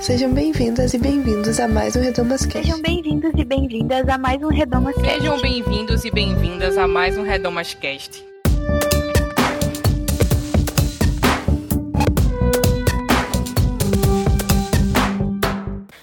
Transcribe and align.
Sejam 0.00 0.32
bem-vindas 0.32 0.94
e 0.94 0.98
bem-vindos 0.98 1.60
a 1.60 1.68
mais 1.68 1.94
um 1.94 2.00
Redomas 2.00 2.46
Cast. 2.46 2.62
Sejam 2.62 2.80
bem-vindos 2.80 3.32
e 3.36 3.44
bem-vindas 3.44 4.08
a 4.08 4.16
mais 4.16 4.42
um 4.42 4.48
Redomas 4.48 4.94
Cast. 4.94 5.18
Sejam 5.18 5.40
bem-vindos 5.42 6.04
e 6.06 6.10
bem-vindas 6.10 6.78
a 6.78 6.88
mais 6.88 7.18
um 7.18 7.22
Redomas 7.22 7.74
Cast. 7.74 8.24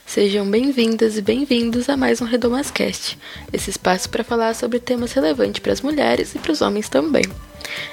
Sejam 0.06 0.50
bem-vindas 0.50 1.18
e 1.18 1.22
bem-vindos 1.24 1.90
a 1.90 1.98
mais 1.98 2.22
um 2.22 2.26
Redomascast, 2.26 3.18
esse 3.52 3.72
espaço 3.72 4.10
para 4.12 4.24
falar 4.24 4.54
sobre 4.54 4.80
temas 4.80 5.12
relevantes 5.12 5.60
para 5.60 5.74
as 5.74 5.82
mulheres 5.82 6.36
e 6.36 6.40
para 6.40 6.52
os 6.52 6.62
homens 6.62 6.88
também. 6.88 7.24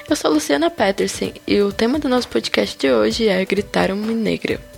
Eu 0.07 0.15
sou 0.15 0.31
Luciana 0.31 0.69
Peterson 0.69 1.31
e 1.47 1.61
o 1.61 1.73
tema 1.73 1.97
do 1.97 2.07
nosso 2.07 2.27
podcast 2.27 2.77
de 2.77 2.91
hoje 2.91 3.27
é 3.27 3.43
Gritar 3.43 3.89
uma 3.91 4.11
Negra. 4.11 4.74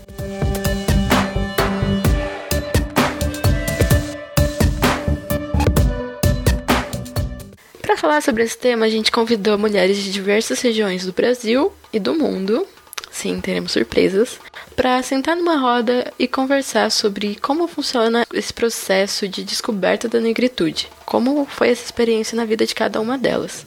Falar 8.08 8.22
sobre 8.22 8.44
esse 8.44 8.58
tema, 8.58 8.86
a 8.86 8.90
gente 8.90 9.12
convidou 9.12 9.58
mulheres 9.58 9.98
de 9.98 10.14
diversas 10.14 10.62
regiões 10.62 11.06
do 11.06 11.12
Brasil 11.12 11.74
e 11.92 12.00
do 12.00 12.16
mundo. 12.16 12.66
Sim, 13.12 13.42
teremos 13.42 13.74
surpresas. 13.74 14.40
Para 14.78 15.04
sentar 15.04 15.36
numa 15.36 15.58
roda 15.58 16.14
e 16.18 16.26
conversar 16.26 16.90
sobre 16.90 17.36
como 17.36 17.68
funciona 17.68 18.26
esse 18.34 18.54
processo 18.54 19.28
de 19.28 19.44
descoberta 19.44 20.08
da 20.08 20.22
negritude. 20.22 20.88
Como 21.06 21.46
foi 21.46 21.68
essa 21.68 21.84
experiência 21.84 22.34
na 22.34 22.46
vida 22.46 22.66
de 22.66 22.74
cada 22.74 23.02
uma 23.02 23.18
delas. 23.18 23.66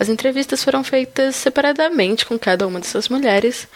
As 0.00 0.08
entrevistas 0.08 0.64
foram 0.64 0.82
feitas 0.82 1.36
separadamente 1.36 2.24
com 2.24 2.38
cada 2.38 2.66
uma 2.66 2.80
dessas 2.80 3.10
mulheres, 3.10 3.68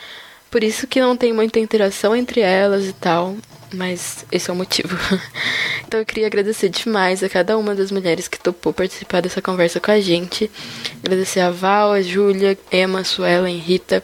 por 0.51 0.65
isso 0.65 0.87
que 0.87 1.03
não 1.03 1.19
tem 1.19 1.35
muita 1.35 1.61
interação 1.61 2.17
entre 2.17 2.41
elas 2.41 2.87
e 2.87 2.95
tal, 2.95 3.37
mas 3.73 4.25
esse 4.31 4.51
é 4.51 4.53
o 4.53 4.57
motivo. 4.57 4.97
então 5.87 6.01
eu 6.01 6.07
queria 6.07 6.27
agradecer 6.27 6.69
demais 6.69 7.23
a 7.23 7.29
cada 7.29 7.57
uma 7.59 7.75
das 7.75 7.91
mulheres 7.91 8.29
que 8.29 8.39
topou 8.39 8.73
participar 8.73 9.21
dessa 9.21 9.43
conversa 9.43 9.81
com 9.81 9.91
a 9.91 10.01
gente. 10.01 10.51
Agradecer 11.03 11.41
a 11.41 11.51
Val, 11.51 11.93
a 11.93 12.03
Júlia, 12.03 12.59
Emma, 12.73 13.05
Suelen, 13.05 13.59
Rita. 13.59 14.03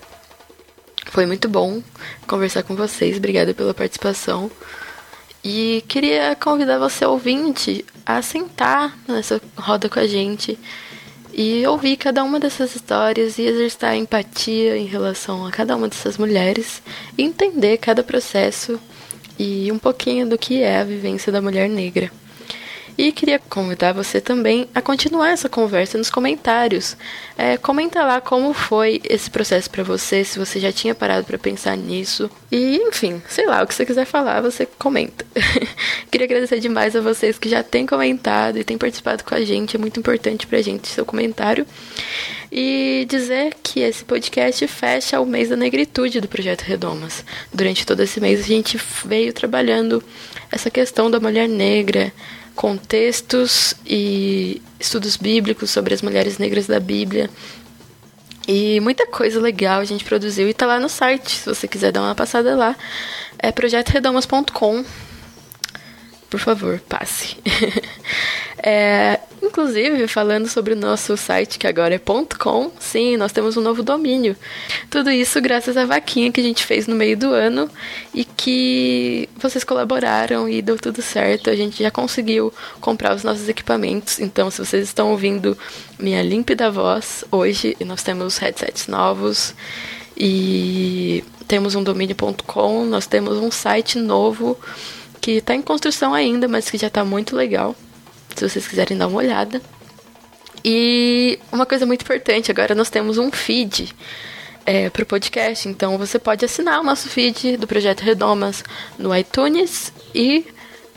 Foi 1.06 1.26
muito 1.26 1.48
bom 1.48 1.82
conversar 2.26 2.62
com 2.62 2.74
vocês. 2.74 3.16
Obrigada 3.16 3.54
pela 3.54 3.74
participação. 3.74 4.50
E 5.42 5.84
queria 5.86 6.34
convidar 6.34 6.78
você, 6.78 7.04
ouvinte, 7.04 7.84
a 8.06 8.22
sentar 8.22 8.96
nessa 9.06 9.40
roda 9.56 9.88
com 9.88 10.00
a 10.00 10.06
gente 10.06 10.58
e 11.36 11.66
ouvir 11.66 11.96
cada 11.96 12.22
uma 12.22 12.38
dessas 12.38 12.74
histórias 12.74 13.38
e 13.38 13.42
exercitar 13.42 13.96
empatia 13.96 14.76
em 14.76 14.86
relação 14.86 15.44
a 15.44 15.50
cada 15.50 15.76
uma 15.76 15.88
dessas 15.88 16.16
mulheres 16.16 16.80
e 17.18 17.22
entender 17.24 17.76
cada 17.78 18.02
processo 18.02 18.80
e 19.38 19.70
um 19.70 19.78
pouquinho 19.78 20.28
do 20.28 20.38
que 20.38 20.62
é 20.62 20.78
a 20.80 20.84
vivência 20.84 21.32
da 21.32 21.42
mulher 21.42 21.68
negra. 21.68 22.10
E 22.96 23.10
queria 23.10 23.38
convidar 23.38 23.92
você 23.92 24.20
também 24.20 24.68
a 24.72 24.80
continuar 24.80 25.30
essa 25.30 25.48
conversa 25.48 25.98
nos 25.98 26.10
comentários. 26.10 26.96
É, 27.36 27.56
comenta 27.56 28.04
lá 28.04 28.20
como 28.20 28.52
foi 28.54 29.00
esse 29.08 29.28
processo 29.28 29.68
para 29.68 29.82
você, 29.82 30.24
se 30.24 30.38
você 30.38 30.60
já 30.60 30.70
tinha 30.70 30.94
parado 30.94 31.26
para 31.26 31.36
pensar 31.36 31.76
nisso. 31.76 32.30
E, 32.52 32.76
enfim, 32.76 33.20
sei 33.28 33.46
lá, 33.46 33.62
o 33.62 33.66
que 33.66 33.74
você 33.74 33.84
quiser 33.84 34.04
falar, 34.04 34.40
você 34.40 34.66
comenta. 34.78 35.26
queria 36.08 36.26
agradecer 36.26 36.60
demais 36.60 36.94
a 36.94 37.00
vocês 37.00 37.36
que 37.36 37.48
já 37.48 37.64
têm 37.64 37.84
comentado 37.84 38.58
e 38.58 38.64
têm 38.64 38.78
participado 38.78 39.24
com 39.24 39.34
a 39.34 39.44
gente. 39.44 39.76
É 39.76 39.78
muito 39.78 39.98
importante 39.98 40.46
pra 40.46 40.62
gente 40.62 40.86
seu 40.86 41.04
comentário. 41.04 41.66
E 42.52 43.04
dizer 43.08 43.54
que 43.60 43.80
esse 43.80 44.04
podcast 44.04 44.64
fecha 44.68 45.20
o 45.20 45.26
mês 45.26 45.48
da 45.48 45.56
negritude 45.56 46.20
do 46.20 46.28
Projeto 46.28 46.62
Redomas. 46.62 47.24
Durante 47.52 47.84
todo 47.84 48.00
esse 48.00 48.20
mês 48.20 48.44
a 48.44 48.46
gente 48.46 48.80
veio 49.04 49.32
trabalhando 49.32 50.00
essa 50.52 50.70
questão 50.70 51.10
da 51.10 51.18
mulher 51.18 51.48
negra, 51.48 52.12
contextos 52.54 53.74
e 53.86 54.62
estudos 54.78 55.16
bíblicos 55.16 55.70
sobre 55.70 55.94
as 55.94 56.02
mulheres 56.02 56.38
negras 56.38 56.66
da 56.66 56.78
Bíblia. 56.78 57.28
E 58.46 58.78
muita 58.80 59.06
coisa 59.06 59.40
legal 59.40 59.80
a 59.80 59.84
gente 59.84 60.04
produziu 60.04 60.48
e 60.48 60.54
tá 60.54 60.66
lá 60.66 60.78
no 60.78 60.88
site, 60.88 61.30
se 61.30 61.46
você 61.46 61.66
quiser 61.66 61.92
dar 61.92 62.02
uma 62.02 62.14
passada 62.14 62.54
lá. 62.54 62.76
É 63.38 63.50
projetoredomas.com. 63.50 64.84
Por 66.30 66.40
favor, 66.40 66.80
passe. 66.88 67.36
é, 68.58 69.20
Inclusive, 69.44 70.08
falando 70.08 70.48
sobre 70.48 70.72
o 70.72 70.76
nosso 70.76 71.16
site, 71.18 71.58
que 71.58 71.66
agora 71.66 71.94
é 71.94 72.00
.com, 72.38 72.72
sim, 72.80 73.16
nós 73.16 73.30
temos 73.30 73.58
um 73.58 73.60
novo 73.60 73.82
domínio. 73.82 74.34
Tudo 74.88 75.10
isso 75.10 75.38
graças 75.40 75.76
à 75.76 75.84
vaquinha 75.84 76.32
que 76.32 76.40
a 76.40 76.42
gente 76.42 76.64
fez 76.64 76.86
no 76.86 76.96
meio 76.96 77.14
do 77.16 77.30
ano 77.30 77.68
e 78.14 78.24
que 78.24 79.28
vocês 79.36 79.62
colaboraram 79.62 80.48
e 80.48 80.62
deu 80.62 80.78
tudo 80.78 81.02
certo. 81.02 81.50
A 81.50 81.54
gente 81.54 81.82
já 81.82 81.90
conseguiu 81.90 82.52
comprar 82.80 83.14
os 83.14 83.22
nossos 83.22 83.46
equipamentos. 83.46 84.18
Então, 84.18 84.50
se 84.50 84.64
vocês 84.64 84.84
estão 84.84 85.10
ouvindo 85.10 85.56
minha 85.98 86.22
límpida 86.22 86.70
voz 86.70 87.22
hoje, 87.30 87.76
nós 87.84 88.02
temos 88.02 88.38
headsets 88.38 88.88
novos 88.88 89.54
e 90.16 91.22
temos 91.46 91.74
um 91.74 91.82
domínio.com, 91.82 92.86
nós 92.86 93.06
temos 93.06 93.36
um 93.36 93.50
site 93.50 93.98
novo 93.98 94.58
que 95.24 95.38
está 95.38 95.54
em 95.54 95.62
construção 95.62 96.12
ainda, 96.12 96.46
mas 96.46 96.68
que 96.68 96.76
já 96.76 96.88
está 96.88 97.02
muito 97.02 97.34
legal 97.34 97.74
se 98.36 98.46
vocês 98.46 98.68
quiserem 98.68 98.98
dar 98.98 99.06
uma 99.06 99.16
olhada. 99.16 99.58
E 100.62 101.38
uma 101.50 101.64
coisa 101.64 101.86
muito 101.86 102.02
importante, 102.02 102.50
agora 102.50 102.74
nós 102.74 102.90
temos 102.90 103.16
um 103.16 103.30
feed 103.30 103.90
é, 104.66 104.90
para 104.90 105.02
o 105.02 105.06
podcast, 105.06 105.66
então 105.66 105.96
você 105.96 106.18
pode 106.18 106.44
assinar 106.44 106.78
o 106.78 106.84
nosso 106.84 107.08
feed 107.08 107.56
do 107.56 107.66
Projeto 107.66 108.02
Redomas 108.02 108.62
no 108.98 109.16
iTunes 109.16 109.94
e 110.14 110.44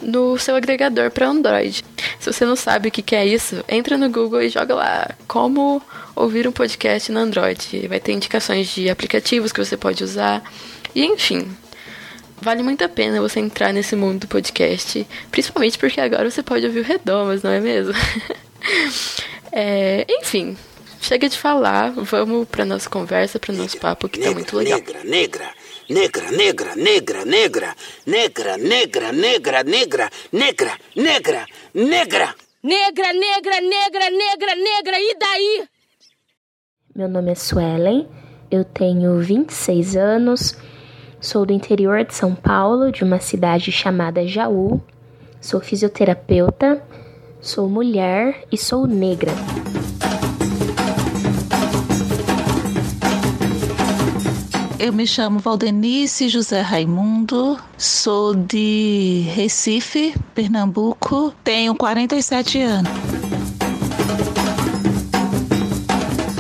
no 0.02 0.38
seu 0.38 0.58
agregador 0.58 1.10
para 1.10 1.30
Android. 1.30 1.86
Se 2.20 2.34
você 2.34 2.44
não 2.44 2.58
sabe 2.58 2.90
o 2.90 2.92
que, 2.92 3.02
que 3.02 3.16
é 3.16 3.26
isso, 3.26 3.64
entra 3.70 3.98
no 3.98 4.10
Google 4.10 4.42
e 4.42 4.50
joga 4.50 4.76
lá 4.76 5.10
como 5.26 5.82
ouvir 6.14 6.46
um 6.50 6.52
podcast 6.52 7.10
no 7.14 7.22
Android. 7.22 7.88
Vai 7.88 8.02
ter 8.02 8.12
indicações 8.12 8.68
de 8.68 8.90
aplicativos 8.90 9.54
que 9.54 9.64
você 9.64 9.78
pode 9.78 10.04
usar. 10.04 10.44
E 10.94 11.06
enfim, 11.06 11.50
vale 12.42 12.64
muito 12.64 12.84
a 12.84 12.90
pena 12.90 13.22
você 13.22 13.40
entrar 13.40 13.74
nesse 13.74 13.96
mundo 13.96 14.22
do 14.22 14.28
podcast, 14.28 15.06
principalmente 15.32 15.78
porque 15.78 16.00
agora 16.00 16.30
você 16.30 16.44
pode 16.44 16.66
ouvir 16.66 16.80
o 16.80 16.84
Redomas, 16.84 17.44
não 17.44 17.52
é 17.52 17.60
mesmo? 17.60 17.94
é, 19.52 20.06
enfim, 20.10 20.58
chega 21.02 21.28
de 21.30 21.38
falar, 21.38 21.92
vamos 21.92 22.48
para 22.48 22.66
nossa 22.66 22.90
conversa, 22.90 23.40
para 23.40 23.54
nosso 23.54 23.78
papo 23.78 24.08
que 24.10 24.20
tá 24.20 24.28
negra, 24.28 24.46
tá 24.46 24.56
muito 24.56 24.58
legal. 24.58 24.80
Negra, 24.80 25.04
negra, 25.04 26.32
negra, 26.32 26.76
negra, 26.76 27.26
negra, 27.26 27.26
negra, 27.26 27.76
negra, 28.06 28.58
negra, 28.58 29.12
negra, 29.12 29.64
negra, 29.64 30.10
negra, 30.32 30.78
negra, 30.96 31.46
negra. 31.74 32.36
Negra, 32.64 33.14
negra, 33.14 33.62
negra, 33.62 34.10
negra, 34.10 34.56
negra, 34.56 35.00
e 35.00 35.18
daí? 35.18 35.68
Meu 36.96 37.08
nome 37.08 37.32
é 37.32 37.36
Suelen, 37.36 38.08
eu 38.50 38.66
tenho 38.66 39.20
26 39.20 39.96
anos, 39.96 40.58
Sou 41.20 41.48
do 41.48 41.52
interior 41.52 42.06
de 42.06 42.14
São 42.14 42.36
Paulo, 42.36 42.92
de 42.92 43.04
uma 43.04 43.20
cidade 43.20 43.72
chamada 43.72 44.28
Jaú. 44.28 44.80
Sou 45.42 45.60
fisioterapeuta, 45.60 46.82
sou 47.42 47.68
mulher 47.68 48.44
e 48.52 48.58
sou 48.58 48.86
negra. 48.86 49.32
Eu 54.80 54.94
me 54.94 55.08
chamo 55.08 55.40
Valdenice 55.40 56.30
José 56.30 56.62
Raimundo, 56.62 57.60
sou 57.78 58.36
de 58.36 59.26
Recife, 59.34 60.14
Pernambuco, 60.36 61.34
tenho 61.44 61.74
47 61.76 62.62
anos. 62.62 62.92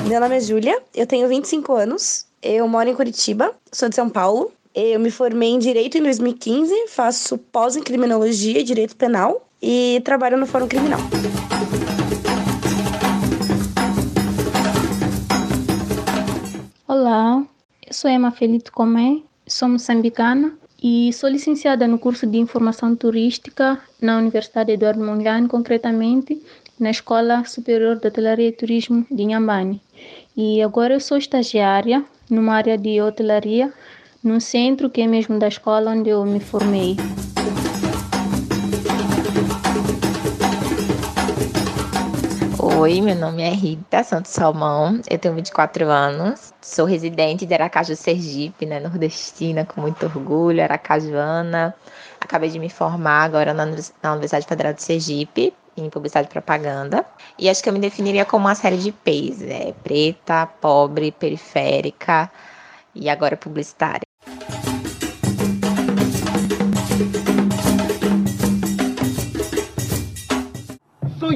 Meu 0.08 0.22
nome 0.22 0.38
é 0.38 0.40
Júlia, 0.40 0.82
eu 0.96 1.08
tenho 1.08 1.28
25 1.28 1.74
anos, 1.74 2.28
eu 2.42 2.68
moro 2.68 2.88
em 2.88 2.96
Curitiba, 2.96 3.54
sou 3.74 3.90
de 3.90 3.96
São 3.96 4.10
Paulo, 4.10 4.54
eu 4.80 5.00
me 5.00 5.10
formei 5.10 5.50
em 5.50 5.58
Direito 5.58 5.98
em 5.98 6.04
2015, 6.04 6.88
faço 6.90 7.36
pós 7.36 7.76
em 7.76 7.82
Criminologia 7.82 8.60
e 8.60 8.64
Direito 8.64 8.96
Penal 8.96 9.50
e 9.60 10.00
trabalho 10.06 10.38
no 10.38 10.46
Fórum 10.46 10.68
Criminal. 10.68 11.00
Olá, 16.88 17.44
eu 17.88 17.94
sou 17.94 18.12
Emma 18.12 18.30
Felito 18.30 18.72
Comé, 18.72 19.18
sou 19.48 19.68
moçambicana 19.68 20.54
e 20.82 21.12
sou 21.12 21.28
licenciada 21.28 21.88
no 21.88 21.98
curso 21.98 22.28
de 22.28 22.38
Informação 22.38 22.96
Turística 22.96 23.82
na 24.00 24.20
Universidade 24.20 24.72
Eduardo 24.72 25.04
Mondlane, 25.04 25.48
concretamente 25.48 26.40
na 26.80 26.92
Escola 26.92 27.44
Superior 27.46 27.96
de 27.96 28.10
Hotelaria 28.10 28.50
e 28.50 28.52
Turismo 28.52 29.08
de 29.10 29.24
Inhambane. 29.24 29.82
E 30.36 30.62
agora 30.62 30.94
eu 30.94 31.00
sou 31.00 31.18
estagiária 31.18 32.06
numa 32.30 32.54
área 32.54 32.78
de 32.78 33.02
hotelaria 33.02 33.74
no 34.28 34.42
centro 34.42 34.90
que 34.90 35.02
é 35.02 35.08
mesmo 35.08 35.40
da 35.40 35.48
escola 35.48 35.92
onde 35.92 36.10
eu 36.10 36.26
me 36.26 36.40
formei. 36.42 36.98
Oi, 42.60 43.02
meu 43.02 43.16
nome 43.16 43.42
é 43.42 43.50
Rita 43.50 44.04
Santos 44.04 44.32
Salmão, 44.32 45.02
eu 45.10 45.18
tenho 45.18 45.34
24 45.34 45.90
anos, 45.90 46.54
sou 46.62 46.86
residente 46.86 47.46
de 47.46 47.54
Aracaju, 47.54 47.96
Sergipe, 47.96 48.66
né, 48.66 48.80
nordestina, 48.80 49.66
com 49.66 49.82
muito 49.82 50.06
orgulho, 50.06 50.62
aracajuana. 50.62 51.74
Acabei 52.20 52.50
de 52.50 52.60
me 52.60 52.70
formar 52.70 53.24
agora 53.24 53.54
na 53.54 53.64
Universidade 54.12 54.46
Federal 54.46 54.74
de 54.74 54.84
Sergipe, 54.84 55.54
em 55.76 55.90
publicidade 55.90 56.28
e 56.28 56.32
propaganda. 56.32 57.06
E 57.40 57.50
acho 57.50 57.64
que 57.64 57.70
eu 57.70 57.74
me 57.74 57.80
definiria 57.80 58.26
como 58.26 58.46
uma 58.46 58.56
série 58.56 58.78
de 58.78 58.92
P's, 58.92 59.42
é 59.42 59.74
preta, 59.84 60.46
pobre, 60.46 61.12
periférica 61.12 62.30
e 62.94 63.10
agora 63.10 63.38
publicitária. 63.38 64.07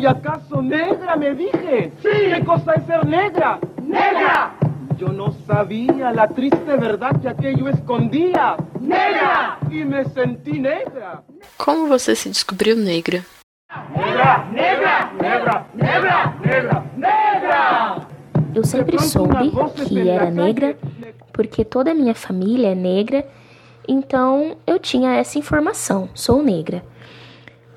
¿Soy 0.01 0.09
acaso 0.09 0.63
negra, 0.63 1.15
me 1.15 1.35
dije? 1.35 1.91
Sí. 2.01 2.09
¿Qué 2.33 2.43
cosa 2.43 2.73
es 2.73 2.87
ser 2.87 3.05
negra? 3.05 3.59
¡Negra! 3.83 4.55
Yo 4.97 5.09
no 5.09 5.31
sabía 5.45 6.11
la 6.11 6.27
triste 6.27 6.75
verdad 6.75 7.21
que 7.21 7.29
aquello 7.29 7.69
escondía. 7.69 8.57
¡Negra! 8.79 9.59
Y 9.69 9.85
me 9.85 10.03
sentí 10.05 10.59
negra. 10.59 11.21
Como 11.55 11.85
você 11.87 12.15
se 12.15 12.29
descobriu 12.29 12.75
negra? 12.75 13.23
Negra, 13.95 14.49
negra, 14.51 15.11
negra, 15.21 15.67
negra, 15.75 16.35
negra, 16.43 16.83
negra! 16.97 18.07
Eu 18.55 18.63
sempre 18.63 18.97
soube 18.97 19.51
que 19.87 20.09
era 20.09 20.31
negra 20.31 20.77
porque 21.31 21.63
toda 21.63 21.91
a 21.91 21.93
minha 21.93 22.15
família 22.15 22.69
é 22.69 22.75
negra, 22.75 23.23
então 23.87 24.57
eu 24.65 24.79
tinha 24.79 25.13
essa 25.17 25.37
informação, 25.37 26.09
sou 26.15 26.41
negra. 26.41 26.83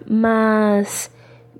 Mas 0.06 1.10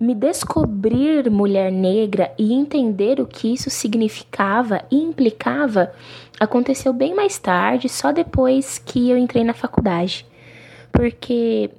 me 0.05 0.15
descobrir 0.15 1.31
mulher 1.31 1.73
negra 1.73 2.33
e 2.39 2.53
entender 2.53 3.21
o 3.21 3.27
que 3.27 3.53
isso 3.53 3.71
significava 3.71 4.85
e 4.91 4.97
implicava 4.97 5.93
aconteceu 6.39 6.93
bem 6.93 7.15
mais 7.15 7.39
tarde, 7.39 7.89
só 7.89 8.13
depois 8.13 8.79
que 8.79 9.11
eu 9.11 9.17
entrei 9.17 9.43
na 9.43 9.55
faculdade. 9.55 10.27
Porque 10.93 11.71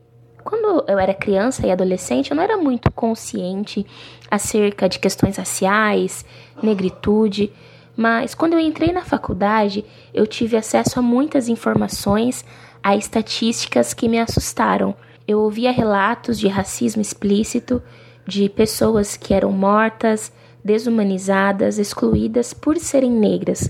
quando 0.44 0.83
eu 0.88 0.98
era 0.98 1.13
criança 1.13 1.66
e 1.66 1.72
adolescente, 1.72 2.31
eu 2.31 2.36
não 2.36 2.44
era 2.44 2.57
muito 2.57 2.92
consciente 2.92 3.86
acerca 4.30 4.89
de 4.89 5.00
questões 5.00 5.38
raciais, 5.38 6.25
negritude, 6.62 7.51
mas 7.95 8.36
quando 8.36 8.54
eu 8.54 8.60
entrei 8.60 8.92
na 8.92 9.04
faculdade, 9.04 9.86
eu 10.13 10.27
tive 10.27 10.57
acesso 10.57 11.00
a 11.00 11.01
muitas 11.01 11.48
informações, 11.48 12.44
a 12.83 12.95
estatísticas 12.95 13.94
que 13.94 14.10
me 14.10 14.19
assustaram. 14.19 14.95
Eu 15.27 15.39
ouvia 15.39 15.72
relatos 15.72 16.39
de 16.39 16.48
racismo 16.48 17.01
explícito, 17.01 17.81
de 18.27 18.50
pessoas 18.50 19.16
que 19.16 19.33
eram 19.33 19.51
mortas, 19.51 20.31
desumanizadas, 20.63 21.77
excluídas 21.77 22.54
por 22.54 22.77
serem 22.77 23.12
negras. 23.12 23.69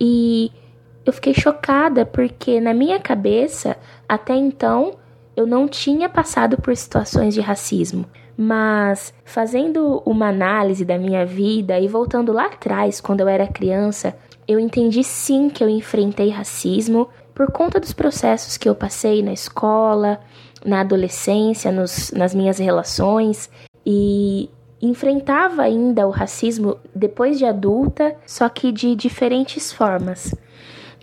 E 0.00 0.52
eu 1.04 1.12
fiquei 1.12 1.34
chocada 1.34 2.06
porque 2.06 2.60
na 2.60 2.72
minha 2.72 3.00
cabeça, 3.00 3.76
até 4.08 4.34
então, 4.34 4.94
eu 5.34 5.46
não 5.46 5.66
tinha 5.66 6.08
passado 6.08 6.56
por 6.56 6.76
situações 6.76 7.34
de 7.34 7.40
racismo. 7.40 8.06
Mas 8.36 9.12
fazendo 9.24 10.02
uma 10.06 10.28
análise 10.28 10.84
da 10.84 10.96
minha 10.96 11.26
vida 11.26 11.78
e 11.78 11.88
voltando 11.88 12.32
lá 12.32 12.46
atrás, 12.46 13.00
quando 13.00 13.20
eu 13.20 13.28
era 13.28 13.46
criança, 13.46 14.16
eu 14.46 14.58
entendi 14.58 15.02
sim 15.04 15.48
que 15.50 15.62
eu 15.62 15.68
enfrentei 15.68 16.30
racismo 16.30 17.08
por 17.34 17.50
conta 17.50 17.80
dos 17.80 17.92
processos 17.92 18.56
que 18.56 18.68
eu 18.68 18.74
passei 18.74 19.22
na 19.22 19.32
escola, 19.32 20.20
na 20.64 20.80
adolescência, 20.80 21.72
nos, 21.72 22.10
nas 22.12 22.34
minhas 22.34 22.58
relações 22.58 23.50
e 23.84 24.50
enfrentava 24.80 25.62
ainda 25.62 26.06
o 26.06 26.10
racismo 26.10 26.78
depois 26.94 27.38
de 27.38 27.44
adulta, 27.44 28.16
só 28.26 28.48
que 28.48 28.72
de 28.72 28.96
diferentes 28.96 29.72
formas. 29.72 30.34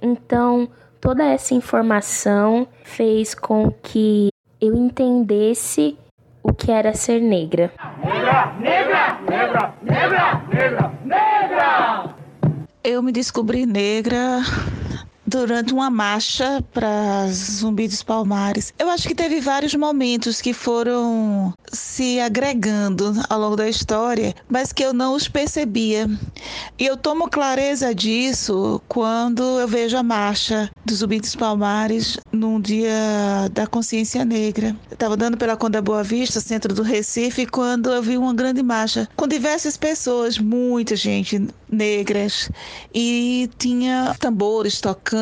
Então, 0.02 0.70
toda 1.00 1.24
essa 1.24 1.54
informação 1.54 2.68
fez 2.84 3.34
com 3.34 3.72
que 3.72 4.30
eu 4.60 4.76
entendesse 4.76 5.98
o 6.44 6.54
que 6.54 6.72
era 6.72 6.94
ser 6.94 7.22
negra. 7.22 7.72
Negra, 8.04 8.54
negra, 8.60 9.20
negra, 9.30 9.74
negra, 9.81 10.44
negra, 10.52 10.94
negra! 11.06 12.16
Eu 12.84 13.02
me 13.02 13.12
descobri 13.12 13.66
negra 13.66 14.42
durante 15.30 15.72
uma 15.72 15.90
marcha 15.90 16.64
para 16.74 17.28
Zumbi 17.31 17.88
dos 17.88 18.02
Palmares. 18.02 18.74
Eu 18.80 18.90
acho 18.90 19.08
que 19.08 19.14
teve 19.14 19.40
vários 19.40 19.76
momentos 19.76 20.42
que 20.42 20.54
foram 20.54 21.54
se 21.72 22.20
agregando 22.20 23.14
ao 23.30 23.40
longo 23.40 23.56
da 23.56 23.70
história, 23.70 24.34
mas 24.50 24.74
que 24.74 24.84
eu 24.84 24.92
não 24.92 25.14
os 25.14 25.28
percebia. 25.28 26.10
E 26.78 26.86
eu 26.86 26.98
tomo 26.98 27.30
clareza 27.30 27.94
disso 27.94 28.81
quando 28.88 29.44
eu 29.60 29.68
vejo 29.68 29.96
a 29.96 30.04
marcha 30.04 30.70
do 30.84 30.96
Zumbi 30.96 31.20
dos 31.20 31.36
Palmares 31.36 32.18
num 32.31 32.60
dia 32.60 33.48
da 33.52 33.68
consciência 33.68 34.26
negra. 34.26 34.76
Eu 34.90 34.96
estava 34.96 35.14
andando 35.14 35.38
pela 35.38 35.56
Conda 35.56 35.81
Boa 35.81 36.04
Vista, 36.04 36.40
centro 36.40 36.74
do 36.74 36.81
Recife, 36.81 37.46
quando 37.46 37.92
eu 37.92 38.02
vi 38.02 38.18
uma 38.18 38.34
grande 38.34 38.64
marcha 38.64 39.08
com 39.16 39.28
diversas 39.28 39.78
pessoas, 39.78 40.40
muita 40.40 40.96
gente 40.96 41.48
negras, 41.72 42.50
e 42.96 43.48
tinha 43.60 44.16
tambores 44.20 44.81
tocando 44.81 45.19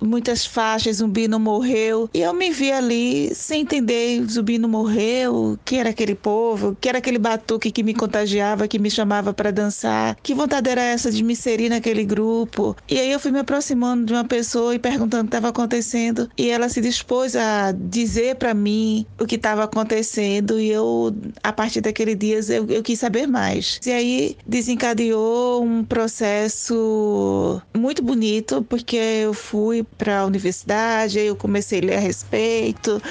muitas 0.00 0.44
faixas, 0.44 0.96
Zumbi 0.96 1.28
não 1.28 1.38
morreu. 1.40 2.08
E 2.14 2.20
eu 2.20 2.32
me 2.32 2.50
vi 2.50 2.72
ali 2.72 3.34
sem 3.34 3.62
entender, 3.62 4.24
Zumbi 4.28 4.58
não 4.58 4.68
morreu, 4.68 5.58
que 5.64 5.76
era 5.76 5.90
aquele 5.90 6.14
povo, 6.14 6.76
que 6.80 6.88
era 6.88 6.98
aquele 6.98 7.18
batuque 7.18 7.70
que 7.70 7.82
me 7.82 7.94
contagiava, 7.94 8.68
que 8.68 8.78
me 8.78 8.90
chamava 8.90 9.32
para 9.32 9.50
dançar. 9.50 10.16
Que 10.22 10.34
vontade 10.34 10.70
era 10.70 10.82
essa 10.82 11.10
de 11.10 11.22
me 11.22 11.32
inserir 11.32 11.68
naquele 11.68 12.04
grupo? 12.04 12.76
E 12.88 12.98
aí 12.98 13.10
eu 13.10 13.20
fui 13.20 13.30
me 13.30 13.38
aproximando 13.38 14.06
de 14.06 14.12
uma 14.12 14.24
pessoa 14.24 14.74
e 14.74 14.78
perguntando 14.78 15.22
o 15.22 15.28
que 15.28 15.36
estava 15.36 15.48
acontecendo. 15.48 16.28
E 16.36 16.50
ela 16.50 16.68
se 16.68 16.80
dispôs 16.80 17.36
a 17.36 17.72
dizer 17.72 18.36
para 18.36 18.54
mim 18.54 19.06
o 19.20 19.26
que 19.26 19.36
estava 19.36 19.64
acontecendo. 19.64 20.60
E 20.60 20.70
eu, 20.70 21.14
a 21.42 21.52
partir 21.52 21.80
daquele 21.80 22.14
dia, 22.14 22.40
eu, 22.48 22.66
eu 22.68 22.82
quis 22.82 22.98
saber 22.98 23.26
mais. 23.26 23.80
E 23.84 23.90
aí 23.90 24.36
desencadeou 24.46 25.62
um 25.62 25.84
processo 25.84 27.60
muito 27.76 28.02
bonito, 28.02 28.64
porque 28.68 28.96
eu 28.96 29.31
eu 29.32 29.34
fui 29.34 29.82
para 29.82 30.20
a 30.20 30.26
universidade, 30.26 31.18
eu 31.18 31.34
comecei 31.34 31.80
a 31.80 31.84
ler 31.84 31.96
a 31.96 32.00
respeito, 32.00 33.02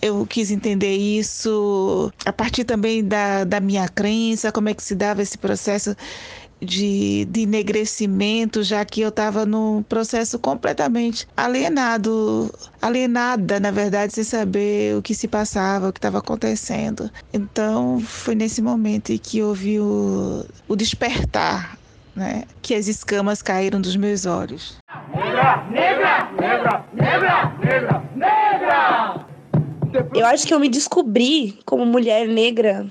eu 0.00 0.26
quis 0.26 0.50
entender 0.50 0.94
isso 0.94 2.12
a 2.24 2.32
partir 2.32 2.64
também 2.64 3.02
da, 3.02 3.44
da 3.44 3.60
minha 3.60 3.88
crença, 3.88 4.52
como 4.52 4.68
é 4.68 4.74
que 4.74 4.82
se 4.82 4.94
dava 4.94 5.22
esse 5.22 5.38
processo 5.38 5.96
de, 6.60 7.24
de 7.30 7.40
enegrecimento, 7.40 8.62
já 8.62 8.84
que 8.84 9.00
eu 9.00 9.08
estava 9.08 9.46
num 9.46 9.82
processo 9.82 10.38
completamente 10.38 11.26
alienado, 11.34 12.52
alienada, 12.80 13.58
na 13.58 13.70
verdade, 13.70 14.12
sem 14.12 14.24
saber 14.24 14.96
o 14.96 15.02
que 15.02 15.14
se 15.14 15.26
passava, 15.26 15.88
o 15.88 15.92
que 15.92 15.98
estava 15.98 16.18
acontecendo. 16.18 17.10
Então, 17.32 18.00
foi 18.00 18.34
nesse 18.34 18.60
momento 18.60 19.18
que 19.18 19.42
houve 19.42 19.80
o, 19.80 20.44
o 20.68 20.76
despertar 20.76 21.78
né, 22.14 22.44
que 22.62 22.74
as 22.74 22.86
escamas 22.86 23.42
caíram 23.42 23.80
dos 23.80 23.96
meus 23.96 24.24
olhos. 24.26 24.76
Negra, 25.14 25.66
negra, 25.70 26.30
negra, 26.40 26.84
negra, 26.92 27.52
negra, 27.58 28.04
negra! 28.14 29.26
Eu 30.14 30.26
acho 30.26 30.46
que 30.46 30.54
eu 30.54 30.60
me 30.60 30.68
descobri 30.68 31.58
como 31.64 31.84
mulher 31.84 32.26
negra 32.26 32.86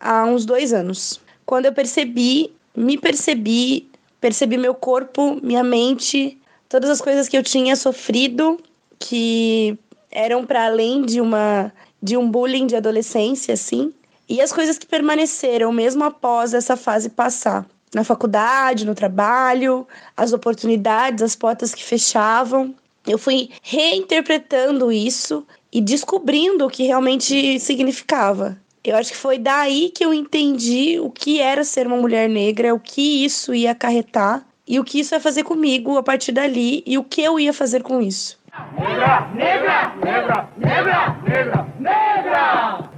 há 0.00 0.24
uns 0.24 0.44
dois 0.44 0.72
anos. 0.72 1.20
Quando 1.46 1.66
eu 1.66 1.72
percebi, 1.72 2.52
me 2.76 2.98
percebi, 2.98 3.90
percebi 4.20 4.56
meu 4.56 4.74
corpo, 4.74 5.38
minha 5.42 5.62
mente, 5.62 6.38
todas 6.68 6.90
as 6.90 7.00
coisas 7.00 7.28
que 7.28 7.36
eu 7.36 7.42
tinha 7.42 7.76
sofrido 7.76 8.58
que 8.98 9.78
eram 10.10 10.44
para 10.44 10.66
além 10.66 11.02
de 11.02 11.20
uma 11.20 11.72
de 12.02 12.18
um 12.18 12.30
bullying 12.30 12.66
de 12.66 12.76
adolescência, 12.76 13.54
assim, 13.54 13.90
e 14.28 14.38
as 14.42 14.52
coisas 14.52 14.76
que 14.76 14.86
permaneceram 14.86 15.72
mesmo 15.72 16.04
após 16.04 16.52
essa 16.52 16.76
fase 16.76 17.08
passar 17.08 17.64
na 17.94 18.04
faculdade, 18.04 18.84
no 18.84 18.94
trabalho, 18.94 19.86
as 20.16 20.32
oportunidades, 20.32 21.22
as 21.22 21.36
portas 21.36 21.74
que 21.74 21.84
fechavam. 21.84 22.74
Eu 23.06 23.18
fui 23.18 23.50
reinterpretando 23.62 24.90
isso 24.90 25.46
e 25.72 25.80
descobrindo 25.80 26.66
o 26.66 26.70
que 26.70 26.84
realmente 26.84 27.58
significava. 27.60 28.56
Eu 28.82 28.96
acho 28.96 29.12
que 29.12 29.16
foi 29.16 29.38
daí 29.38 29.90
que 29.94 30.04
eu 30.04 30.12
entendi 30.12 30.98
o 31.00 31.10
que 31.10 31.40
era 31.40 31.64
ser 31.64 31.86
uma 31.86 31.96
mulher 31.96 32.28
negra, 32.28 32.74
o 32.74 32.80
que 32.80 33.24
isso 33.24 33.54
ia 33.54 33.70
acarretar 33.70 34.44
e 34.66 34.78
o 34.78 34.84
que 34.84 35.00
isso 35.00 35.14
ia 35.14 35.20
fazer 35.20 35.42
comigo 35.42 35.96
a 35.96 36.02
partir 36.02 36.32
dali 36.32 36.82
e 36.86 36.98
o 36.98 37.04
que 37.04 37.22
eu 37.22 37.38
ia 37.38 37.52
fazer 37.52 37.82
com 37.82 38.00
isso. 38.00 38.38
Negra, 38.78 39.28
negra, 39.34 39.94
negra, 39.96 40.48
negra, 40.56 41.16
negra, 41.26 41.68
negra! 41.78 42.93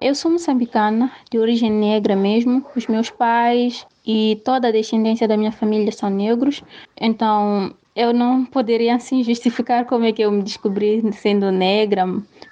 Eu 0.00 0.14
sou 0.14 0.30
moçambicana, 0.30 1.10
de 1.30 1.38
origem 1.38 1.70
negra 1.70 2.16
mesmo. 2.16 2.64
Os 2.74 2.86
meus 2.86 3.10
pais 3.10 3.86
e 4.06 4.40
toda 4.44 4.68
a 4.68 4.72
descendência 4.72 5.28
da 5.28 5.36
minha 5.36 5.52
família 5.52 5.92
são 5.92 6.08
negros. 6.08 6.62
Então, 7.00 7.72
eu 7.94 8.12
não 8.12 8.44
poderia 8.44 8.94
assim 8.94 9.22
justificar 9.24 9.84
como 9.84 10.04
é 10.04 10.12
que 10.12 10.22
eu 10.22 10.32
me 10.32 10.42
descobri 10.42 11.02
sendo 11.12 11.50
negra, 11.52 12.04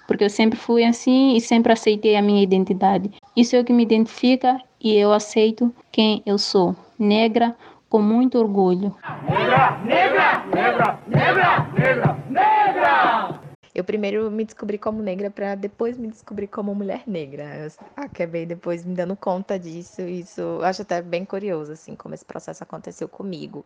porque 0.07 0.25
eu 0.25 0.31
sempre 0.31 0.59
fui 0.59 0.85
assim 0.85 1.37
e 1.37 1.41
sempre 1.41 1.73
aceitei 1.73 2.17
a 2.17 2.23
minha 2.23 2.43
identidade. 2.43 3.11
Isso 3.37 3.57
é 3.57 3.61
o 3.61 3.65
que 3.65 3.73
me 3.73 3.83
identifica 3.83 4.61
e 4.81 4.95
eu 4.95 5.13
aceito 5.13 5.75
quem 5.91 6.23
eu 6.27 6.39
sou, 6.39 6.77
negra 6.99 7.57
com 7.89 8.03
muito 8.03 8.39
orgulho. 8.39 8.95
Negra, 9.27 9.79
negra, 9.85 10.45
negra, 10.55 10.99
negra, 11.09 11.67
negra, 11.75 12.17
negra! 12.29 13.48
Eu 13.79 13.85
primeiro 13.85 14.29
me 14.29 14.45
descobri 14.45 14.77
como 14.77 15.01
negra 15.01 15.31
para 15.31 15.55
depois 15.55 15.97
me 15.97 16.09
descobrir 16.09 16.49
como 16.49 16.75
mulher 16.75 17.05
negra. 17.07 17.45
Eu 17.59 17.71
acabei 17.97 18.45
depois 18.45 18.85
me 18.85 18.93
dando 18.93 19.15
conta 19.15 19.57
disso. 19.57 20.03
Isso 20.03 20.41
eu 20.41 20.65
acho 20.65 20.83
até 20.83 21.01
bem 21.01 21.25
curioso, 21.25 21.71
assim, 21.71 21.95
como 21.95 22.13
esse 22.13 22.25
processo 22.25 22.61
aconteceu 22.65 23.09
comigo. 23.09 23.65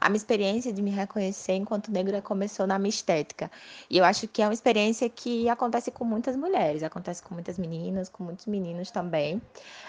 A 0.00 0.08
minha 0.08 0.16
experiência 0.16 0.72
de 0.72 0.82
me 0.82 0.90
reconhecer 0.90 1.52
enquanto 1.52 1.92
negra 1.92 2.20
começou 2.20 2.66
na 2.66 2.80
minha 2.80 2.88
estética. 2.88 3.48
E 3.88 3.96
eu 3.96 4.04
acho 4.04 4.26
que 4.26 4.42
é 4.42 4.44
uma 4.48 4.54
experiência 4.54 5.08
que 5.08 5.48
acontece 5.48 5.92
com 5.92 6.04
muitas 6.04 6.34
mulheres, 6.34 6.82
acontece 6.82 7.22
com 7.22 7.32
muitas 7.32 7.56
meninas, 7.56 8.08
com 8.08 8.24
muitos 8.24 8.46
meninos 8.46 8.90
também. 8.90 9.40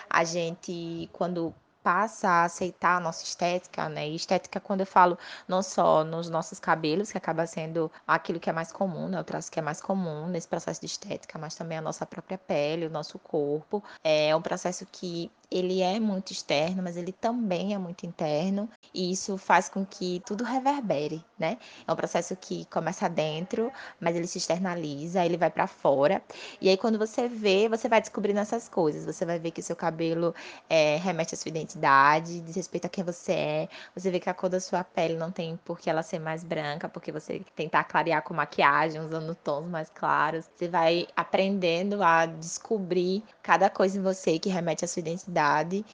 A 0.08 0.24
gente, 0.24 1.10
quando 1.12 1.52
passa 1.86 2.28
a 2.28 2.44
aceitar 2.46 2.98
a 2.98 3.00
nossa 3.00 3.24
estética, 3.24 3.88
né? 3.88 4.10
E 4.10 4.16
estética, 4.16 4.60
quando 4.60 4.80
eu 4.80 4.88
falo 4.88 5.20
não 5.48 5.62
só 5.62 6.04
nos 6.04 6.28
nossos 6.32 6.60
cabelos, 6.60 7.12
que 7.12 7.18
acaba 7.20 7.46
sendo 7.46 7.92
aquilo 8.08 8.40
que 8.40 8.50
é 8.50 8.54
mais 8.54 8.72
comum, 8.72 9.08
né? 9.08 9.20
O 9.20 9.24
traço 9.24 9.52
que 9.52 9.60
é 9.60 9.62
mais 9.62 9.80
comum 9.80 10.28
nesse 10.28 10.48
processo 10.48 10.82
de 10.82 10.88
estética, 10.88 11.38
mas 11.38 11.54
também 11.54 11.78
a 11.78 11.82
nossa 11.82 12.04
própria 12.04 12.40
pele, 12.40 12.88
o 12.88 12.90
nosso 12.90 13.20
corpo. 13.20 13.84
É 14.04 14.36
um 14.36 14.42
processo 14.42 14.84
que 14.92 15.32
ele 15.52 15.82
é 15.82 16.00
muito 16.00 16.32
externo, 16.32 16.82
mas 16.84 16.98
ele 16.98 17.12
também 17.12 17.74
é 17.74 17.78
muito 17.78 18.06
interno, 18.06 18.70
e 18.94 19.12
isso 19.12 19.38
faz 19.38 19.70
com 19.70 19.86
que 19.86 20.22
tudo 20.26 20.44
reverbere, 20.44 21.24
né? 21.38 21.58
É 21.88 21.92
um 21.92 21.96
processo 21.96 22.36
que 22.36 22.66
começa 22.66 23.10
dentro, 23.10 23.72
mas 24.00 24.16
ele 24.16 24.28
se 24.28 24.38
externaliza, 24.38 25.26
ele 25.26 25.38
vai 25.38 25.50
para 25.50 25.68
fora. 25.68 26.22
E 26.62 26.70
aí 26.70 26.78
quando 26.78 26.98
você 26.98 27.28
vê, 27.28 27.68
você 27.70 27.90
vai 27.90 28.00
descobrindo 28.02 28.40
essas 28.40 28.70
coisas. 28.70 29.06
Você 29.06 29.26
vai 29.26 29.40
ver 29.40 29.52
que 29.52 29.60
o 29.60 29.64
seu 29.64 29.76
cabelo 29.76 30.34
é, 30.70 30.98
remete 30.98 31.36
à 31.36 31.38
sua 31.38 31.50
identidade, 31.50 32.40
diz 32.42 32.56
respeito 32.56 32.86
a 32.86 32.90
quem 32.90 33.04
você 33.04 33.34
é. 33.34 33.70
Você 33.96 34.10
vê 34.10 34.20
que 34.20 34.30
a 34.30 34.34
cor 34.34 34.50
da 34.50 34.60
sua 34.60 34.84
pele 34.84 35.16
não 35.16 35.32
tem 35.32 35.58
por 35.58 35.80
que 35.80 35.90
ela 35.90 36.04
ser 36.04 36.20
mais 36.20 36.44
branca, 36.44 36.88
porque 36.90 37.12
você 37.12 37.42
tentar 37.56 37.84
clarear 37.84 38.22
com 38.24 38.34
maquiagem, 38.34 39.02
usando 39.02 39.36
tons 39.36 39.68
mais 39.68 39.90
claros. 39.94 40.46
Você 40.56 40.68
vai 40.68 41.08
aprendendo 41.16 42.02
a 42.02 42.26
descobrir 42.26 43.24
cada 43.44 43.70
coisa 43.70 43.98
em 43.98 44.02
você 44.02 44.40
que 44.40 44.50
remete 44.50 44.86
à 44.86 44.88
sua 44.88 45.02
identidade 45.02 45.35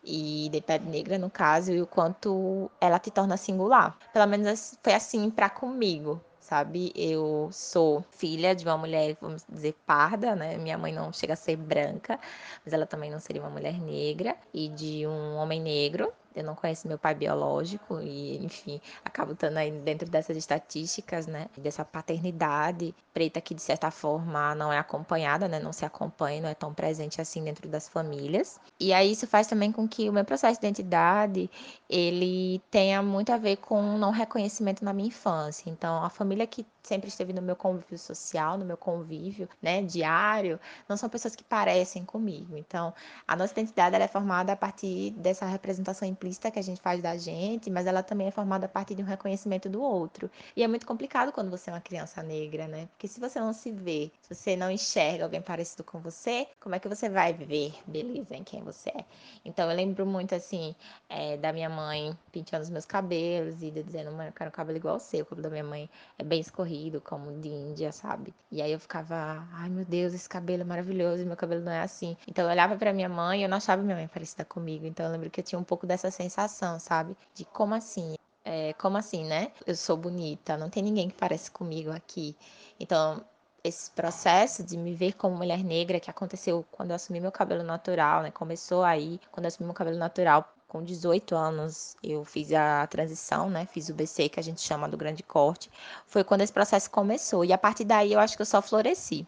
e 0.04 0.50
de 0.52 0.62
pele 0.62 0.86
negra, 0.86 1.18
no 1.18 1.30
caso, 1.30 1.72
e 1.72 1.82
o 1.82 1.88
quanto 1.88 2.70
ela 2.80 3.00
te 3.00 3.12
torna 3.12 3.38
singular. 3.38 3.98
Pelo 4.14 4.28
menos 4.28 4.78
foi 4.84 4.94
assim 4.94 5.30
para 5.30 5.50
comigo 5.50 6.22
sabe? 6.52 6.92
Eu 6.94 7.48
sou 7.54 8.04
filha 8.12 8.54
de 8.54 8.66
uma 8.66 8.78
mulher, 8.78 9.16
vamos 9.22 9.46
dizer, 9.48 9.74
parda, 9.86 10.36
né? 10.36 10.58
Minha 10.58 10.78
mãe 10.78 10.92
não 10.92 11.14
chega 11.14 11.32
a 11.32 11.36
ser 11.38 11.56
branca, 11.56 12.20
mas 12.66 12.74
ela 12.74 12.86
também 12.86 13.10
não 13.10 13.20
seria 13.22 13.42
uma 13.42 13.50
mulher 13.50 13.80
negra, 13.80 14.36
e 14.54 14.68
de 14.68 15.08
um 15.08 15.36
homem 15.38 15.62
negro, 15.62 16.12
eu 16.36 16.44
não 16.44 16.56
conheço 16.56 16.88
meu 16.88 16.98
pai 16.98 17.14
biológico 17.14 18.00
e, 18.02 18.44
enfim, 18.44 18.82
acabo 19.04 19.34
estando 19.34 19.58
aí 19.58 19.72
dentro 19.72 20.10
dessas 20.10 20.38
estatísticas, 20.38 21.28
né? 21.28 21.48
Dessa 21.58 21.84
paternidade 21.84 22.94
preta 23.14 23.42
que, 23.42 23.54
de 23.54 23.62
certa 23.62 23.92
forma, 23.92 24.56
não 24.56 24.72
é 24.72 24.78
acompanhada, 24.78 25.48
né? 25.48 25.60
Não 25.60 25.74
se 25.74 25.86
acompanha, 25.86 26.42
não 26.42 26.50
é 26.50 26.56
tão 26.56 26.74
presente 26.74 27.22
assim 27.22 27.44
dentro 27.44 27.68
das 27.68 27.90
famílias. 27.90 28.60
E 28.80 28.94
aí 28.94 29.12
isso 29.12 29.28
faz 29.28 29.48
também 29.48 29.72
com 29.72 29.88
que 29.88 30.10
o 30.10 30.14
meu 30.14 30.26
processo 30.26 30.60
de 30.60 30.66
identidade, 30.68 31.50
ele 31.90 32.62
tenha 32.72 33.02
muito 33.02 33.32
a 33.32 33.38
ver 33.38 33.58
com 33.58 33.98
não 33.98 34.12
reconhecimento 34.12 34.84
na 34.84 34.94
minha 34.94 35.10
infância. 35.10 35.70
Então, 35.70 36.04
a 36.04 36.10
família 36.10 36.48
que 36.48 36.66
sempre 36.84 37.10
esteve 37.10 37.32
no 37.34 37.42
meu 37.42 37.56
convívio 37.56 37.98
social, 37.98 38.58
no 38.58 38.66
meu 38.66 38.78
convívio, 38.78 39.48
né, 39.62 39.82
diário, 39.82 40.60
não 40.90 40.98
são 40.98 41.10
pessoas 41.10 41.36
que 41.36 41.44
parecem 41.44 42.04
comigo. 42.04 42.58
Então, 42.58 42.94
a 43.28 43.36
nossa 43.36 43.54
identidade 43.54 43.96
é 43.96 44.08
formada 44.08 44.54
a 44.54 44.56
partir 44.56 45.12
dessa 45.12 45.46
representação 45.46 46.08
implícita 46.22 46.52
que 46.52 46.60
a 46.60 46.62
gente 46.62 46.80
faz 46.80 47.02
da 47.02 47.18
gente, 47.18 47.70
mas 47.72 47.88
ela 47.88 48.04
também 48.04 48.28
é 48.28 48.32
formada 48.32 48.68
a 48.68 48.70
partir 48.70 48.94
de 48.94 49.02
um 49.02 49.06
reconhecimento 49.06 49.68
do 49.68 49.82
outro. 49.82 50.30
E 50.56 50.64
é 50.64 50.68
muito 50.68 50.86
complicado 50.86 51.32
quando 51.32 51.50
você 51.50 51.72
é 51.72 51.74
uma 51.74 51.82
criança 51.82 52.22
negra, 52.22 52.68
né? 52.68 52.88
Porque 52.92 53.08
se 53.08 53.20
você 53.20 53.40
não 53.40 53.52
se 53.54 53.72
vê, 53.72 54.12
se 54.22 54.36
você 54.36 54.56
não 54.56 54.70
enxerga 54.70 55.24
alguém 55.24 55.42
parecido 55.42 55.84
com 55.84 56.00
você, 56.00 56.48
como 56.60 56.76
é 56.76 56.80
que 56.80 56.88
você 56.88 57.10
vai 57.10 57.34
ver 57.34 57.74
beleza 57.88 58.36
em 58.36 58.44
quem 58.44 58.62
você 58.62 58.90
é? 58.92 59.04
Então, 59.44 59.70
eu 59.70 59.76
lembro 59.76 60.06
muito, 60.06 60.36
assim, 60.36 60.76
é, 61.10 61.38
da 61.38 61.52
minha 61.52 61.70
mãe 61.70 62.16
penteando 62.32 62.64
os 62.64 62.70
meus 62.70 62.86
cabelos 62.86 63.64
e 63.64 63.72
dizendo, 63.72 64.12
mãe, 64.12 64.28
eu 64.28 64.34
quero 64.34 64.50
um 64.50 64.54
cabelo 64.54 64.78
igual 64.78 64.96
ao 64.96 65.00
seu. 65.00 65.24
O 65.24 65.26
cabelo 65.26 65.44
da 65.44 65.50
minha 65.50 65.64
mãe 65.64 65.90
é 66.20 66.24
bem 66.24 66.40
escorrido, 66.40 67.02
como 67.02 67.32
de 67.40 67.50
Índia, 67.50 67.92
sabe? 67.92 68.34
E 68.52 68.62
aí 68.62 68.72
eu 68.72 68.80
ficava, 68.80 69.48
ai 69.54 69.70
meu 69.70 69.86
Deus, 69.86 70.14
esse 70.14 70.30
cabelo 70.30 70.62
é 70.62 70.66
maravilhoso, 70.66 71.26
meu 71.26 71.36
cabelo 71.36 71.62
não 71.62 71.72
é 71.72 71.82
assim. 71.82 72.16
Então 72.28 72.46
eu 72.46 72.52
olhava 72.52 72.76
para 72.76 72.94
minha 72.94 73.10
mãe 73.10 73.42
e 73.42 73.44
eu 73.44 73.50
não 73.50 73.58
achava 73.58 73.82
minha 73.82 73.96
mãe 73.96 74.08
parecida 74.08 74.46
comigo. 74.46 74.86
Então 74.86 75.06
eu 75.06 75.12
lembro 75.12 75.30
que 75.30 75.40
eu 75.40 75.44
tinha 75.44 75.58
um 75.58 75.64
pouco 75.64 75.88
dessa 75.88 76.11
sensação, 76.12 76.80
sabe? 76.80 77.16
De 77.34 77.46
como 77.46 77.74
assim? 77.74 78.16
É, 78.44 78.74
como 78.74 78.98
assim, 78.98 79.26
né? 79.26 79.52
Eu 79.66 79.76
sou 79.76 79.96
bonita, 79.96 80.58
não 80.58 80.70
tem 80.70 80.84
ninguém 80.84 81.10
que 81.10 81.16
parece 81.16 81.52
comigo 81.52 81.92
aqui. 81.92 82.36
Então, 82.80 83.24
esse 83.64 83.92
processo 83.92 84.64
de 84.64 84.76
me 84.78 84.94
ver 84.94 85.14
como 85.14 85.36
mulher 85.36 85.64
negra 85.64 86.00
que 86.00 86.10
aconteceu 86.10 86.66
quando 86.72 86.90
eu 86.90 86.96
assumi 86.96 87.20
meu 87.20 87.32
cabelo 87.32 87.64
natural, 87.64 88.24
né? 88.24 88.32
Começou 88.32 88.84
aí, 88.84 89.20
quando 89.32 89.46
eu 89.46 89.48
assumi 89.50 89.68
meu 89.68 89.76
cabelo 89.76 89.98
natural 89.98 90.52
com 90.68 90.82
18 90.82 91.36
anos, 91.36 91.96
eu 92.02 92.24
fiz 92.24 92.52
a 92.54 92.88
transição, 92.88 93.50
né? 93.50 93.68
Fiz 93.72 93.90
o 93.90 93.94
BC, 93.94 94.30
que 94.30 94.40
a 94.40 94.44
gente 94.44 94.62
chama 94.62 94.88
do 94.88 94.98
grande 94.98 95.22
corte. 95.22 95.70
Foi 96.08 96.24
quando 96.24 96.42
esse 96.42 96.54
processo 96.54 96.90
começou. 96.90 97.44
E 97.44 97.52
a 97.52 97.58
partir 97.58 97.84
daí 97.84 98.14
eu 98.14 98.20
acho 98.20 98.36
que 98.36 98.42
eu 98.42 98.46
só 98.46 98.62
floresci. 98.62 99.28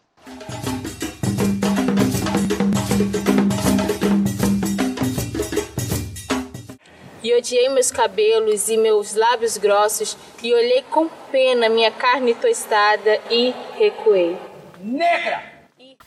E 7.34 7.36
odiei 7.36 7.68
meus 7.68 7.90
cabelos 7.90 8.68
e 8.68 8.76
meus 8.76 9.14
lábios 9.14 9.56
grossos 9.56 10.16
e 10.40 10.54
olhei 10.54 10.82
com 10.88 11.08
pena 11.32 11.68
minha 11.68 11.90
carne 11.90 12.32
tostada 12.32 13.18
e 13.28 13.52
recuei. 13.76 14.38
Negra! 14.80 15.42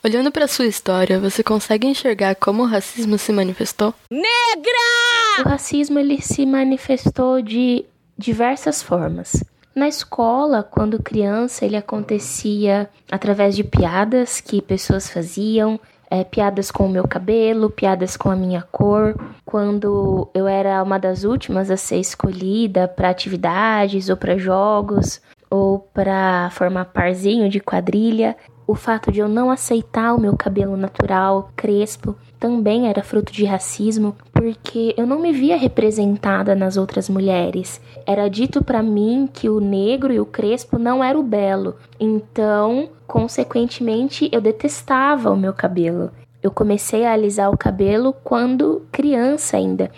Olhando 0.02 0.32
para 0.32 0.48
sua 0.48 0.68
história, 0.68 1.20
você 1.20 1.44
consegue 1.44 1.86
enxergar 1.86 2.36
como 2.36 2.64
o 2.64 2.66
racismo 2.66 3.18
se 3.18 3.34
manifestou? 3.34 3.94
Negra! 4.10 5.44
O 5.46 5.50
racismo 5.50 6.00
ele 6.00 6.22
se 6.22 6.46
manifestou 6.46 7.42
de 7.42 7.84
diversas 8.18 8.82
formas. 8.82 9.44
Na 9.76 9.90
escola, 9.90 10.64
quando 10.64 11.04
criança, 11.04 11.66
ele 11.66 11.76
acontecia 11.76 12.90
através 13.12 13.54
de 13.54 13.66
piadas 13.66 14.40
que 14.40 14.62
pessoas 14.62 15.10
faziam, 15.10 15.78
é, 16.10 16.24
piadas 16.24 16.72
com 16.72 16.86
o 16.86 16.90
meu 16.90 17.08
cabelo, 17.08 17.70
piadas 17.70 18.16
com 18.16 18.30
a 18.30 18.36
minha 18.36 18.62
cor. 18.62 19.16
Quando 19.46 20.30
eu 20.34 20.48
era 20.48 20.82
uma 20.82 20.98
das 20.98 21.24
últimas 21.24 21.70
a 21.70 21.78
ser 21.78 21.98
escolhida 21.98 22.88
para 22.88 23.10
atividades 23.10 24.10
ou 24.10 24.18
para 24.18 24.38
jogos 24.38 25.22
ou 25.50 25.80
para 25.80 26.50
formar 26.52 26.86
parzinho 26.86 27.50
de 27.50 27.60
quadrilha, 27.60 28.36
o 28.68 28.76
fato 28.76 29.12
de 29.12 29.22
eu 29.22 29.30
não 29.30 29.50
aceitar 29.50 30.14
o 30.14 30.20
meu 30.20 30.36
cabelo 30.36 30.76
natural, 30.76 31.50
crespo, 31.56 32.16
também 32.38 32.88
era 32.90 33.02
fruto 33.02 33.32
de 33.32 33.46
racismo, 33.46 34.16
porque 34.34 34.94
eu 34.98 35.08
não 35.08 35.20
me 35.20 35.32
via 35.32 35.58
representada 35.58 36.54
nas 36.54 36.76
outras 36.76 37.10
mulheres. 37.10 37.82
Era 38.06 38.28
dito 38.28 38.62
para 38.62 38.84
mim 38.84 39.28
que 39.32 39.50
o 39.50 39.62
negro 39.62 40.14
e 40.14 40.20
o 40.20 40.26
crespo 40.26 40.78
não 40.78 41.02
era 41.02 41.18
o 41.18 41.24
belo. 41.24 41.76
Então, 41.98 42.90
consequentemente, 43.08 44.30
eu 44.34 44.42
detestava 44.42 45.32
o 45.32 45.38
meu 45.38 45.54
cabelo. 45.54 46.12
Eu 46.44 46.52
comecei 46.52 47.06
a 47.06 47.14
alisar 47.14 47.50
o 47.50 47.58
cabelo 47.58 48.14
quando 48.24 48.86
criança 48.92 49.58
ainda. 49.58 49.90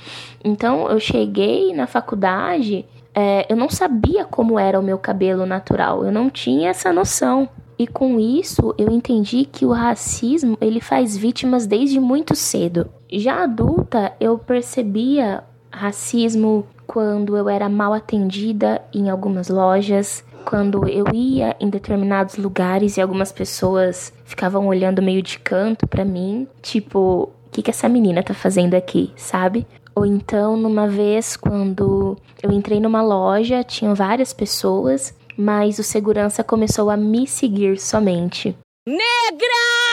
Então, 0.44 0.90
eu 0.90 1.00
cheguei 1.00 1.74
na 1.74 1.88
faculdade, 1.88 2.86
é, 3.20 3.46
eu 3.50 3.58
não 3.58 3.70
sabia 3.70 4.24
como 4.24 4.58
era 4.58 4.80
o 4.80 4.84
meu 4.84 4.98
cabelo 4.98 5.46
natural, 5.46 6.06
eu 6.06 6.12
não 6.12 6.30
tinha 6.30 6.70
essa 6.70 6.94
noção. 6.94 7.50
E 7.78 7.86
com 7.86 8.18
isso, 8.18 8.74
eu 8.78 8.90
entendi 8.90 9.44
que 9.46 9.66
o 9.66 9.72
racismo, 9.74 10.58
ele 10.62 10.80
faz 10.80 11.18
vítimas 11.18 11.68
desde 11.68 12.00
muito 12.00 12.34
cedo. 12.34 12.90
Já 13.12 13.44
adulta, 13.44 14.14
eu 14.22 14.38
percebia 14.38 15.44
racismo 15.70 16.66
quando 16.88 17.36
eu 17.36 17.50
era 17.50 17.68
mal 17.68 17.94
atendida 17.94 18.82
em 18.94 19.10
algumas 19.10 19.50
lojas, 19.50 20.24
quando 20.46 20.88
eu 20.88 21.06
ia 21.14 21.56
em 21.60 21.70
determinados 21.70 22.38
lugares 22.38 22.96
e 22.96 23.02
algumas 23.02 23.32
pessoas 23.34 24.14
ficavam 24.24 24.68
olhando 24.68 25.02
meio 25.02 25.22
de 25.22 25.40
canto 25.40 25.86
para 25.88 26.06
mim, 26.06 26.48
tipo, 26.62 27.32
o 27.50 27.52
que, 27.52 27.62
que 27.62 27.70
essa 27.70 27.90
menina 27.90 28.24
tá 28.24 28.34
fazendo 28.34 28.76
aqui, 28.76 29.12
sabe? 29.16 29.66
Ou 29.96 30.06
então, 30.06 30.56
numa 30.56 30.88
vez, 30.88 31.36
quando 31.36 32.18
eu 32.42 32.52
entrei 32.52 32.80
numa 32.80 33.02
loja, 33.02 33.64
tinham 33.64 33.94
várias 33.94 34.34
pessoas 34.34 35.14
mas 35.40 35.80
o 35.80 35.84
segurança 35.84 36.44
começou 36.44 36.90
a 36.90 36.98
me 36.98 37.26
seguir 37.26 37.80
somente. 37.80 38.54
Negra! 38.86 39.89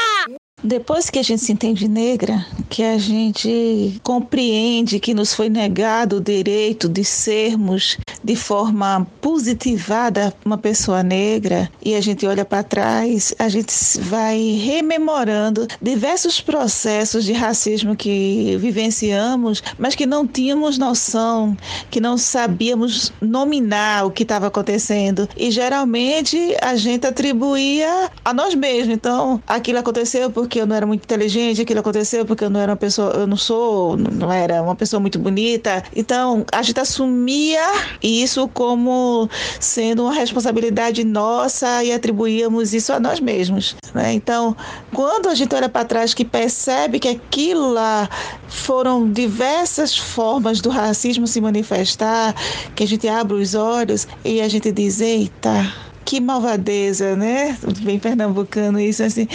Depois 0.66 1.08
que 1.08 1.20
a 1.20 1.22
gente 1.22 1.44
se 1.44 1.52
entende 1.52 1.86
negra, 1.86 2.44
que 2.68 2.82
a 2.82 2.98
gente 2.98 4.00
compreende 4.02 4.98
que 4.98 5.14
nos 5.14 5.32
foi 5.32 5.48
negado 5.48 6.16
o 6.16 6.20
direito 6.20 6.88
de 6.88 7.04
sermos 7.04 7.96
de 8.24 8.34
forma 8.34 9.06
positivada 9.20 10.34
uma 10.44 10.58
pessoa 10.58 11.04
negra 11.04 11.70
e 11.80 11.94
a 11.94 12.00
gente 12.00 12.26
olha 12.26 12.44
para 12.44 12.64
trás, 12.64 13.32
a 13.38 13.48
gente 13.48 13.72
vai 14.00 14.60
rememorando 14.60 15.68
diversos 15.80 16.40
processos 16.40 17.24
de 17.24 17.32
racismo 17.32 17.94
que 17.94 18.56
vivenciamos, 18.58 19.62
mas 19.78 19.94
que 19.94 20.04
não 20.04 20.26
tínhamos 20.26 20.78
noção, 20.78 21.56
que 21.92 22.00
não 22.00 22.18
sabíamos 22.18 23.12
nominar 23.20 24.04
o 24.04 24.10
que 24.10 24.24
estava 24.24 24.48
acontecendo. 24.48 25.28
E 25.36 25.52
geralmente 25.52 26.56
a 26.60 26.74
gente 26.74 27.06
atribuía 27.06 28.10
a 28.24 28.34
nós 28.34 28.52
mesmos. 28.56 28.96
Então, 28.96 29.40
aquilo 29.46 29.78
aconteceu 29.78 30.28
porque 30.28 30.55
eu 30.58 30.66
não 30.66 30.76
era 30.76 30.86
muito 30.86 31.04
inteligente, 31.04 31.62
aquilo 31.62 31.80
aconteceu 31.80 32.24
porque 32.24 32.44
eu 32.44 32.50
não 32.50 32.60
era 32.60 32.72
uma 32.72 32.76
pessoa, 32.76 33.12
eu 33.12 33.26
não 33.26 33.36
sou, 33.36 33.96
não 33.96 34.32
era 34.32 34.62
uma 34.62 34.74
pessoa 34.74 35.00
muito 35.00 35.18
bonita. 35.18 35.82
Então, 35.94 36.44
a 36.52 36.62
gente 36.62 36.80
assumia 36.80 37.62
isso 38.02 38.48
como 38.48 39.28
sendo 39.60 40.04
uma 40.04 40.14
responsabilidade 40.14 41.04
nossa 41.04 41.82
e 41.84 41.92
atribuíamos 41.92 42.74
isso 42.74 42.92
a 42.92 43.00
nós 43.00 43.20
mesmos. 43.20 43.76
Né? 43.94 44.12
Então, 44.12 44.56
quando 44.92 45.28
a 45.28 45.34
gente 45.34 45.54
olha 45.54 45.68
para 45.68 45.84
trás 45.84 46.14
que 46.14 46.24
percebe 46.24 46.98
que 46.98 47.08
aquilo 47.08 47.72
lá 47.72 48.08
foram 48.48 49.10
diversas 49.10 49.96
formas 49.96 50.60
do 50.60 50.70
racismo 50.70 51.26
se 51.26 51.40
manifestar, 51.40 52.34
que 52.74 52.84
a 52.84 52.86
gente 52.86 53.06
abre 53.08 53.36
os 53.36 53.54
olhos 53.54 54.06
e 54.24 54.40
a 54.40 54.48
gente 54.48 54.70
diz, 54.72 55.00
eita, 55.00 55.72
que 56.04 56.20
malvadeza, 56.20 57.16
né? 57.16 57.58
Bem 57.82 57.98
pernambucano 57.98 58.78
isso, 58.78 59.02
assim. 59.02 59.26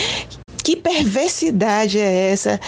Que 0.63 0.75
perversidade 0.75 1.99
é 1.99 2.31
essa 2.31 2.59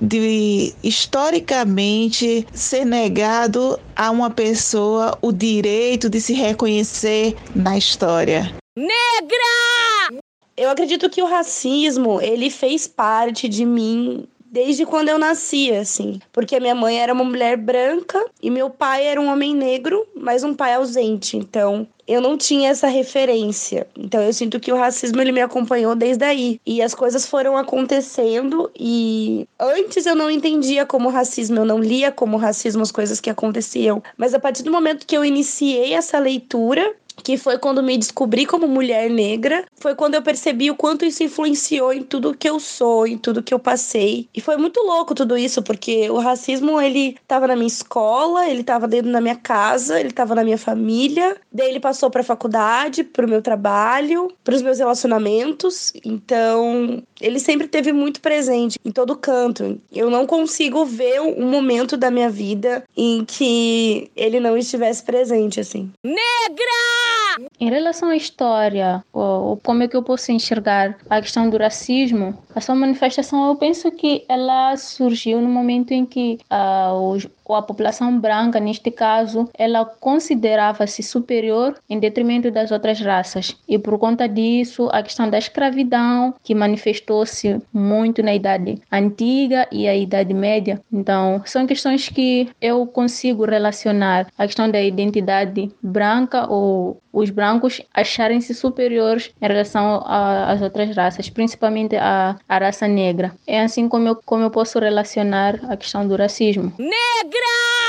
de 0.00 0.74
historicamente 0.82 2.46
ser 2.52 2.84
negado 2.84 3.78
a 3.94 4.10
uma 4.10 4.30
pessoa 4.30 5.18
o 5.20 5.30
direito 5.30 6.08
de 6.08 6.20
se 6.20 6.32
reconhecer 6.32 7.36
na 7.54 7.76
história? 7.76 8.54
Negra! 8.76 10.22
Eu 10.56 10.70
acredito 10.70 11.10
que 11.10 11.22
o 11.22 11.26
racismo, 11.26 12.20
ele 12.20 12.48
fez 12.48 12.86
parte 12.86 13.48
de 13.48 13.64
mim 13.64 14.26
desde 14.54 14.86
quando 14.86 15.08
eu 15.08 15.18
nasci, 15.18 15.72
assim. 15.72 16.20
Porque 16.32 16.60
minha 16.60 16.76
mãe 16.76 17.00
era 17.00 17.12
uma 17.12 17.24
mulher 17.24 17.56
branca 17.56 18.24
e 18.40 18.48
meu 18.50 18.70
pai 18.70 19.04
era 19.04 19.20
um 19.20 19.26
homem 19.26 19.52
negro, 19.52 20.06
mas 20.14 20.44
um 20.44 20.54
pai 20.54 20.74
ausente. 20.74 21.36
Então, 21.36 21.88
eu 22.06 22.20
não 22.20 22.36
tinha 22.36 22.70
essa 22.70 22.86
referência. 22.88 23.86
Então 23.96 24.20
eu 24.22 24.32
sinto 24.32 24.60
que 24.60 24.72
o 24.72 24.76
racismo 24.76 25.20
ele 25.20 25.32
me 25.32 25.40
acompanhou 25.40 25.94
desde 25.94 26.24
aí. 26.24 26.60
E 26.66 26.82
as 26.82 26.94
coisas 26.94 27.26
foram 27.26 27.56
acontecendo 27.56 28.70
e 28.78 29.46
antes 29.58 30.06
eu 30.06 30.14
não 30.14 30.30
entendia 30.30 30.84
como 30.86 31.08
racismo, 31.08 31.58
eu 31.58 31.64
não 31.64 31.78
lia 31.78 32.12
como 32.12 32.36
racismo 32.36 32.82
as 32.82 32.92
coisas 32.92 33.20
que 33.20 33.30
aconteciam. 33.30 34.02
Mas 34.16 34.34
a 34.34 34.40
partir 34.40 34.62
do 34.62 34.70
momento 34.70 35.06
que 35.06 35.16
eu 35.16 35.24
iniciei 35.24 35.94
essa 35.94 36.18
leitura, 36.18 36.94
que 37.24 37.38
foi 37.38 37.58
quando 37.58 37.82
me 37.82 37.96
descobri 37.96 38.44
como 38.44 38.68
mulher 38.68 39.08
negra, 39.08 39.64
foi 39.76 39.94
quando 39.94 40.14
eu 40.14 40.22
percebi 40.22 40.70
o 40.70 40.76
quanto 40.76 41.06
isso 41.06 41.22
influenciou 41.22 41.92
em 41.92 42.02
tudo 42.02 42.34
que 42.34 42.48
eu 42.48 42.60
sou, 42.60 43.06
em 43.06 43.16
tudo 43.16 43.42
que 43.42 43.54
eu 43.54 43.58
passei. 43.58 44.28
E 44.34 44.40
foi 44.42 44.58
muito 44.58 44.80
louco 44.80 45.14
tudo 45.14 45.36
isso, 45.36 45.62
porque 45.62 46.10
o 46.10 46.18
racismo 46.18 46.78
ele 46.78 47.16
tava 47.26 47.48
na 47.48 47.56
minha 47.56 47.66
escola, 47.66 48.46
ele 48.46 48.62
tava 48.62 48.86
dentro 48.86 49.10
da 49.10 49.22
minha 49.22 49.36
casa, 49.36 49.98
ele 49.98 50.10
tava 50.10 50.34
na 50.34 50.44
minha 50.44 50.58
família, 50.58 51.36
daí 51.50 51.70
ele 51.70 51.80
passou 51.80 52.10
para 52.10 52.22
faculdade, 52.22 53.02
pro 53.02 53.26
meu 53.26 53.40
trabalho, 53.40 54.30
para 54.44 54.54
os 54.54 54.60
meus 54.60 54.78
relacionamentos. 54.78 55.92
Então, 56.04 57.02
ele 57.20 57.38
sempre 57.38 57.66
teve 57.66 57.90
muito 57.90 58.20
presente 58.20 58.78
em 58.84 58.90
todo 58.90 59.16
canto. 59.16 59.80
Eu 59.90 60.10
não 60.10 60.26
consigo 60.26 60.84
ver 60.84 61.22
um 61.22 61.48
momento 61.48 61.96
da 61.96 62.10
minha 62.10 62.28
vida 62.28 62.84
em 62.94 63.24
que 63.24 64.10
ele 64.14 64.38
não 64.38 64.58
estivesse 64.58 65.02
presente 65.02 65.58
assim. 65.58 65.90
Negra! 66.04 67.13
Em 67.60 67.68
relação 67.68 68.10
à 68.10 68.16
história, 68.16 69.04
ou, 69.12 69.56
como 69.56 69.82
é 69.82 69.88
que 69.88 69.96
eu 69.96 70.02
posso 70.02 70.30
enxergar 70.30 70.96
a 71.10 71.20
questão 71.20 71.50
do 71.50 71.58
racismo, 71.58 72.38
a 72.54 72.60
sua 72.60 72.74
manifestação, 72.74 73.48
eu 73.48 73.56
penso 73.56 73.90
que 73.90 74.24
ela 74.28 74.76
surgiu 74.76 75.40
no 75.40 75.48
momento 75.48 75.92
em 75.92 76.06
que 76.06 76.38
uh, 76.50 77.10
os, 77.10 77.26
ou 77.44 77.54
a 77.54 77.62
população 77.62 78.18
branca, 78.18 78.58
neste 78.58 78.90
caso, 78.90 79.48
ela 79.56 79.84
considerava-se 79.84 81.02
superior 81.02 81.74
em 81.88 81.98
detrimento 81.98 82.50
das 82.50 82.70
outras 82.70 83.00
raças. 83.00 83.56
E 83.68 83.78
por 83.78 83.98
conta 83.98 84.28
disso, 84.28 84.88
a 84.92 85.02
questão 85.02 85.28
da 85.28 85.38
escravidão, 85.38 86.34
que 86.42 86.54
manifestou-se 86.54 87.60
muito 87.72 88.22
na 88.22 88.34
Idade 88.34 88.80
Antiga 88.90 89.68
e 89.70 89.86
a 89.86 89.94
Idade 89.94 90.32
Média. 90.32 90.80
Então, 90.92 91.42
são 91.44 91.66
questões 91.66 92.08
que 92.08 92.48
eu 92.60 92.86
consigo 92.86 93.44
relacionar 93.44 94.26
a 94.38 94.46
questão 94.46 94.70
da 94.70 94.80
identidade 94.80 95.70
branca 95.82 96.50
ou 96.50 97.00
os 97.12 97.30
brancos 97.30 97.80
acharem-se 97.94 98.52
superiores 98.54 99.32
em 99.40 99.46
relação 99.46 100.02
às 100.04 100.60
outras 100.60 100.94
raças, 100.96 101.30
principalmente 101.30 101.94
a, 101.96 102.36
a 102.48 102.58
raça 102.58 102.88
negra. 102.88 103.32
É 103.46 103.60
assim 103.60 103.88
como 103.88 104.08
eu, 104.08 104.16
como 104.16 104.42
eu 104.42 104.50
posso 104.50 104.80
relacionar 104.80 105.60
a 105.68 105.76
questão 105.76 106.06
do 106.06 106.16
racismo. 106.16 106.72
Negra! 106.76 107.33
Grau! 107.34 107.83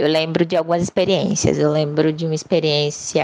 Eu 0.00 0.08
lembro 0.08 0.46
de 0.46 0.56
algumas 0.56 0.82
experiências. 0.82 1.58
Eu 1.58 1.70
lembro 1.70 2.10
de 2.10 2.24
uma 2.24 2.34
experiência 2.34 3.22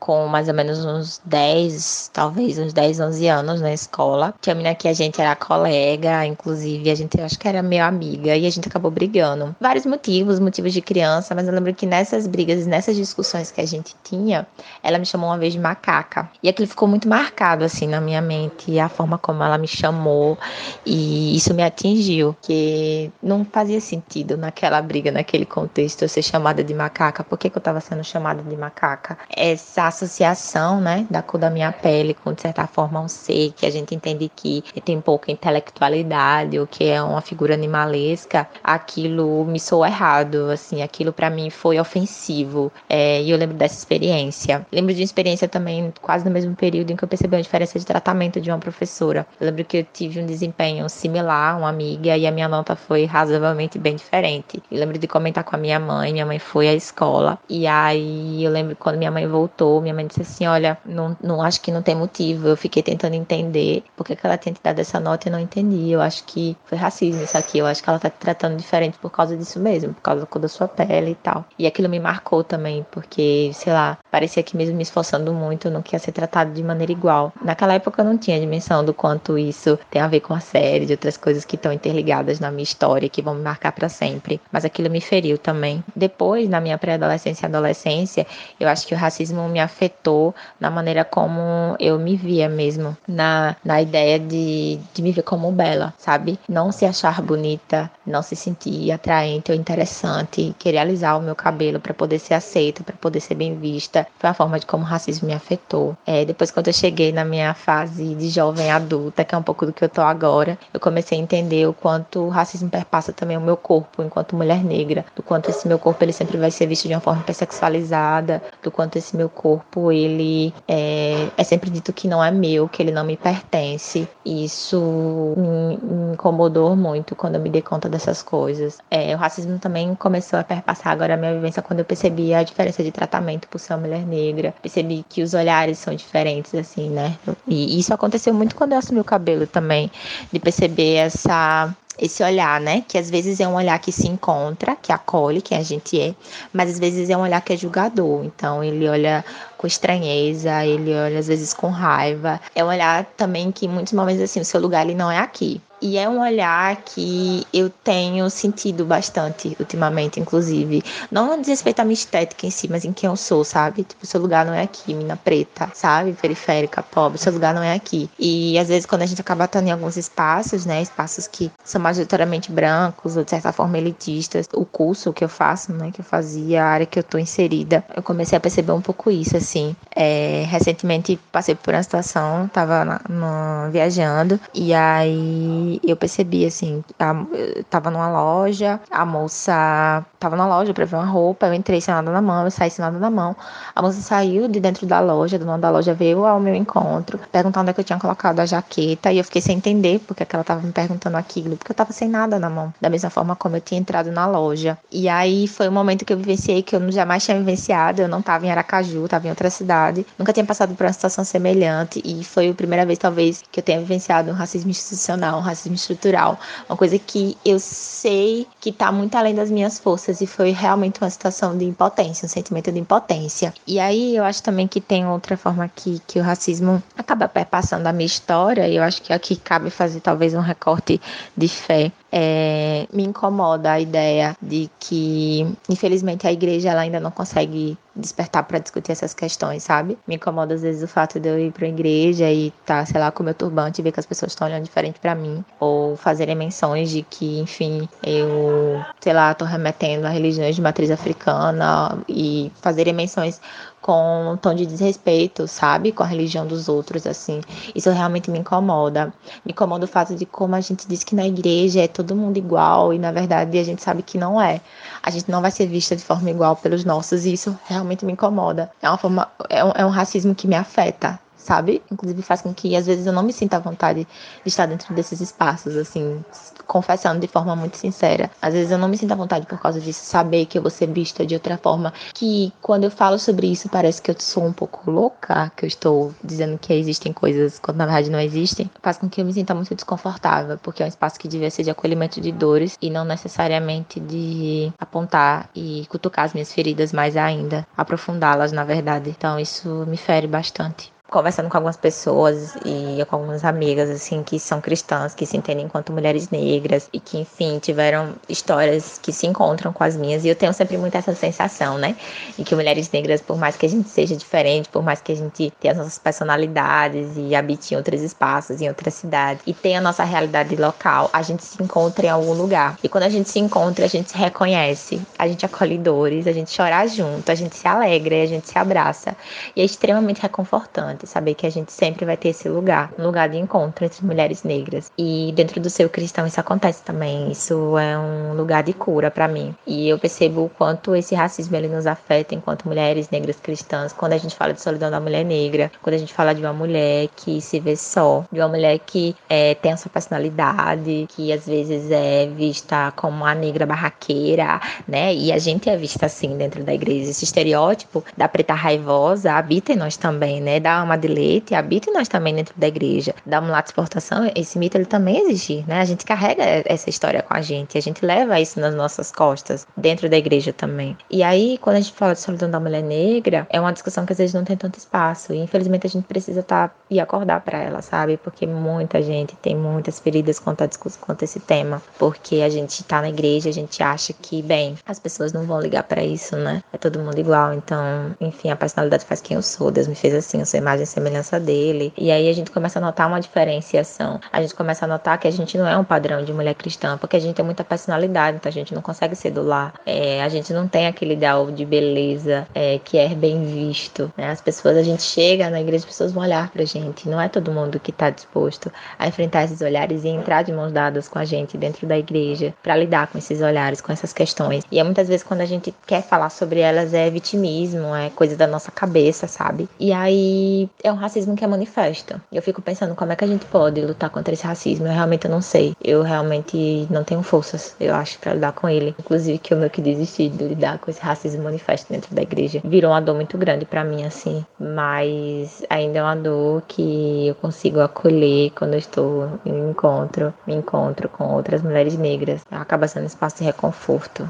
com 0.00 0.26
mais 0.26 0.48
ou 0.48 0.54
menos 0.54 0.84
uns 0.84 1.20
10, 1.24 2.10
talvez 2.12 2.58
uns 2.58 2.72
10, 2.72 2.98
11 2.98 3.28
anos 3.28 3.60
na 3.60 3.72
escola. 3.72 4.34
Tinha 4.40 4.52
uma 4.52 4.58
menina 4.58 4.74
que 4.74 4.88
a 4.88 4.92
gente 4.92 5.20
era 5.20 5.36
colega, 5.36 6.26
inclusive, 6.26 6.90
a 6.90 6.94
gente 6.96 7.20
acho 7.20 7.38
que 7.38 7.46
era 7.46 7.62
meio 7.62 7.84
amiga, 7.84 8.36
e 8.36 8.46
a 8.46 8.50
gente 8.50 8.66
acabou 8.66 8.90
brigando. 8.90 9.54
Vários 9.60 9.86
motivos, 9.86 10.40
motivos 10.40 10.72
de 10.72 10.80
criança, 10.80 11.36
mas 11.36 11.46
eu 11.46 11.54
lembro 11.54 11.72
que 11.72 11.86
nessas 11.86 12.26
brigas 12.26 12.66
e 12.66 12.68
nessas 12.68 12.96
discussões 12.96 13.52
que 13.52 13.60
a 13.60 13.66
gente 13.66 13.94
tinha, 14.02 14.44
ela 14.82 14.98
me 14.98 15.06
chamou 15.06 15.30
uma 15.30 15.38
vez 15.38 15.52
de 15.52 15.60
macaca. 15.60 16.28
E 16.42 16.48
aquilo 16.48 16.66
ficou 16.66 16.88
muito 16.88 17.08
marcado, 17.08 17.64
assim, 17.64 17.86
na 17.86 18.00
minha 18.00 18.20
mente, 18.20 18.76
a 18.80 18.88
forma 18.88 19.18
como 19.18 19.44
ela 19.44 19.56
me 19.56 19.68
chamou, 19.68 20.36
e 20.84 21.36
isso 21.36 21.54
me 21.54 21.62
atingiu, 21.62 22.36
que 22.42 23.08
não 23.22 23.44
fazia 23.44 23.80
sentido 23.80 24.36
naquela 24.36 24.82
briga, 24.82 25.12
naquele 25.12 25.46
contexto 25.46 26.07
eu 26.08 26.10
ser 26.10 26.22
chamada 26.22 26.64
de 26.64 26.74
macaca, 26.74 27.22
por 27.22 27.38
que, 27.38 27.50
que 27.50 27.56
eu 27.56 27.60
estava 27.60 27.80
sendo 27.80 28.02
chamada 28.02 28.42
de 28.42 28.56
macaca? 28.56 29.18
Essa 29.34 29.86
associação, 29.86 30.80
né, 30.80 31.06
da 31.10 31.22
cor 31.22 31.38
da 31.38 31.50
minha 31.50 31.70
pele 31.70 32.14
com, 32.14 32.32
de 32.32 32.40
certa 32.40 32.66
forma, 32.66 33.00
um 33.00 33.08
ser 33.08 33.52
que 33.52 33.66
a 33.66 33.70
gente 33.70 33.94
entende 33.94 34.30
que 34.34 34.64
tem 34.84 35.00
pouca 35.00 35.30
intelectualidade 35.30 36.58
ou 36.58 36.66
que 36.66 36.88
é 36.88 37.00
uma 37.02 37.20
figura 37.20 37.54
animalesca, 37.54 38.48
aquilo 38.64 39.44
me 39.44 39.60
soou 39.60 39.84
errado, 39.84 40.50
assim, 40.50 40.82
aquilo 40.82 41.12
para 41.12 41.28
mim 41.28 41.50
foi 41.50 41.78
ofensivo. 41.78 42.72
É, 42.88 43.22
e 43.22 43.30
eu 43.30 43.36
lembro 43.36 43.56
dessa 43.56 43.76
experiência. 43.76 44.66
Lembro 44.72 44.94
de 44.94 45.00
uma 45.00 45.04
experiência 45.04 45.46
também, 45.46 45.92
quase 46.00 46.24
no 46.24 46.30
mesmo 46.30 46.56
período, 46.56 46.90
em 46.90 46.96
que 46.96 47.04
eu 47.04 47.08
percebi 47.08 47.36
uma 47.36 47.42
diferença 47.42 47.78
de 47.78 47.84
tratamento 47.84 48.40
de 48.40 48.50
uma 48.50 48.58
professora. 48.58 49.26
Eu 49.38 49.46
lembro 49.46 49.64
que 49.64 49.78
eu 49.78 49.84
tive 49.84 50.20
um 50.20 50.26
desempenho 50.26 50.88
similar, 50.88 51.58
uma 51.58 51.68
amiga, 51.68 52.16
e 52.16 52.26
a 52.26 52.30
minha 52.30 52.48
nota 52.48 52.74
foi 52.74 53.04
razoavelmente 53.04 53.78
bem 53.78 53.94
diferente. 53.94 54.62
Eu 54.70 54.78
lembro 54.78 54.98
de 54.98 55.06
comentar 55.06 55.44
com 55.44 55.54
a 55.54 55.58
minha 55.58 55.78
mãe 55.78 55.97
mãe, 55.98 56.12
minha 56.12 56.26
mãe 56.26 56.38
foi 56.38 56.68
à 56.68 56.74
escola. 56.74 57.38
E 57.48 57.66
aí 57.66 58.42
eu 58.44 58.50
lembro 58.50 58.76
quando 58.76 58.96
minha 58.96 59.10
mãe 59.10 59.26
voltou, 59.26 59.80
minha 59.80 59.94
mãe 59.94 60.06
disse 60.06 60.22
assim: 60.22 60.46
Olha, 60.46 60.78
não, 60.84 61.16
não 61.22 61.42
acho 61.42 61.60
que 61.60 61.72
não 61.72 61.82
tem 61.82 61.94
motivo. 61.94 62.48
Eu 62.48 62.56
fiquei 62.56 62.82
tentando 62.82 63.14
entender 63.14 63.82
porque 63.96 64.16
que 64.16 64.26
ela 64.26 64.38
tinha 64.38 64.54
te 64.54 64.60
dado 64.62 64.78
essa 64.78 65.00
nota 65.00 65.28
e 65.28 65.32
não 65.32 65.40
entendi. 65.40 65.90
Eu 65.90 66.00
acho 66.00 66.24
que 66.24 66.56
foi 66.64 66.78
racismo 66.78 67.22
isso 67.22 67.36
aqui. 67.36 67.58
Eu 67.58 67.66
acho 67.66 67.82
que 67.82 67.88
ela 67.90 67.98
tá 67.98 68.10
te 68.10 68.18
tratando 68.18 68.56
diferente 68.56 68.98
por 68.98 69.10
causa 69.10 69.36
disso 69.36 69.58
mesmo, 69.58 69.92
por 69.94 70.02
causa 70.02 70.20
da 70.22 70.26
cor 70.26 70.40
da 70.40 70.48
sua 70.48 70.68
pele 70.68 71.12
e 71.12 71.14
tal. 71.16 71.44
E 71.58 71.66
aquilo 71.66 71.88
me 71.88 71.98
marcou 72.00 72.44
também, 72.44 72.86
porque, 72.90 73.50
sei 73.54 73.72
lá, 73.72 73.98
parecia 74.10 74.42
que 74.42 74.56
mesmo 74.56 74.76
me 74.76 74.82
esforçando 74.82 75.32
muito, 75.32 75.68
eu 75.68 75.72
não 75.72 75.82
queria 75.82 75.98
ser 75.98 76.12
tratado 76.12 76.52
de 76.52 76.62
maneira 76.62 76.92
igual. 76.92 77.32
Naquela 77.42 77.74
época 77.74 78.02
eu 78.02 78.06
não 78.06 78.16
tinha 78.18 78.38
dimensão 78.38 78.84
do 78.84 78.94
quanto 78.94 79.38
isso 79.38 79.78
tem 79.90 80.00
a 80.00 80.08
ver 80.08 80.20
com 80.20 80.34
a 80.34 80.40
série, 80.40 80.86
de 80.86 80.92
outras 80.92 81.16
coisas 81.16 81.44
que 81.44 81.56
estão 81.56 81.72
interligadas 81.72 82.40
na 82.40 82.50
minha 82.50 82.62
história, 82.62 83.08
que 83.08 83.22
vão 83.22 83.34
me 83.34 83.42
marcar 83.42 83.72
para 83.72 83.88
sempre. 83.88 84.40
Mas 84.52 84.64
aquilo 84.64 84.90
me 84.90 85.00
feriu 85.00 85.38
também. 85.38 85.77
Depois, 85.94 86.48
na 86.48 86.60
minha 86.60 86.78
pré-adolescência 86.78 87.46
e 87.46 87.48
adolescência, 87.48 88.26
eu 88.58 88.68
acho 88.68 88.86
que 88.86 88.94
o 88.94 88.96
racismo 88.96 89.48
me 89.48 89.60
afetou 89.60 90.34
na 90.60 90.70
maneira 90.70 91.04
como 91.04 91.76
eu 91.78 91.98
me 91.98 92.16
via 92.16 92.48
mesmo, 92.48 92.96
na, 93.06 93.56
na 93.64 93.80
ideia 93.80 94.18
de, 94.18 94.78
de 94.92 95.02
me 95.02 95.12
ver 95.12 95.22
como 95.22 95.50
bela, 95.52 95.94
sabe? 95.98 96.38
Não 96.48 96.72
se 96.72 96.84
achar 96.84 97.20
bonita, 97.22 97.90
não 98.06 98.22
se 98.22 98.34
sentir 98.34 98.90
atraente 98.90 99.52
ou 99.52 99.56
interessante, 99.56 100.54
querer 100.58 100.78
alisar 100.78 101.18
o 101.18 101.22
meu 101.22 101.34
cabelo 101.34 101.80
para 101.80 101.94
poder 101.94 102.18
ser 102.18 102.34
aceita, 102.34 102.82
para 102.82 102.96
poder 102.96 103.20
ser 103.20 103.34
bem 103.34 103.58
vista. 103.58 104.06
Foi 104.18 104.30
a 104.30 104.34
forma 104.34 104.58
de 104.58 104.66
como 104.66 104.84
o 104.84 104.86
racismo 104.86 105.28
me 105.28 105.34
afetou. 105.34 105.96
É, 106.06 106.24
depois, 106.24 106.50
quando 106.50 106.68
eu 106.68 106.72
cheguei 106.72 107.12
na 107.12 107.24
minha 107.24 107.54
fase 107.54 108.14
de 108.14 108.28
jovem 108.28 108.70
adulta, 108.70 109.24
que 109.24 109.34
é 109.34 109.38
um 109.38 109.42
pouco 109.42 109.66
do 109.66 109.72
que 109.72 109.84
eu 109.84 109.88
tô 109.88 110.00
agora, 110.00 110.58
eu 110.72 110.80
comecei 110.80 111.18
a 111.18 111.20
entender 111.20 111.66
o 111.66 111.72
quanto 111.72 112.20
o 112.20 112.28
racismo 112.28 112.70
perpassa 112.70 113.12
também 113.12 113.36
o 113.36 113.40
meu 113.40 113.56
corpo 113.56 114.02
enquanto 114.02 114.36
mulher 114.36 114.64
negra, 114.64 115.04
do 115.14 115.22
quanto 115.22 115.50
esse 115.50 115.67
meu 115.68 115.78
corpo 115.78 116.02
ele 116.04 116.12
sempre 116.12 116.36
vai 116.36 116.50
ser 116.50 116.66
visto 116.66 116.88
de 116.88 116.94
uma 116.94 117.00
forma 117.00 117.20
hipersexualizada, 117.22 118.42
do 118.62 118.70
quanto 118.70 118.96
esse 118.96 119.16
meu 119.16 119.28
corpo 119.28 119.92
ele 119.92 120.52
é, 120.66 121.28
é 121.36 121.44
sempre 121.44 121.70
dito 121.70 121.92
que 121.92 122.08
não 122.08 122.22
é 122.22 122.30
meu, 122.30 122.68
que 122.68 122.82
ele 122.82 122.90
não 122.90 123.04
me 123.04 123.16
pertence. 123.16 124.08
Isso 124.24 125.34
me, 125.36 125.76
me 125.76 126.12
incomodou 126.14 126.74
muito 126.74 127.14
quando 127.14 127.36
eu 127.36 127.40
me 127.40 127.50
dei 127.50 127.62
conta 127.62 127.88
dessas 127.88 128.22
coisas. 128.22 128.78
É, 128.90 129.14
o 129.14 129.18
racismo 129.18 129.58
também 129.58 129.94
começou 129.94 130.38
a 130.38 130.44
perpassar 130.44 130.92
agora 130.92 131.14
a 131.14 131.16
minha 131.16 131.34
vivência 131.34 131.62
quando 131.62 131.80
eu 131.80 131.84
percebi 131.84 132.34
a 132.34 132.42
diferença 132.42 132.82
de 132.82 132.90
tratamento 132.90 133.48
por 133.48 133.58
ser 133.58 133.74
uma 133.74 133.80
mulher 133.80 134.06
negra. 134.06 134.54
Percebi 134.62 135.04
que 135.08 135.22
os 135.22 135.34
olhares 135.34 135.78
são 135.78 135.94
diferentes, 135.94 136.54
assim, 136.54 136.88
né? 136.90 137.16
E 137.46 137.78
isso 137.78 137.92
aconteceu 137.92 138.32
muito 138.32 138.56
quando 138.56 138.72
eu 138.72 138.78
assumi 138.78 139.00
o 139.00 139.04
cabelo 139.04 139.46
também, 139.46 139.90
de 140.32 140.38
perceber 140.38 140.94
essa 140.94 141.74
esse 141.98 142.22
olhar, 142.22 142.60
né? 142.60 142.84
Que 142.86 142.98
às 142.98 143.10
vezes 143.10 143.40
é 143.40 143.48
um 143.48 143.54
olhar 143.54 143.78
que 143.78 143.92
se 143.92 144.08
encontra, 144.08 144.76
que 144.76 144.92
acolhe 144.92 145.42
quem 145.42 145.58
a 145.58 145.62
gente 145.62 146.00
é, 146.00 146.14
mas 146.52 146.70
às 146.70 146.78
vezes 146.78 147.10
é 147.10 147.16
um 147.16 147.22
olhar 147.22 147.40
que 147.40 147.52
é 147.52 147.56
julgador. 147.56 148.24
Então 148.24 148.62
ele 148.62 148.88
olha 148.88 149.24
com 149.56 149.66
estranheza, 149.66 150.64
ele 150.64 150.94
olha 150.94 151.18
às 151.18 151.26
vezes 151.26 151.52
com 151.52 151.68
raiva. 151.68 152.40
É 152.54 152.64
um 152.64 152.68
olhar 152.68 153.04
também 153.16 153.50
que 153.52 153.66
em 153.66 153.68
muitos 153.68 153.92
momentos 153.92 154.22
assim, 154.22 154.40
o 154.40 154.44
seu 154.44 154.60
lugar 154.60 154.84
ele 154.84 154.94
não 154.94 155.10
é 155.10 155.18
aqui. 155.18 155.60
E 155.80 155.96
é 155.96 156.08
um 156.08 156.20
olhar 156.20 156.76
que 156.76 157.46
eu 157.52 157.70
tenho 157.70 158.28
sentido 158.30 158.84
bastante 158.84 159.56
ultimamente, 159.60 160.18
inclusive. 160.18 160.82
Não 161.10 161.28
no 161.28 161.40
desrespeito 161.40 161.80
à 161.80 161.84
minha 161.84 161.94
estética 161.94 162.46
em 162.46 162.50
si, 162.50 162.68
mas 162.68 162.84
em 162.84 162.92
quem 162.92 163.08
eu 163.08 163.16
sou, 163.16 163.44
sabe? 163.44 163.84
Tipo, 163.84 164.06
seu 164.06 164.20
lugar 164.20 164.44
não 164.44 164.54
é 164.54 164.62
aqui, 164.62 164.92
mina 164.94 165.16
preta, 165.16 165.70
sabe? 165.74 166.12
Periférica, 166.12 166.82
pobre, 166.82 167.18
seu 167.18 167.32
lugar 167.32 167.54
não 167.54 167.62
é 167.62 167.74
aqui. 167.74 168.10
E 168.18 168.58
às 168.58 168.68
vezes 168.68 168.86
quando 168.86 169.02
a 169.02 169.06
gente 169.06 169.20
acaba 169.20 169.44
estando 169.44 169.68
em 169.68 169.70
alguns 169.70 169.96
espaços, 169.96 170.66
né? 170.66 170.82
Espaços 170.82 171.26
que 171.26 171.50
são 171.64 171.80
majoritariamente 171.80 172.50
brancos 172.50 173.16
ou 173.16 173.24
de 173.24 173.30
certa 173.30 173.52
forma 173.52 173.78
elitistas, 173.78 174.48
o 174.52 174.64
curso 174.64 175.12
que 175.12 175.24
eu 175.24 175.28
faço, 175.28 175.72
né? 175.72 175.90
Que 175.92 176.00
eu 176.00 176.04
fazia, 176.04 176.64
a 176.64 176.66
área 176.66 176.86
que 176.86 176.98
eu 176.98 177.02
tô 177.02 177.18
inserida, 177.18 177.84
eu 177.94 178.02
comecei 178.02 178.36
a 178.36 178.40
perceber 178.40 178.72
um 178.72 178.80
pouco 178.80 179.10
isso, 179.10 179.36
assim. 179.36 179.76
É, 179.94 180.44
recentemente 180.48 181.18
passei 181.30 181.54
por 181.54 181.74
uma 181.74 181.82
situação, 181.82 182.48
tava 182.48 182.84
na, 182.84 183.00
no, 183.08 183.70
viajando, 183.70 184.40
e 184.54 184.72
aí 184.74 185.67
eu 185.82 185.96
percebi, 185.96 186.46
assim, 186.46 186.82
a, 186.98 187.14
eu 187.32 187.64
tava 187.64 187.90
numa 187.90 188.10
loja, 188.10 188.80
a 188.90 189.04
moça 189.04 190.04
tava 190.18 190.36
na 190.36 190.46
loja 190.46 190.72
pra 190.74 190.84
ver 190.84 190.96
uma 190.96 191.04
roupa, 191.04 191.46
eu 191.46 191.54
entrei 191.54 191.80
sem 191.80 191.92
nada 191.94 192.10
na 192.10 192.22
mão, 192.22 192.44
eu 192.44 192.50
saí 192.50 192.70
sem 192.70 192.84
nada 192.84 192.98
na 192.98 193.10
mão. 193.10 193.36
A 193.74 193.82
moça 193.82 194.00
saiu 194.00 194.48
de 194.48 194.60
dentro 194.60 194.86
da 194.86 195.00
loja, 195.00 195.36
a 195.36 195.38
dona 195.38 195.58
da 195.58 195.70
loja 195.70 195.94
veio 195.94 196.24
ao 196.24 196.40
meu 196.40 196.54
encontro, 196.54 197.18
perguntando 197.30 197.62
onde 197.62 197.70
é 197.70 197.74
que 197.74 197.80
eu 197.80 197.84
tinha 197.84 197.98
colocado 197.98 198.40
a 198.40 198.46
jaqueta, 198.46 199.12
e 199.12 199.18
eu 199.18 199.24
fiquei 199.24 199.42
sem 199.42 199.56
entender 199.56 200.00
porque 200.06 200.24
que 200.24 200.34
ela 200.34 200.44
tava 200.44 200.60
me 200.60 200.72
perguntando 200.72 201.16
aquilo, 201.16 201.56
porque 201.56 201.72
eu 201.72 201.76
tava 201.76 201.92
sem 201.92 202.08
nada 202.08 202.38
na 202.38 202.48
mão, 202.48 202.72
da 202.80 202.88
mesma 202.88 203.10
forma 203.10 203.34
como 203.36 203.56
eu 203.56 203.60
tinha 203.60 203.80
entrado 203.80 204.10
na 204.10 204.26
loja. 204.26 204.78
E 204.90 205.08
aí 205.08 205.46
foi 205.46 205.68
um 205.68 205.72
momento 205.72 206.04
que 206.04 206.12
eu 206.12 206.16
vivenciei 206.16 206.62
que 206.62 206.74
eu 206.74 206.92
jamais 206.92 207.24
tinha 207.24 207.38
vivenciado, 207.38 208.02
eu 208.02 208.08
não 208.08 208.22
tava 208.22 208.46
em 208.46 208.50
Aracaju, 208.50 209.08
tava 209.08 209.26
em 209.26 209.30
outra 209.30 209.50
cidade, 209.50 210.06
nunca 210.18 210.32
tinha 210.32 210.44
passado 210.44 210.74
por 210.74 210.84
uma 210.86 210.92
situação 210.92 211.24
semelhante, 211.24 212.00
e 212.04 212.24
foi 212.24 212.50
a 212.50 212.54
primeira 212.54 212.84
vez, 212.86 212.98
talvez, 212.98 213.42
que 213.50 213.60
eu 213.60 213.64
tenha 213.64 213.78
vivenciado 213.80 214.30
um 214.30 214.34
racismo 214.34 214.70
institucional, 214.70 215.38
um 215.38 215.42
racismo 215.42 215.57
racismo 215.58 215.74
estrutural, 215.74 216.38
uma 216.68 216.76
coisa 216.76 216.98
que 216.98 217.36
eu 217.44 217.58
sei 217.58 218.46
que 218.60 218.70
está 218.70 218.92
muito 218.92 219.16
além 219.16 219.34
das 219.34 219.50
minhas 219.50 219.78
forças 219.78 220.20
e 220.20 220.26
foi 220.26 220.50
realmente 220.50 221.00
uma 221.00 221.10
situação 221.10 221.56
de 221.56 221.64
impotência, 221.64 222.26
um 222.26 222.28
sentimento 222.28 222.70
de 222.70 222.78
impotência. 222.78 223.52
E 223.66 223.80
aí 223.80 224.16
eu 224.16 224.24
acho 224.24 224.42
também 224.42 224.68
que 224.68 224.80
tem 224.80 225.06
outra 225.06 225.36
forma 225.36 225.64
aqui 225.64 226.00
que 226.06 226.18
o 226.18 226.22
racismo 226.22 226.82
acaba 226.96 227.28
perpassando 227.28 227.88
a 227.88 227.92
minha 227.92 228.06
história, 228.06 228.68
e 228.68 228.76
eu 228.76 228.82
acho 228.82 229.02
que 229.02 229.12
aqui 229.12 229.36
cabe 229.36 229.70
fazer 229.70 230.00
talvez 230.00 230.34
um 230.34 230.40
recorte 230.40 231.00
de 231.36 231.48
fé 231.48 231.92
é, 232.10 232.86
me 232.92 233.04
incomoda 233.04 233.72
a 233.72 233.80
ideia 233.80 234.36
de 234.40 234.70
que, 234.78 235.46
infelizmente, 235.68 236.26
a 236.26 236.32
igreja 236.32 236.70
ela 236.70 236.80
ainda 236.80 236.98
não 236.98 237.10
consegue 237.10 237.76
despertar 237.94 238.44
para 238.44 238.58
discutir 238.58 238.92
essas 238.92 239.12
questões, 239.12 239.62
sabe? 239.64 239.98
Me 240.06 240.14
incomoda 240.14 240.54
às 240.54 240.62
vezes 240.62 240.82
o 240.82 240.88
fato 240.88 241.18
de 241.18 241.28
eu 241.28 241.38
ir 241.38 241.52
para 241.52 241.66
a 241.66 241.68
igreja 241.68 242.30
e 242.30 242.52
tá, 242.64 242.84
sei 242.86 243.00
lá, 243.00 243.10
com 243.10 243.22
meu 243.22 243.34
turbante 243.34 243.80
e 243.80 243.84
ver 243.84 243.92
que 243.92 244.00
as 244.00 244.06
pessoas 244.06 244.32
estão 244.32 244.46
olhando 244.46 244.64
diferente 244.64 244.98
para 245.00 245.14
mim, 245.14 245.44
ou 245.58 245.96
fazerem 245.96 246.34
menções 246.34 246.90
de 246.90 247.02
que, 247.02 247.40
enfim, 247.40 247.88
eu, 248.02 248.80
sei 249.00 249.12
lá, 249.12 249.34
tô 249.34 249.44
remetendo 249.44 250.06
a 250.06 250.10
religiões 250.10 250.54
de 250.54 250.62
matriz 250.62 250.90
africana 250.90 251.98
e 252.08 252.52
fazerem 252.62 252.94
menções 252.94 253.40
com 253.88 254.32
um 254.32 254.36
tom 254.36 254.52
de 254.52 254.66
desrespeito, 254.66 255.48
sabe? 255.48 255.92
Com 255.92 256.02
a 256.02 256.06
religião 256.06 256.46
dos 256.46 256.68
outros, 256.68 257.06
assim. 257.06 257.40
Isso 257.74 257.88
realmente 257.90 258.30
me 258.30 258.38
incomoda. 258.38 259.14
Me 259.42 259.52
incomoda 259.52 259.86
o 259.86 259.88
fato 259.88 260.14
de 260.14 260.26
como 260.26 260.54
a 260.54 260.60
gente 260.60 260.86
diz 260.86 261.02
que 261.02 261.14
na 261.14 261.26
igreja 261.26 261.80
é 261.80 261.88
todo 261.88 262.14
mundo 262.14 262.36
igual 262.36 262.92
e 262.92 262.98
na 262.98 263.10
verdade 263.10 263.58
a 263.58 263.64
gente 263.64 263.82
sabe 263.82 264.02
que 264.02 264.18
não 264.18 264.38
é. 264.38 264.60
A 265.02 265.08
gente 265.08 265.30
não 265.30 265.40
vai 265.40 265.50
ser 265.50 265.66
vista 265.68 265.96
de 265.96 266.04
forma 266.04 266.28
igual 266.28 266.54
pelos 266.54 266.84
nossos 266.84 267.24
e 267.24 267.32
isso 267.32 267.58
realmente 267.64 268.04
me 268.04 268.12
incomoda. 268.12 268.70
É 268.82 268.90
uma 268.90 268.98
forma, 268.98 269.26
é 269.48 269.64
um, 269.64 269.72
é 269.74 269.86
um 269.86 269.90
racismo 269.90 270.34
que 270.34 270.46
me 270.46 270.54
afeta, 270.54 271.18
sabe? 271.48 271.82
Inclusive 271.90 272.20
faz 272.20 272.42
com 272.42 272.52
que 272.52 272.76
às 272.76 272.86
vezes 272.86 273.06
eu 273.06 273.12
não 273.12 273.22
me 273.22 273.32
sinta 273.32 273.56
à 273.56 273.60
vontade 273.60 274.06
de 274.44 274.48
estar 274.48 274.66
dentro 274.66 274.94
desses 274.94 275.18
espaços, 275.18 275.74
assim, 275.76 276.22
confessando 276.66 277.18
de 277.20 277.26
forma 277.26 277.56
muito 277.56 277.78
sincera. 277.78 278.30
Às 278.42 278.52
vezes 278.52 278.70
eu 278.70 278.76
não 278.76 278.86
me 278.86 278.98
sinto 278.98 279.12
à 279.12 279.14
vontade 279.14 279.46
por 279.46 279.58
causa 279.58 279.80
disso, 279.80 280.04
saber 280.04 280.44
que 280.44 280.58
eu 280.58 280.62
vou 280.62 280.70
ser 280.70 280.88
vista 280.88 281.24
de 281.24 281.34
outra 281.34 281.56
forma, 281.56 281.90
que 282.12 282.52
quando 282.60 282.84
eu 282.84 282.90
falo 282.90 283.18
sobre 283.18 283.46
isso 283.46 283.66
parece 283.70 284.02
que 284.02 284.10
eu 284.10 284.16
sou 284.18 284.44
um 284.44 284.52
pouco 284.52 284.90
louca, 284.90 285.50
que 285.56 285.64
eu 285.64 285.66
estou 285.66 286.14
dizendo 286.22 286.58
que 286.58 286.74
existem 286.74 287.14
coisas 287.14 287.58
quando 287.58 287.78
na 287.78 287.86
verdade 287.86 288.10
não 288.10 288.20
existem, 288.20 288.70
faz 288.82 288.98
com 288.98 289.08
que 289.08 289.22
eu 289.22 289.24
me 289.24 289.32
sinta 289.32 289.54
muito 289.54 289.74
desconfortável, 289.74 290.58
porque 290.58 290.82
é 290.82 290.84
um 290.86 290.88
espaço 290.88 291.18
que 291.18 291.26
devia 291.26 291.50
ser 291.50 291.62
de 291.62 291.70
acolhimento 291.70 292.20
de 292.20 292.30
dores 292.30 292.76
e 292.82 292.90
não 292.90 293.06
necessariamente 293.06 293.98
de 293.98 294.70
apontar 294.78 295.48
e 295.54 295.86
cutucar 295.88 296.26
as 296.26 296.34
minhas 296.34 296.52
feridas 296.52 296.92
mais 296.92 297.16
ainda, 297.16 297.66
aprofundá-las 297.74 298.52
na 298.52 298.64
verdade. 298.64 299.08
Então 299.16 299.40
isso 299.40 299.86
me 299.88 299.96
fere 299.96 300.26
bastante 300.26 300.92
conversando 301.10 301.48
com 301.48 301.56
algumas 301.56 301.76
pessoas 301.76 302.54
e 302.64 303.04
com 303.06 303.16
algumas 303.16 303.44
amigas 303.44 303.88
assim 303.88 304.22
que 304.22 304.38
são 304.38 304.60
cristãs, 304.60 305.14
que 305.14 305.24
se 305.24 305.36
entendem 305.36 305.64
enquanto 305.64 305.92
mulheres 305.92 306.28
negras 306.28 306.88
e 306.92 307.00
que 307.00 307.18
enfim 307.18 307.58
tiveram 307.58 308.14
histórias 308.28 308.98
que 309.02 309.10
se 309.12 309.26
encontram 309.26 309.72
com 309.72 309.82
as 309.82 309.96
minhas. 309.96 310.24
E 310.24 310.28
eu 310.28 310.36
tenho 310.36 310.52
sempre 310.52 310.76
muito 310.76 310.94
essa 310.96 311.14
sensação, 311.14 311.78
né, 311.78 311.96
de 312.36 312.44
que 312.44 312.54
mulheres 312.54 312.90
negras, 312.90 313.22
por 313.22 313.38
mais 313.38 313.56
que 313.56 313.64
a 313.64 313.68
gente 313.68 313.88
seja 313.88 314.14
diferente, 314.14 314.68
por 314.68 314.82
mais 314.82 315.00
que 315.00 315.12
a 315.12 315.16
gente 315.16 315.50
tenha 315.58 315.72
as 315.72 315.78
nossas 315.78 315.98
personalidades 315.98 317.12
e 317.16 317.34
habite 317.34 317.72
em 317.72 317.76
outros 317.76 318.02
espaços, 318.02 318.60
em 318.60 318.68
outras 318.68 318.94
cidades 318.94 319.42
e 319.46 319.54
tenha 319.54 319.78
a 319.78 319.82
nossa 319.82 320.04
realidade 320.04 320.54
local, 320.56 321.08
a 321.12 321.22
gente 321.22 321.42
se 321.42 321.62
encontra 321.62 322.06
em 322.06 322.10
algum 322.10 322.34
lugar. 322.34 322.78
E 322.82 322.88
quando 322.88 323.04
a 323.04 323.08
gente 323.08 323.30
se 323.30 323.38
encontra 323.38 323.86
a 323.86 323.88
gente 323.88 324.10
se 324.10 324.16
reconhece, 324.18 325.00
a 325.18 325.26
gente 325.26 325.46
acolhe 325.46 325.78
dores, 325.78 326.26
a 326.26 326.32
gente 326.32 326.54
chora 326.54 326.86
junto, 326.86 327.30
a 327.30 327.34
gente 327.34 327.56
se 327.56 327.66
alegra 327.66 328.14
e 328.14 328.22
a 328.22 328.26
gente 328.26 328.48
se 328.48 328.58
abraça. 328.58 329.16
E 329.56 329.62
é 329.62 329.64
extremamente 329.64 330.20
reconfortante 330.20 330.97
importante 330.98 331.06
saber 331.06 331.34
que 331.34 331.46
a 331.46 331.50
gente 331.50 331.72
sempre 331.72 332.04
vai 332.04 332.16
ter 332.16 332.30
esse 332.30 332.48
lugar, 332.48 332.92
um 332.98 333.04
lugar 333.04 333.28
de 333.28 333.36
encontro 333.36 333.84
entre 333.84 334.04
mulheres 334.04 334.42
negras. 334.42 334.90
E 334.98 335.32
dentro 335.34 335.60
do 335.60 335.70
seu 335.70 335.88
cristão 335.88 336.26
isso 336.26 336.40
acontece 336.40 336.82
também. 336.82 337.30
Isso 337.30 337.78
é 337.78 337.96
um 337.98 338.34
lugar 338.34 338.62
de 338.62 338.72
cura 338.72 339.10
para 339.10 339.28
mim. 339.28 339.54
E 339.66 339.88
eu 339.88 339.98
percebo 339.98 340.44
o 340.44 340.48
quanto 340.48 340.94
esse 340.96 341.14
racismo 341.14 341.56
ele 341.56 341.68
nos 341.68 341.86
afeta 341.86 342.34
enquanto 342.34 342.66
mulheres 342.66 343.08
negras 343.10 343.36
cristãs, 343.40 343.92
quando 343.92 344.12
a 344.14 344.18
gente 344.18 344.34
fala 344.34 344.52
de 344.52 344.60
solidão 344.60 344.90
da 344.90 345.00
mulher 345.00 345.24
negra, 345.24 345.70
quando 345.82 345.94
a 345.94 345.98
gente 345.98 346.12
fala 346.12 346.34
de 346.34 346.40
uma 346.40 346.52
mulher 346.52 347.08
que 347.16 347.40
se 347.40 347.60
vê 347.60 347.76
só, 347.76 348.24
de 348.32 348.40
uma 348.40 348.48
mulher 348.48 348.78
que 348.78 349.14
é, 349.28 349.54
tem 349.54 349.72
a 349.72 349.76
sua 349.76 349.90
personalidade, 349.90 351.06
que 351.10 351.32
às 351.32 351.46
vezes 351.46 351.90
é 351.90 352.26
vista 352.26 352.92
como 352.96 353.24
a 353.24 353.34
negra 353.34 353.66
barraqueira, 353.66 354.60
né? 354.86 355.14
E 355.14 355.32
a 355.32 355.38
gente 355.38 355.68
é 355.68 355.76
vista 355.76 356.06
assim 356.06 356.36
dentro 356.36 356.64
da 356.64 356.74
igreja. 356.74 357.10
Esse 357.10 357.24
estereótipo 357.24 358.04
da 358.16 358.28
preta 358.28 358.54
raivosa 358.54 359.32
habita 359.32 359.72
em 359.72 359.76
nós 359.76 359.96
também, 359.96 360.40
né? 360.40 360.58
Da 360.60 360.84
alma 360.88 360.96
de 360.96 361.08
leite 361.08 361.54
habita 361.54 361.90
em 361.90 361.92
nós 361.92 362.08
também 362.08 362.34
dentro 362.34 362.54
da 362.56 362.66
igreja. 362.66 363.14
Da 363.26 363.40
mulata 363.40 363.68
exportação, 363.68 364.30
esse 364.34 364.58
mito 364.58 364.76
ele 364.76 364.86
também 364.86 365.20
existe, 365.20 365.64
né? 365.68 365.80
A 365.80 365.84
gente 365.84 366.04
carrega 366.04 366.42
essa 366.64 366.88
história 366.88 367.22
com 367.22 367.34
a 367.34 367.42
gente, 367.42 367.76
a 367.76 367.82
gente 367.82 368.04
leva 368.04 368.40
isso 368.40 368.58
nas 368.58 368.74
nossas 368.74 369.12
costas, 369.12 369.66
dentro 369.76 370.08
da 370.08 370.16
igreja 370.16 370.52
também. 370.52 370.96
E 371.10 371.22
aí, 371.22 371.58
quando 371.58 371.76
a 371.76 371.80
gente 371.80 371.92
fala 371.92 372.14
de 372.14 372.20
solidão 372.20 372.50
da 372.50 372.58
mulher 372.58 372.82
negra, 372.82 373.46
é 373.50 373.60
uma 373.60 373.72
discussão 373.72 374.06
que 374.06 374.12
às 374.12 374.18
vezes 374.18 374.34
não 374.34 374.44
tem 374.44 374.56
tanto 374.56 374.78
espaço. 374.78 375.32
E 375.34 375.38
infelizmente 375.38 375.86
a 375.86 375.90
gente 375.90 376.06
precisa 376.06 376.40
estar 376.40 376.68
tá, 376.68 376.74
e 376.90 376.98
acordar 376.98 377.40
para 377.42 377.58
ela, 377.58 377.82
sabe? 377.82 378.16
Porque 378.16 378.46
muita 378.46 379.02
gente 379.02 379.36
tem 379.36 379.54
muitas 379.54 379.98
feridas 379.98 380.38
quanto 380.38 380.64
a 380.64 380.66
discussão, 380.66 381.00
quanto 381.02 381.22
a 381.22 381.26
esse 381.26 381.40
tema. 381.40 381.82
Porque 381.98 382.36
a 382.36 382.48
gente 382.48 382.82
tá 382.84 383.02
na 383.02 383.10
igreja, 383.10 383.48
a 383.48 383.52
gente 383.52 383.82
acha 383.82 384.12
que, 384.12 384.40
bem, 384.42 384.76
as 384.86 384.98
pessoas 384.98 385.32
não 385.32 385.44
vão 385.44 385.60
ligar 385.60 385.82
para 385.82 386.02
isso, 386.02 386.36
né? 386.36 386.62
É 386.72 386.78
todo 386.78 386.98
mundo 386.98 387.18
igual. 387.18 387.52
Então, 387.52 388.14
enfim, 388.20 388.50
a 388.50 388.56
personalidade 388.56 389.04
faz 389.04 389.20
quem 389.20 389.34
eu 389.36 389.42
sou. 389.42 389.70
Deus 389.70 389.86
me 389.86 389.94
fez 389.94 390.14
assim, 390.14 390.40
eu 390.40 390.46
sou 390.46 390.58
imagem 390.58 390.77
imagem 390.78 390.84
e 390.84 390.86
semelhança 390.86 391.40
dele. 391.40 391.92
E 391.96 392.10
aí 392.10 392.28
a 392.28 392.32
gente 392.32 392.50
começa 392.50 392.78
a 392.78 392.82
notar 392.82 393.08
uma 393.08 393.20
diferenciação. 393.20 394.20
A 394.32 394.40
gente 394.40 394.54
começa 394.54 394.84
a 394.84 394.88
notar 394.88 395.18
que 395.18 395.26
a 395.26 395.30
gente 395.30 395.58
não 395.58 395.66
é 395.66 395.76
um 395.76 395.84
padrão 395.84 396.24
de 396.24 396.32
mulher 396.32 396.54
cristã, 396.54 396.96
porque 396.96 397.16
a 397.16 397.20
gente 397.20 397.34
tem 397.34 397.44
muita 397.44 397.64
personalidade, 397.64 398.36
então 398.36 398.48
a 398.48 398.52
gente 398.52 398.74
não 398.74 398.82
consegue 398.82 399.14
ser 399.16 399.30
do 399.30 399.42
lar. 399.42 399.74
É, 399.84 400.22
a 400.22 400.28
gente 400.28 400.52
não 400.52 400.68
tem 400.68 400.86
aquele 400.86 401.14
ideal 401.14 401.50
de 401.50 401.64
beleza 401.64 402.46
é, 402.54 402.78
que 402.78 402.96
é 402.96 403.08
bem 403.08 403.44
visto. 403.44 404.12
Né? 404.16 404.30
As 404.30 404.40
pessoas, 404.40 404.76
a 404.76 404.82
gente 404.82 405.02
chega 405.02 405.50
na 405.50 405.60
igreja, 405.60 405.84
as 405.84 405.90
pessoas 405.90 406.12
vão 406.12 406.22
olhar 406.22 406.50
pra 406.50 406.64
gente. 406.64 407.08
Não 407.08 407.20
é 407.20 407.28
todo 407.28 407.50
mundo 407.50 407.80
que 407.80 407.90
está 407.90 408.10
disposto 408.10 408.70
a 408.98 409.06
enfrentar 409.06 409.44
esses 409.44 409.60
olhares 409.60 410.04
e 410.04 410.08
entrar 410.08 410.42
de 410.42 410.52
mãos 410.52 410.72
dadas 410.72 411.08
com 411.08 411.18
a 411.18 411.24
gente 411.24 411.56
dentro 411.56 411.86
da 411.86 411.98
igreja 411.98 412.54
para 412.62 412.76
lidar 412.76 413.08
com 413.08 413.18
esses 413.18 413.40
olhares, 413.40 413.80
com 413.80 413.92
essas 413.92 414.12
questões. 414.12 414.64
E 414.70 414.78
é 414.78 414.84
muitas 414.84 415.08
vezes 415.08 415.22
quando 415.22 415.40
a 415.40 415.46
gente 415.46 415.74
quer 415.86 416.02
falar 416.02 416.30
sobre 416.30 416.60
elas 416.60 416.94
é 416.94 417.08
vitimismo, 417.10 417.94
é 417.94 418.10
coisa 418.10 418.36
da 418.36 418.46
nossa 418.46 418.70
cabeça, 418.70 419.26
sabe? 419.26 419.68
E 419.78 419.92
aí 419.92 420.67
é 420.82 420.92
um 420.92 420.96
racismo 420.96 421.36
que 421.36 421.44
é 421.44 421.46
manifesto. 421.46 422.20
Eu 422.32 422.42
fico 422.42 422.62
pensando 422.62 422.94
como 422.94 423.12
é 423.12 423.16
que 423.16 423.24
a 423.24 423.28
gente 423.28 423.44
pode 423.46 423.80
lutar 423.80 424.10
contra 424.10 424.34
esse 424.34 424.46
racismo. 424.46 424.86
Eu 424.86 424.92
realmente 424.92 425.28
não 425.28 425.40
sei. 425.40 425.74
Eu 425.82 426.02
realmente 426.02 426.86
não 426.90 427.04
tenho 427.04 427.22
forças, 427.22 427.74
eu 427.80 427.94
acho, 427.94 428.18
para 428.18 428.34
lidar 428.34 428.52
com 428.52 428.68
ele. 428.68 428.94
Inclusive 428.98 429.38
que 429.38 429.54
eu 429.54 429.58
meio 429.58 429.70
que 429.70 429.80
desisti 429.80 430.28
de 430.28 430.44
lidar 430.44 430.78
com 430.78 430.90
esse 430.90 431.00
racismo 431.00 431.44
manifesto 431.44 431.92
dentro 431.92 432.14
da 432.14 432.22
igreja. 432.22 432.60
Virou 432.64 432.92
uma 432.92 433.00
dor 433.00 433.14
muito 433.14 433.36
grande 433.38 433.64
para 433.64 433.84
mim, 433.84 434.04
assim. 434.04 434.44
Mas 434.58 435.64
ainda 435.68 435.98
é 435.98 436.02
uma 436.02 436.16
dor 436.16 436.62
que 436.66 437.28
eu 437.28 437.34
consigo 437.36 437.80
acolher 437.80 438.50
quando 438.50 438.74
eu 438.74 438.78
estou 438.78 439.28
em 439.44 439.70
encontro, 439.70 440.32
me 440.46 440.54
encontro 440.54 441.08
com 441.08 441.34
outras 441.34 441.62
mulheres 441.62 441.96
negras. 441.96 442.42
Acaba 442.50 442.88
sendo 442.88 443.04
um 443.04 443.06
espaço 443.06 443.38
de 443.38 443.44
reconforto. 443.44 444.28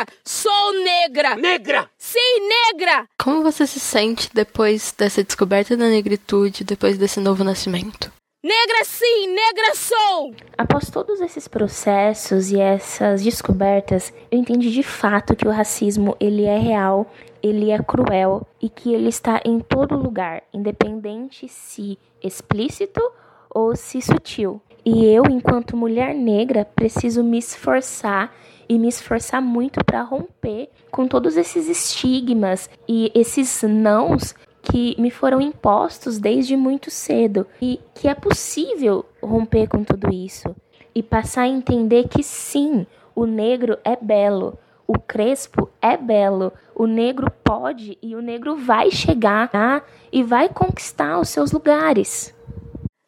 Negra! 0.00 0.06
Sou 0.24 0.84
negra! 0.84 1.36
Negra! 1.36 1.90
Sim, 1.98 2.48
negra! 2.48 3.06
Como 3.18 3.42
você 3.42 3.66
se 3.66 3.80
sente 3.80 4.30
depois 4.32 4.94
dessa 4.96 5.22
descoberta 5.22 5.76
da 5.76 5.88
negritude, 5.88 6.64
depois 6.64 6.96
desse 6.96 7.20
novo 7.20 7.44
nascimento? 7.44 8.12
Negra 8.42 8.84
sim, 8.84 9.26
negra 9.26 9.74
sou! 9.74 10.34
Após 10.56 10.88
todos 10.88 11.20
esses 11.20 11.46
processos 11.46 12.50
e 12.50 12.58
essas 12.58 13.22
descobertas, 13.22 14.12
eu 14.30 14.38
entendi 14.38 14.70
de 14.70 14.82
fato 14.82 15.36
que 15.36 15.46
o 15.46 15.50
racismo 15.50 16.16
ele 16.18 16.44
é 16.44 16.58
real, 16.58 17.10
ele 17.42 17.70
é 17.70 17.78
cruel 17.82 18.46
e 18.60 18.70
que 18.70 18.94
ele 18.94 19.10
está 19.10 19.42
em 19.44 19.60
todo 19.60 19.94
lugar, 19.94 20.42
independente 20.54 21.48
se 21.48 21.98
explícito 22.22 23.02
ou 23.50 23.76
se 23.76 24.00
sutil. 24.00 24.62
E 24.86 25.04
eu, 25.04 25.24
enquanto 25.28 25.76
mulher 25.76 26.14
negra, 26.14 26.64
preciso 26.64 27.22
me 27.22 27.36
esforçar 27.38 28.34
e 28.70 28.78
me 28.78 28.86
esforçar 28.86 29.42
muito 29.42 29.84
para 29.84 30.00
romper 30.00 30.70
com 30.92 31.08
todos 31.08 31.36
esses 31.36 31.68
estigmas 31.68 32.70
e 32.88 33.10
esses 33.16 33.64
nãos 33.64 34.32
que 34.62 34.94
me 34.96 35.10
foram 35.10 35.40
impostos 35.40 36.18
desde 36.18 36.56
muito 36.56 36.88
cedo 36.88 37.48
e 37.60 37.80
que 37.96 38.06
é 38.06 38.14
possível 38.14 39.04
romper 39.20 39.66
com 39.66 39.82
tudo 39.82 40.14
isso 40.14 40.54
e 40.94 41.02
passar 41.02 41.42
a 41.42 41.48
entender 41.48 42.06
que 42.06 42.22
sim, 42.22 42.86
o 43.12 43.26
negro 43.26 43.76
é 43.82 43.96
belo, 43.96 44.56
o 44.86 44.96
crespo 44.96 45.68
é 45.82 45.96
belo, 45.96 46.52
o 46.72 46.86
negro 46.86 47.28
pode 47.42 47.98
e 48.00 48.14
o 48.14 48.22
negro 48.22 48.54
vai 48.54 48.92
chegar 48.92 49.48
tá? 49.48 49.82
e 50.12 50.22
vai 50.22 50.48
conquistar 50.48 51.18
os 51.18 51.28
seus 51.28 51.50
lugares. 51.50 52.32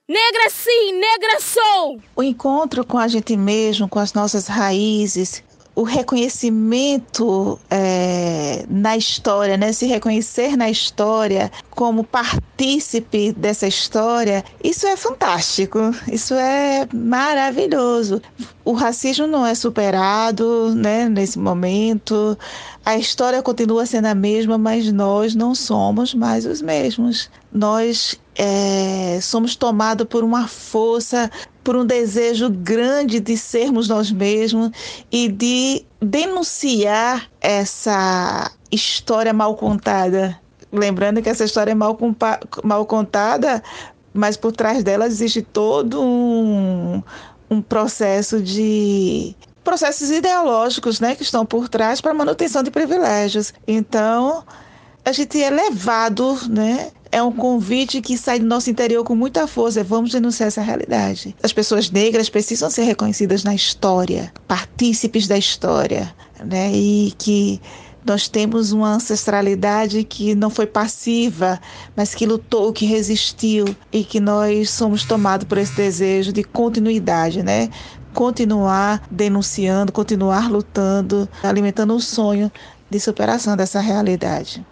Negra 0.09 0.51
sim, 0.51 0.93
negra 0.99 1.41
sou! 1.41 2.01
O 2.17 2.23
encontro 2.23 2.85
com 2.85 2.99
a 2.99 3.07
gente 3.07 3.37
mesmo, 3.37 3.89
com 3.89 4.01
as 4.01 4.13
nossas 4.13 4.49
raízes, 4.49 5.43
o 5.75 5.83
reconhecimento 5.83 7.59
é, 7.71 8.65
na 8.69 8.97
história, 8.97 9.57
né? 9.57 9.73
se 9.73 9.87
reconhecer 9.87 10.57
na 10.57 10.69
história 10.69 11.51
como 11.71 12.05
partícipe 12.05 13.33
dessa 13.33 13.67
história, 13.67 14.45
isso 14.63 14.87
é 14.87 14.97
fantástico, 14.97 15.79
isso 16.11 16.35
é 16.35 16.87
maravilhoso. 16.93 18.21
O 18.65 18.73
racismo 18.73 19.27
não 19.27 19.47
é 19.47 19.55
superado 19.55 20.75
né, 20.75 21.09
nesse 21.09 21.39
momento, 21.39 22.37
a 22.85 22.97
história 22.97 23.43
continua 23.43 23.87
sendo 23.87 24.07
a 24.07 24.15
mesma, 24.15 24.59
mas 24.59 24.93
nós 24.93 25.35
não 25.35 25.55
somos 25.55 26.13
mais 26.15 26.45
os 26.45 26.61
mesmos. 26.61 27.31
Nós 27.53 28.19
é, 28.37 29.19
somos 29.21 29.57
tomados 29.57 30.07
por 30.07 30.25
uma 30.25 30.49
força 30.49 31.31
por 31.63 31.77
um 31.77 31.85
desejo 31.85 32.51
grande 32.51 33.21
de 33.21 33.37
sermos 33.37 33.89
nós 33.89 34.11
mesmos 34.11 34.71
e 35.11 35.29
de 35.29 35.85
denunciar 36.01 37.31
essa 37.41 38.51
história 38.71 39.33
mal 39.33 39.55
contada. 39.55 40.39
Lembrando 40.73 41.23
que 41.23 41.29
essa 41.29 41.45
história 41.45 41.73
é 41.73 41.75
mal, 41.75 41.97
mal 42.65 42.87
contada, 42.87 43.63
mas 44.13 44.37
por 44.37 44.53
trás 44.53 44.83
dela 44.83 45.07
existe 45.07 45.43
todo 45.43 46.03
um, 46.03 47.03
um 47.51 47.63
processo 47.63 48.41
de 48.41 49.37
processos 49.63 50.11
ideológicos 50.11 50.99
né, 50.99 51.15
que 51.15 51.23
estão 51.23 51.47
por 51.47 51.69
trás 51.69 52.01
para 52.01 52.13
manutenção 52.13 52.63
de 52.63 52.71
privilégios. 52.71 53.55
Então, 53.69 54.45
a 55.05 55.13
gente 55.13 55.41
é 55.41 55.51
levado 55.51 56.37
né, 56.49 56.91
é 57.13 57.23
um 57.23 57.31
convite 57.31 58.01
que 58.01 58.17
sai 58.17 58.41
do 58.41 58.47
nosso 58.47 58.71
interior 58.71 59.05
com 59.05 59.15
muita 59.15 59.47
força. 59.47 59.85
Vamos 59.85 60.11
denunciar 60.11 60.49
essa 60.49 60.63
realidade. 60.63 61.37
As 61.43 61.53
pessoas 61.53 61.91
negras 61.91 62.31
precisam 62.31 62.71
ser 62.71 62.85
reconhecidas 62.85 63.45
na 63.45 63.55
história, 63.55 64.33
partícipes 64.49 65.29
da 65.29 65.37
história, 65.37 66.13
né? 66.43 66.73
E 66.73 67.13
que 67.19 67.61
nós 68.05 68.29
temos 68.29 68.73
uma 68.73 68.95
ancestralidade 68.95 70.03
que 70.05 70.35
não 70.35 70.49
foi 70.49 70.67
passiva, 70.67 71.61
mas 71.95 72.15
que 72.15 72.27
lutou, 72.27 72.73
que 72.73 72.87
resistiu 72.87 73.67
e 73.93 74.03
que 74.03 74.19
nós 74.19 74.71
somos 74.71 75.05
tomados 75.05 75.47
por 75.47 75.59
esse 75.59 75.75
desejo 75.77 76.33
de 76.33 76.43
continuidade, 76.43 77.43
né? 77.43 77.69
Continuar 78.15 79.07
denunciando, 79.11 79.93
continuar 79.93 80.51
lutando, 80.51 81.29
alimentando 81.43 81.95
um 81.95 82.01
sonho 82.01 82.51
de 82.91 82.99
superação 82.99 83.55
dessa 83.55 83.81
realidade. 83.81 84.65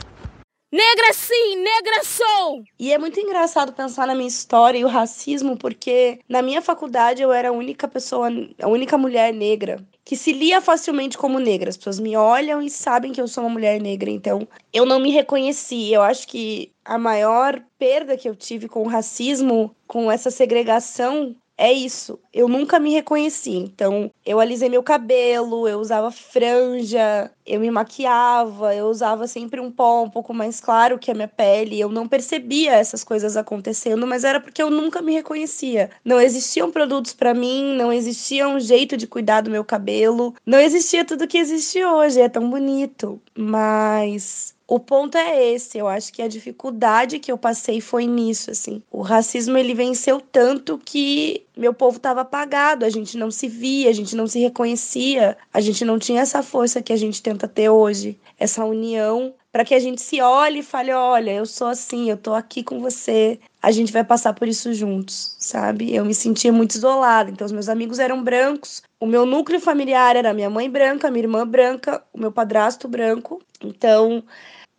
Negra 0.72 1.12
sim, 1.12 1.56
negra 1.56 2.04
sou! 2.04 2.62
E 2.78 2.92
é 2.92 2.98
muito 2.98 3.18
engraçado 3.18 3.72
pensar 3.72 4.06
na 4.06 4.14
minha 4.14 4.28
história 4.28 4.78
e 4.78 4.84
o 4.84 4.88
racismo, 4.88 5.56
porque 5.56 6.20
na 6.28 6.42
minha 6.42 6.62
faculdade 6.62 7.20
eu 7.20 7.32
era 7.32 7.48
a 7.48 7.52
única 7.52 7.88
pessoa, 7.88 8.28
a 8.62 8.68
única 8.68 8.96
mulher 8.96 9.34
negra 9.34 9.84
que 10.04 10.16
se 10.16 10.32
lia 10.32 10.60
facilmente 10.60 11.18
como 11.18 11.40
negra. 11.40 11.70
As 11.70 11.76
pessoas 11.76 11.98
me 11.98 12.16
olham 12.16 12.62
e 12.62 12.70
sabem 12.70 13.12
que 13.12 13.20
eu 13.20 13.26
sou 13.26 13.44
uma 13.44 13.50
mulher 13.50 13.80
negra, 13.80 14.10
então 14.10 14.46
eu 14.72 14.86
não 14.86 15.00
me 15.00 15.10
reconheci. 15.10 15.92
Eu 15.92 16.02
acho 16.02 16.28
que 16.28 16.72
a 16.84 16.96
maior 16.98 17.60
perda 17.76 18.16
que 18.16 18.28
eu 18.28 18.36
tive 18.36 18.68
com 18.68 18.82
o 18.82 18.88
racismo, 18.88 19.74
com 19.88 20.10
essa 20.10 20.30
segregação, 20.30 21.34
é 21.60 21.70
isso. 21.70 22.18
Eu 22.32 22.48
nunca 22.48 22.80
me 22.80 22.90
reconheci. 22.90 23.50
Então, 23.50 24.10
eu 24.24 24.40
alisei 24.40 24.70
meu 24.70 24.82
cabelo, 24.82 25.68
eu 25.68 25.78
usava 25.78 26.10
franja, 26.10 27.30
eu 27.46 27.60
me 27.60 27.70
maquiava, 27.70 28.74
eu 28.74 28.86
usava 28.86 29.26
sempre 29.26 29.60
um 29.60 29.70
pó 29.70 30.02
um 30.02 30.08
pouco 30.08 30.32
mais 30.32 30.58
claro 30.58 30.98
que 30.98 31.10
a 31.10 31.14
minha 31.14 31.28
pele. 31.28 31.78
Eu 31.78 31.90
não 31.90 32.08
percebia 32.08 32.72
essas 32.72 33.04
coisas 33.04 33.36
acontecendo, 33.36 34.06
mas 34.06 34.24
era 34.24 34.40
porque 34.40 34.62
eu 34.62 34.70
nunca 34.70 35.02
me 35.02 35.12
reconhecia. 35.12 35.90
Não 36.02 36.18
existiam 36.18 36.72
produtos 36.72 37.12
para 37.12 37.34
mim, 37.34 37.76
não 37.76 37.92
existia 37.92 38.48
um 38.48 38.58
jeito 38.58 38.96
de 38.96 39.06
cuidar 39.06 39.42
do 39.42 39.50
meu 39.50 39.64
cabelo, 39.64 40.34
não 40.46 40.58
existia 40.58 41.04
tudo 41.04 41.28
que 41.28 41.36
existe 41.36 41.84
hoje. 41.84 42.20
É 42.22 42.28
tão 42.28 42.48
bonito, 42.48 43.20
mas 43.36 44.54
o 44.70 44.78
ponto 44.78 45.18
é 45.18 45.52
esse, 45.52 45.78
eu 45.78 45.88
acho 45.88 46.12
que 46.12 46.22
a 46.22 46.28
dificuldade 46.28 47.18
que 47.18 47.32
eu 47.32 47.36
passei 47.36 47.80
foi 47.80 48.06
nisso, 48.06 48.52
assim. 48.52 48.80
O 48.88 49.02
racismo 49.02 49.58
ele 49.58 49.74
venceu 49.74 50.20
tanto 50.20 50.78
que 50.78 51.44
meu 51.56 51.74
povo 51.74 51.96
estava 51.96 52.20
apagado, 52.20 52.84
a 52.84 52.88
gente 52.88 53.18
não 53.18 53.32
se 53.32 53.48
via, 53.48 53.90
a 53.90 53.92
gente 53.92 54.14
não 54.14 54.28
se 54.28 54.38
reconhecia, 54.38 55.36
a 55.52 55.60
gente 55.60 55.84
não 55.84 55.98
tinha 55.98 56.20
essa 56.20 56.40
força 56.40 56.80
que 56.80 56.92
a 56.92 56.96
gente 56.96 57.20
tenta 57.20 57.48
ter 57.48 57.68
hoje, 57.68 58.16
essa 58.38 58.64
união 58.64 59.34
para 59.50 59.64
que 59.64 59.74
a 59.74 59.80
gente 59.80 60.00
se 60.00 60.20
olhe 60.20 60.60
e 60.60 60.62
fale, 60.62 60.92
olha, 60.92 61.32
eu 61.32 61.46
sou 61.46 61.66
assim, 61.66 62.08
eu 62.08 62.16
tô 62.16 62.32
aqui 62.32 62.62
com 62.62 62.80
você, 62.80 63.40
a 63.60 63.72
gente 63.72 63.92
vai 63.92 64.04
passar 64.04 64.32
por 64.34 64.46
isso 64.46 64.72
juntos, 64.72 65.34
sabe? 65.40 65.92
Eu 65.92 66.04
me 66.04 66.14
sentia 66.14 66.52
muito 66.52 66.76
isolada, 66.76 67.28
então 67.28 67.44
os 67.44 67.50
meus 67.50 67.68
amigos 67.68 67.98
eram 67.98 68.22
brancos, 68.22 68.84
o 69.00 69.06
meu 69.06 69.26
núcleo 69.26 69.58
familiar 69.58 70.14
era 70.14 70.32
minha 70.32 70.48
mãe 70.48 70.70
branca, 70.70 71.10
minha 71.10 71.24
irmã 71.24 71.44
branca, 71.44 72.00
o 72.12 72.20
meu 72.20 72.30
padrasto 72.30 72.86
branco. 72.86 73.42
Então, 73.60 74.22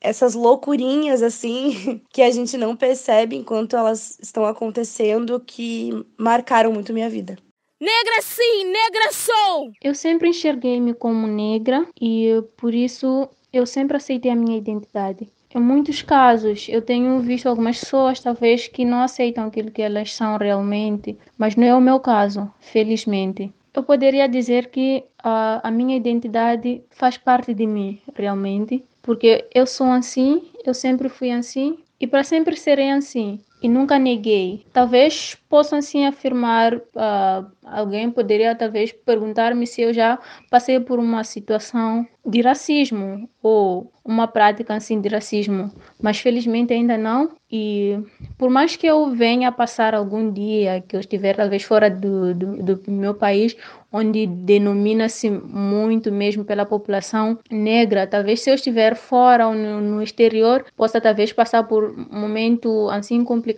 essas 0.02 0.34
loucurinhas 0.34 1.22
assim 1.22 2.02
que 2.12 2.22
a 2.22 2.32
gente 2.32 2.58
não 2.58 2.76
percebe 2.76 3.36
enquanto 3.36 3.78
elas 3.78 4.20
estão 4.20 4.46
acontecendo 4.46 5.40
que 5.40 5.92
marcaram 6.18 6.74
muito 6.74 6.92
minha 6.92 7.10
vida. 7.10 7.38
Negra 7.80 8.22
sim, 8.22 8.66
negra 8.66 9.12
sou! 9.12 9.72
Eu 9.82 9.96
sempre 9.96 10.30
enxerguei-me 10.30 10.94
como 10.94 11.26
negra 11.26 11.88
e 12.00 12.44
por 12.58 12.74
isso 12.76 13.30
eu 13.52 13.66
sempre 13.66 13.98
aceitei 13.98 14.32
a 14.32 14.36
minha 14.36 14.58
identidade. 14.58 15.28
Em 15.54 15.60
muitos 15.60 16.02
casos, 16.02 16.68
eu 16.70 16.82
tenho 16.82 17.20
visto 17.20 17.50
algumas 17.50 17.80
pessoas, 17.80 18.22
talvez, 18.22 18.68
que 18.68 18.86
não 18.86 19.02
aceitam 19.02 19.48
aquilo 19.48 19.70
que 19.70 19.82
elas 19.82 20.14
são 20.14 20.38
realmente, 20.38 21.18
mas 21.38 21.58
não 21.58 21.68
é 21.68 21.76
o 21.76 21.82
meu 21.82 22.00
caso, 22.00 22.50
felizmente. 22.62 23.52
eu 23.74 23.84
poderia 23.84 24.30
dizer 24.30 24.70
que 24.70 25.04
a, 25.22 25.68
a 25.68 25.72
minha 25.72 25.98
identidade 25.98 26.82
faz 26.90 27.18
parte 27.18 27.54
de 27.54 27.68
mim, 27.68 28.00
realmente, 28.16 28.86
porque 29.02 29.48
eu 29.54 29.66
sou 29.66 29.88
assim, 29.88 30.52
eu 30.66 30.74
sempre 30.74 31.10
fui 31.10 31.32
assim 31.32 31.78
e 32.00 32.08
para 32.08 32.24
sempre 32.24 32.56
serei 32.56 32.92
assim 32.92 33.40
e 33.62 33.70
nunca 33.70 34.00
neguei. 34.00 34.66
Talvez 34.74 35.38
possam 35.48 35.80
assim 35.80 36.06
afirmar, 36.06 36.76
uh, 36.76 37.52
alguém 37.64 38.10
poderia 38.10 38.56
talvez 38.56 38.92
perguntar-me 38.92 39.68
se 39.68 39.82
eu 39.82 39.94
já 39.94 40.18
passei 40.50 40.80
por 40.80 40.98
uma 40.98 41.24
situação 41.24 42.08
de 42.26 42.42
racismo 42.42 43.30
ou 43.42 43.92
uma 44.04 44.28
prática 44.28 44.76
assim 44.76 45.00
de 45.00 45.10
racismo, 45.10 45.72
mas 46.02 46.20
felizmente 46.20 46.74
ainda 46.74 46.98
não. 46.98 47.32
E 47.52 48.00
por 48.38 48.50
mais 48.50 48.76
que 48.76 48.88
eu 48.88 49.10
venha 49.10 49.52
passar 49.52 49.94
algum 49.94 50.32
dia 50.32 50.82
que 50.88 50.96
eu 50.96 51.00
estiver 51.00 51.36
talvez 51.36 51.64
fora 51.64 51.90
do, 51.90 52.34
do, 52.34 52.76
do 52.78 52.92
meu 52.92 53.14
país, 53.14 53.56
onde 53.92 54.26
denomina-se 54.26 55.30
muito 55.30 56.12
mesmo 56.12 56.46
pela 56.46 56.66
população 56.66 57.38
negra, 57.52 58.08
talvez 58.08 58.40
se 58.42 58.50
eu 58.50 58.56
estiver 58.56 58.96
fora 58.96 59.48
ou 59.48 59.54
no, 59.54 59.82
no 59.82 60.02
exterior, 60.02 60.66
possa 60.78 61.02
talvez 61.02 61.34
passar 61.34 61.64
por 61.64 61.84
um 61.84 62.20
momento 62.20 62.90
assim 62.90 63.24
complicado 63.24 63.51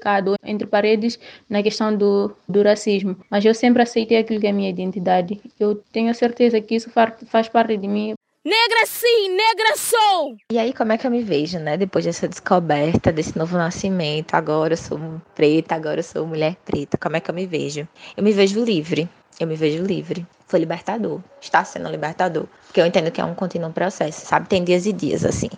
entre 0.43 0.67
paredes 0.67 1.19
na 1.49 1.61
questão 1.63 1.95
do, 1.95 2.35
do 2.47 2.61
racismo. 2.61 3.17
Mas 3.29 3.43
eu 3.45 3.53
sempre 3.53 3.81
aceitei 3.81 4.17
aquilo 4.17 4.39
que 4.39 4.47
é 4.47 4.49
a 4.49 4.53
minha 4.53 4.69
identidade. 4.69 5.39
Eu 5.59 5.75
tenho 5.91 6.13
certeza 6.13 6.59
que 6.61 6.75
isso 6.75 6.89
faz, 6.89 7.13
faz 7.27 7.49
parte 7.49 7.77
de 7.77 7.87
mim. 7.87 8.13
Negra 8.45 8.85
sim, 8.85 9.29
negra 9.29 9.77
sou! 9.77 10.35
E 10.51 10.59
aí, 10.59 10.73
como 10.73 10.91
é 10.91 10.97
que 10.97 11.07
eu 11.07 11.11
me 11.11 11.23
vejo, 11.23 11.59
né? 11.59 11.77
Depois 11.77 12.03
dessa 12.03 12.27
descoberta, 12.27 13.09
desse 13.09 13.37
novo 13.37 13.55
nascimento, 13.55 14.33
agora 14.33 14.73
eu 14.73 14.77
sou 14.77 14.99
preta, 15.33 15.75
agora 15.75 15.99
eu 15.99 16.03
sou 16.03 16.27
mulher 16.27 16.57
preta. 16.65 16.97
Como 16.97 17.15
é 17.15 17.21
que 17.21 17.31
eu 17.31 17.35
me 17.35 17.45
vejo? 17.45 17.87
Eu 18.17 18.21
me 18.23 18.33
vejo 18.33 18.61
livre. 18.61 19.07
Eu 19.39 19.47
me 19.47 19.55
vejo 19.55 19.81
livre. 19.83 20.27
Foi 20.45 20.59
libertador. 20.59 21.21
Está 21.41 21.63
sendo 21.63 21.89
libertador. 21.89 22.45
Porque 22.73 22.81
eu 22.81 22.87
entendo 22.87 23.11
que 23.11 23.21
é 23.21 23.23
um 23.23 23.35
contínuo 23.35 23.71
processo, 23.71 24.25
sabe? 24.25 24.47
Tem 24.47 24.63
dias 24.63 24.87
e 24.87 24.91
dias, 24.91 25.23
assim. 25.23 25.49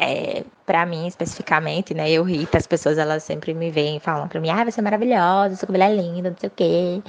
É, 0.00 0.42
para 0.66 0.84
mim, 0.84 1.06
especificamente, 1.06 1.94
né? 1.94 2.10
Eu, 2.10 2.24
Rita, 2.24 2.58
as 2.58 2.66
pessoas, 2.66 2.98
elas 2.98 3.22
sempre 3.22 3.54
me 3.54 3.70
veem 3.70 3.98
e 3.98 4.00
falam 4.00 4.26
pra 4.26 4.40
mim, 4.40 4.50
ah, 4.50 4.64
você 4.64 4.80
é 4.80 4.82
maravilhosa, 4.82 5.54
seu 5.54 5.66
cabelo 5.66 5.84
é 5.84 5.94
lindo, 5.94 6.30
não 6.30 6.36
sei 6.36 6.48
o 6.48 6.52
quê, 6.54 7.02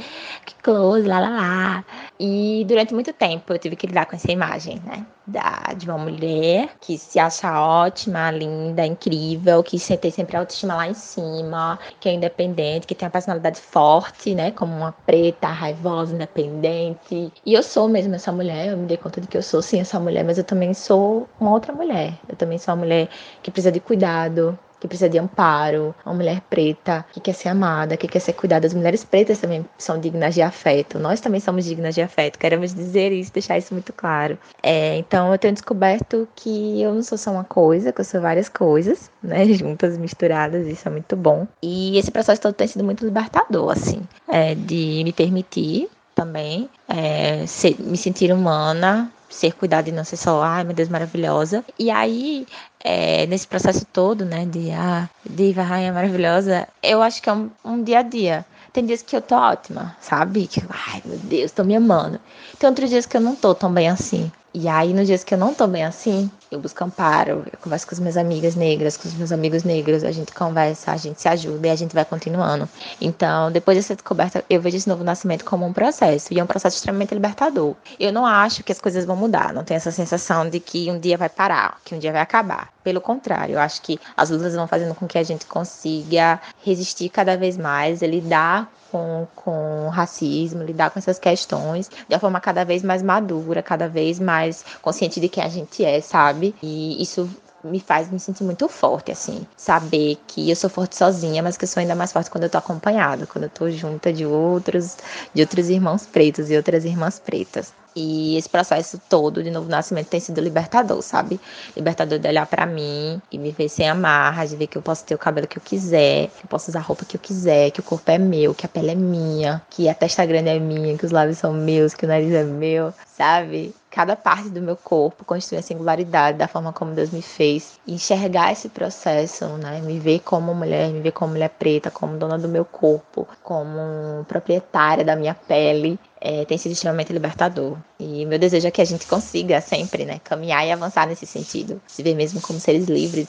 que 0.46 0.54
close, 0.62 1.08
lá, 1.08 1.20
lá, 1.20 1.30
lá. 1.30 1.86
E 2.20 2.64
durante 2.68 2.94
muito 2.94 3.12
tempo 3.14 3.52
eu 3.52 3.58
tive 3.58 3.76
que 3.76 3.88
lidar 3.88 4.06
com 4.06 4.16
essa 4.16 4.32
imagem, 4.32 4.82
né? 4.86 5.06
Da, 5.26 5.74
de 5.76 5.90
uma 5.90 5.98
mulher 5.98 6.70
que 6.80 6.98
se 6.98 7.20
acha 7.20 7.60
ótima, 7.60 8.32
linda, 8.32 8.86
incrível, 8.86 9.62
que 9.64 9.78
tem 9.98 10.12
sempre 10.12 10.38
a 10.38 10.40
autoestima 10.40 10.76
lá 10.76 10.88
em 10.88 10.94
cima, 10.94 11.78
que 12.00 12.08
é 12.08 12.14
independente, 12.14 12.88
que 12.88 12.96
tem 12.96 13.08
a 13.08 13.12
personalidade 13.12 13.60
forte, 13.60 14.34
né? 14.36 14.52
Como 14.52 14.74
uma 14.74 14.94
preta, 15.06 15.48
raivosa, 15.48 16.14
independente. 16.16 17.34
E 17.46 17.54
eu 17.54 17.64
sou 17.64 17.90
mesmo 17.90 18.16
essa 18.16 18.32
mulher, 18.32 18.68
eu 18.68 18.78
me 18.78 18.86
dei 18.86 18.98
conta 18.98 19.20
de 19.20 19.28
que 19.28 19.37
eu 19.38 19.44
sou 19.44 19.62
sim 19.62 19.80
essa 19.80 20.00
mulher, 20.00 20.24
mas 20.24 20.38
eu 20.38 20.44
também 20.44 20.74
sou 20.74 21.28
uma 21.40 21.52
outra 21.52 21.72
mulher. 21.74 22.14
Eu 22.28 22.36
também 22.36 22.58
sou 22.58 22.74
uma 22.74 22.82
mulher 22.82 23.08
que 23.42 23.52
precisa 23.52 23.72
de 23.72 23.80
cuidado, 23.80 24.58
que 24.80 24.88
precisa 24.88 25.10
de 25.10 25.18
amparo, 25.18 25.94
uma 26.06 26.16
mulher 26.16 26.42
preta 26.50 27.06
que 27.12 27.20
quer 27.20 27.34
ser 27.34 27.50
amada, 27.50 27.98
que 27.98 28.08
quer 28.08 28.20
ser 28.20 28.34
cuidada. 28.34 28.68
As 28.68 28.74
mulheres 28.74 29.04
pretas 29.04 29.40
também 29.40 29.66
são 29.78 30.00
dignas 30.00 30.36
de 30.36 30.42
afeto. 30.42 31.00
Nós 31.00 31.20
também 31.20 31.40
somos 31.40 31.66
dignas 31.66 31.96
de 31.96 32.02
afeto. 32.02 32.38
Queremos 32.38 32.74
dizer 32.74 33.12
isso, 33.12 33.34
deixar 33.34 33.58
isso 33.58 33.74
muito 33.74 33.92
claro. 33.94 34.38
É, 34.62 34.98
então 34.98 35.32
eu 35.32 35.38
tenho 35.38 35.54
descoberto 35.54 36.28
que 36.36 36.82
eu 36.82 36.94
não 36.94 37.04
sou 37.04 37.18
só 37.18 37.32
uma 37.32 37.44
coisa, 37.44 37.92
que 37.92 38.02
eu 38.02 38.06
sou 38.06 38.22
várias 38.22 38.50
coisas, 38.50 39.10
né, 39.22 39.46
juntas, 39.54 39.98
misturadas. 39.98 40.68
Isso 40.68 40.88
é 40.88 40.92
muito 40.92 41.16
bom. 41.16 41.48
E 41.62 41.98
esse 41.98 42.12
processo 42.12 42.42
todo 42.42 42.54
tem 42.54 42.68
sido 42.68 42.84
muito 42.84 43.06
libertador, 43.06 43.72
assim, 43.72 44.02
é, 44.28 44.54
de 44.56 45.02
me 45.04 45.14
permitir 45.14 45.90
também 46.14 46.68
é, 46.88 47.46
ser, 47.46 47.80
me 47.80 47.96
sentir 47.96 48.34
humana, 48.34 49.12
ser 49.30 49.54
cuidada 49.54 49.90
e 49.90 49.92
não 49.92 50.04
ser 50.04 50.18
só, 50.18 50.42
ai 50.42 50.64
meu 50.64 50.74
Deus, 50.74 50.90
maravilhosa. 50.90 51.64
E 51.78 51.90
aí, 51.90 52.46
é, 52.84 53.26
nesse 53.28 53.48
processo 53.48 53.86
todo, 53.86 54.26
né, 54.26 54.46
de, 54.46 54.72
ah, 54.72 55.10
diva, 55.28 55.62
rainha 55.62 55.92
maravilhosa, 55.94 56.68
eu 56.82 57.02
acho 57.02 57.22
que 57.22 57.30
é 57.30 57.34
um, 57.34 57.50
um 57.64 57.84
dia 57.84 58.00
a 58.00 58.04
dia. 58.04 58.46
Tem 58.74 58.86
dias 58.86 59.02
que 59.02 59.16
eu 59.16 59.22
tô 59.22 59.36
ótima, 59.36 59.96
sabe? 60.00 60.48
Que, 60.48 60.62
ai 60.70 61.02
meu 61.04 61.18
Deus, 61.18 61.52
tô 61.52 61.64
me 61.64 61.76
amando. 61.76 62.20
Tem 62.60 62.70
outros 62.70 62.90
dias 62.90 63.06
que 63.06 63.18
eu 63.18 63.22
não 63.22 63.36
tô 63.36 63.56
tão 63.56 63.72
bem 63.72 63.90
assim. 63.90 64.32
E 64.54 64.68
aí, 64.68 64.94
nos 64.94 65.08
dias 65.08 65.24
que 65.24 65.34
eu 65.34 65.38
não 65.38 65.54
tô 65.54 65.68
bem 65.68 65.84
assim, 65.84 66.30
eu 66.52 66.60
busco 66.60 66.84
amparo, 66.84 67.44
eu 67.52 67.60
converso 67.60 67.86
com 67.88 67.94
as 67.94 68.00
minhas 68.00 68.18
amigas 68.18 68.56
negras, 68.56 68.98
com 68.98 69.08
os 69.08 69.14
meus 69.14 69.32
amigos 69.32 69.64
negros, 69.64 70.04
a 70.04 70.12
gente 70.12 70.34
conversa, 70.34 70.92
a 70.92 70.98
gente 70.98 71.22
se 71.22 71.28
ajuda 71.28 71.68
e 71.68 71.70
a 71.70 71.76
gente 71.76 71.94
vai 71.94 72.06
continuando. 72.06 72.68
Então, 73.02 73.52
depois 73.52 73.78
dessa 73.78 73.96
descoberta, 73.96 74.44
eu 74.50 74.62
vejo 74.62 74.78
esse 74.78 74.88
novo 74.88 75.04
nascimento 75.04 75.44
como 75.44 75.66
um 75.66 75.74
processo, 75.74 76.34
e 76.34 76.40
é 76.40 76.44
um 76.44 76.48
processo 76.48 76.78
extremamente 76.78 77.14
libertador. 77.14 77.76
Eu 78.00 78.14
não 78.14 78.26
acho 78.26 78.64
que 78.64 78.72
as 78.72 78.80
coisas 78.80 79.06
vão 79.06 79.16
mudar, 79.16 79.54
não 79.54 79.64
tenho 79.64 79.78
essa 79.78 79.92
sensação 79.92 80.50
de 80.50 80.60
que 80.60 80.90
um 80.90 81.00
dia 81.00 81.18
vai 81.18 81.30
parar, 81.30 81.80
que 81.84 81.94
um 81.94 82.00
dia 82.00 82.12
vai 82.12 82.22
acabar. 82.22 82.70
Pelo 82.84 83.02
contrário, 83.02 83.56
eu 83.56 83.60
acho 83.60 83.82
que 83.82 84.00
as 84.16 84.30
lutas 84.30 84.56
vão 84.56 84.68
fazendo 84.68 84.96
com 84.96 85.08
que 85.08 85.18
a 85.18 85.24
gente 85.24 85.46
consiga 85.46 86.40
resistir 86.64 87.10
cada 87.10 87.36
vez 87.36 87.58
mais, 87.58 88.02
lidar 88.02 88.72
com, 88.92 89.28
com 89.36 89.90
racismo, 89.90 90.64
lidar 90.64 90.90
com 90.90 91.00
essas 91.00 91.20
questões 91.20 91.90
de 91.90 92.14
uma 92.16 92.20
forma 92.20 92.40
cada 92.40 92.64
vez 92.64 92.84
mais 92.84 93.02
madura, 93.02 93.62
cada 93.62 93.88
vez 93.88 94.20
mais 94.20 94.64
consciente 94.82 95.20
de 95.20 95.30
quem 95.30 95.44
a 95.44 95.50
gente 95.50 95.84
é, 95.84 96.00
sabe? 96.02 96.37
E 96.62 97.02
isso 97.02 97.30
me 97.64 97.80
faz 97.80 98.10
me 98.10 98.20
sentir 98.20 98.44
muito 98.44 98.68
forte, 98.68 99.12
assim. 99.12 99.46
Saber 99.56 100.18
que 100.28 100.50
eu 100.50 100.56
sou 100.56 100.70
forte 100.70 100.96
sozinha, 100.96 101.42
mas 101.44 101.58
que 101.58 101.66
eu 101.66 101.68
sou 101.68 101.82
ainda 101.82 101.96
mais 101.96 102.12
forte 102.12 102.30
quando 102.30 102.46
eu 102.46 102.50
tô 102.50 102.58
acompanhada, 102.58 103.28
quando 103.28 103.46
eu 103.46 103.50
tô 103.50 103.70
junta 103.70 104.12
de 104.14 104.26
outros, 104.26 104.98
de 105.34 105.42
outros 105.42 105.70
irmãos 105.70 106.06
pretos 106.06 106.50
e 106.50 106.56
outras 106.56 106.86
irmãs 106.86 107.20
pretas. 107.20 107.74
E 108.00 108.38
esse 108.38 108.48
processo 108.48 109.02
todo 109.10 109.42
de 109.42 109.50
novo 109.50 109.68
nascimento 109.68 110.08
tem 110.08 110.20
sido 110.20 110.40
libertador, 110.40 111.02
sabe? 111.02 111.40
Libertador 111.76 112.20
de 112.20 112.28
olhar 112.28 112.46
para 112.46 112.64
mim 112.64 113.20
e 113.32 113.40
me 113.40 113.52
ver 113.52 113.70
sem 113.70 113.90
amarras, 113.90 114.52
de 114.52 114.56
ver 114.56 114.68
que 114.68 114.78
eu 114.78 114.84
posso 114.84 115.04
ter 115.04 115.16
o 115.16 115.18
cabelo 115.18 115.48
que 115.48 115.58
eu 115.58 115.62
quiser, 115.64 116.28
que 116.28 116.46
eu 116.46 116.48
posso 116.48 116.70
usar 116.70 116.80
a 116.80 116.84
roupa 116.84 117.06
que 117.06 117.18
eu 117.18 117.20
quiser, 117.20 117.72
que 117.72 117.80
o 117.80 117.84
corpo 117.84 118.12
é 118.12 118.20
meu, 118.20 118.54
que 118.54 118.68
a 118.68 118.70
pele 118.70 118.92
é 118.92 118.96
minha, 118.96 119.64
que 119.72 119.90
a 119.90 119.96
testa 119.96 120.24
grande 120.28 120.50
é 120.50 120.60
minha, 120.60 120.96
que 120.96 121.08
os 121.08 121.12
lábios 121.12 121.40
são 121.40 121.52
meus, 121.54 121.96
que 121.96 122.06
o 122.06 122.08
nariz 122.08 122.32
é 122.32 122.44
meu, 122.44 122.94
sabe? 123.18 123.74
Cada 123.90 124.16
parte 124.16 124.50
do 124.50 124.62
meu 124.62 124.76
corpo 124.76 125.26
constitui 125.26 125.58
a 125.58 125.62
singularidade 125.62 126.38
da 126.38 126.48
forma 126.48 126.72
como 126.74 126.94
Deus 126.94 127.12
me 127.12 127.22
fez. 127.22 127.80
enxergar 127.88 128.52
esse 128.52 128.70
processo, 128.70 129.46
né? 129.58 129.82
Me 129.82 130.00
ver 130.00 130.20
como 130.20 130.54
mulher, 130.54 130.90
me 130.90 131.02
ver 131.02 131.12
como 131.12 131.34
mulher 131.34 131.50
preta, 131.50 131.90
como 131.90 132.18
dona 132.18 132.38
do 132.38 132.48
meu 132.48 132.66
corpo, 132.66 133.28
como 133.44 134.26
proprietária 134.28 135.04
da 135.04 135.16
minha 135.16 135.34
pele, 135.34 136.00
é, 136.20 136.46
tem 136.46 136.58
sido 136.58 136.72
extremamente 136.72 137.14
libertador. 137.14 137.78
E 138.00 138.26
meu 138.26 138.38
desejo 138.38 138.68
é 138.68 138.72
que 138.72 138.82
a 138.82 138.86
gente 138.86 139.08
consiga 139.08 139.62
sempre, 139.62 140.06
né? 140.06 140.20
Caminhar 140.24 140.66
e 140.66 140.72
avançar 140.72 141.08
nesse 141.08 141.26
sentido. 141.26 141.82
Se 141.88 142.04
ver 142.04 142.16
mesmo 142.16 142.42
como 142.42 142.60
seres 142.60 142.88
livres. 142.88 143.28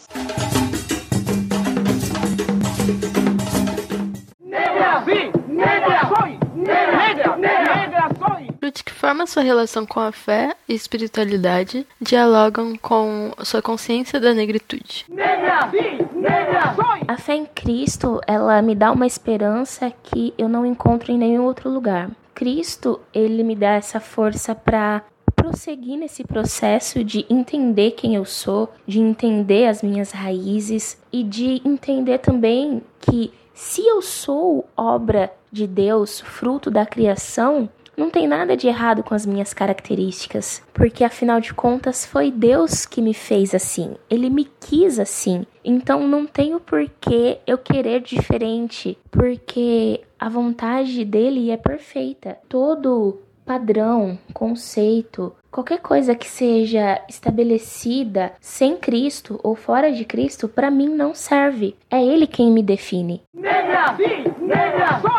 Forma 9.19 9.27
sua 9.27 9.43
relação 9.43 9.85
com 9.85 9.99
a 9.99 10.13
fé 10.13 10.55
e 10.69 10.75
espiritualidade 10.75 11.85
dialogam 12.01 12.77
com 12.77 13.33
sua 13.43 13.61
consciência 13.61 14.21
da 14.21 14.33
negritude? 14.33 15.07
Negra, 15.09 15.69
sim, 15.73 16.21
negra. 16.21 16.77
A 17.09 17.17
fé 17.17 17.35
em 17.35 17.45
Cristo, 17.45 18.21
ela 18.29 18.63
me 18.63 18.77
dá 18.77 18.93
uma 18.93 19.09
esperança 19.09 19.93
que 20.05 20.33
eu 20.39 20.49
não 20.49 20.65
encontro 20.65 21.11
em 21.11 21.19
nenhum 21.19 21.43
outro 21.43 21.69
lugar. 21.69 22.09
Cristo, 22.33 23.01
ele 23.13 23.43
me 23.43 23.57
dá 23.57 23.71
essa 23.71 23.99
força 23.99 24.55
para 24.55 25.03
prosseguir 25.35 25.99
nesse 25.99 26.23
processo 26.23 27.03
de 27.03 27.27
entender 27.29 27.93
quem 27.93 28.15
eu 28.15 28.25
sou, 28.25 28.73
de 28.87 29.01
entender 29.01 29.67
as 29.67 29.83
minhas 29.83 30.13
raízes 30.13 30.97
e 31.13 31.25
de 31.25 31.61
entender 31.65 32.19
também 32.19 32.85
que 33.01 33.33
se 33.53 33.85
eu 33.85 34.01
sou 34.01 34.69
obra 34.77 35.33
de 35.51 35.67
Deus, 35.67 36.21
fruto 36.21 36.71
da 36.71 36.87
criação, 36.87 37.69
não 37.99 38.11
tem 38.11 38.29
nada 38.29 38.57
de 38.57 38.69
errado 38.69 39.03
com 39.03 39.13
as 39.13 39.27
minhas 39.27 39.53
características, 39.53 40.63
porque 40.73 41.03
afinal 41.03 41.41
de 41.41 41.53
contas 41.53 42.07
foi 42.07 42.31
Deus 42.31 42.87
que 42.87 43.03
me 43.03 43.13
fez 43.13 43.53
assim, 43.55 43.97
ele 44.09 44.31
me 44.31 44.49
quis 44.61 45.01
assim. 45.01 45.45
Então 45.65 46.07
não 46.07 46.25
tenho 46.25 46.61
por 46.61 46.89
que 47.01 47.39
eu 47.45 47.59
querer 47.59 48.01
diferente, 48.01 48.97
porque 49.11 50.01
a 50.19 50.29
vontade 50.29 51.05
dele 51.05 51.51
é 51.51 51.57
perfeita. 51.57 52.39
Todo 52.49 53.19
padrão, 53.49 54.19
conceito, 54.35 55.33
qualquer 55.51 55.81
coisa 55.81 56.15
que 56.15 56.29
seja 56.29 57.01
estabelecida 57.09 58.33
sem 58.43 58.77
Cristo 58.77 59.41
ou 59.43 59.57
fora 59.57 59.91
de 59.91 60.05
Cristo, 60.05 60.47
para 60.47 60.71
mim 60.71 60.91
não 60.91 61.15
serve. 61.15 61.75
É 61.91 62.05
ele 62.05 62.27
quem 62.27 62.53
me 62.53 62.63
define. 62.63 63.23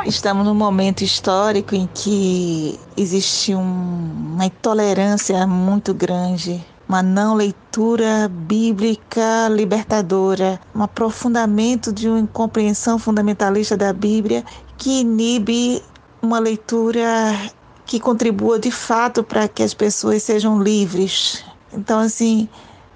Estamos 0.05 0.45
num 0.45 0.53
momento 0.53 1.01
histórico 1.01 1.73
em 1.73 1.89
que 1.91 2.79
existe 2.95 3.55
um, 3.55 3.61
uma 4.35 4.45
intolerância 4.45 5.47
muito 5.47 5.91
grande 5.91 6.63
uma 6.87 7.03
não 7.03 7.35
leitura 7.35 8.27
bíblica 8.27 9.47
libertadora, 9.47 10.59
um 10.73 10.81
aprofundamento 10.81 11.93
de 11.93 12.09
uma 12.09 12.19
incompreensão 12.19 12.97
fundamentalista 12.97 13.77
da 13.77 13.93
Bíblia 13.93 14.43
que 14.75 15.01
inibe 15.01 15.83
uma 16.19 16.39
leitura 16.39 17.05
que 17.89 17.99
contribua 17.99 18.59
de 18.59 18.69
fato 18.69 19.23
para 19.23 19.47
que 19.47 19.63
as 19.63 19.73
pessoas 19.73 20.21
sejam 20.21 20.61
livres. 20.61 21.43
Então, 21.73 21.97
assim, 21.97 22.47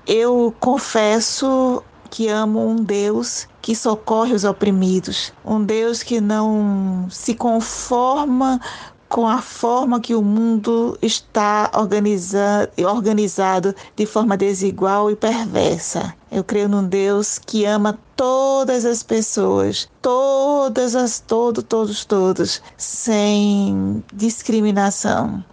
eu 0.06 0.53
confesso 0.60 1.82
que 2.12 2.27
amo 2.27 2.63
um 2.63 2.75
Deus 2.75 3.47
que 3.60 3.75
socorre 3.75 4.36
os 4.36 4.43
oprimidos, 4.43 5.34
um 5.43 5.63
Deus 5.63 6.03
que 6.03 6.21
não 6.21 7.08
se 7.10 7.34
conforma 7.34 8.62
com 9.13 9.27
a 9.27 9.43
forma 9.43 9.99
que 9.99 10.15
o 10.15 10.23
mundo 10.23 10.97
está 10.99 11.69
organizado, 11.75 12.71
organizado 12.83 13.75
de 13.95 14.07
forma 14.07 14.35
desigual 14.35 15.11
e 15.11 15.15
perversa. 15.15 16.15
Eu 16.31 16.43
creio 16.43 16.67
num 16.67 16.83
Deus 16.83 17.37
que 17.37 17.63
ama 17.63 17.99
todas 18.15 18.85
as 18.85 19.03
pessoas, 19.03 19.87
todas 20.01 20.95
as, 20.95 21.19
todos, 21.19 21.63
todos, 21.63 22.05
todos, 22.05 22.59
sem 22.75 24.03
discriminação. 24.11 25.45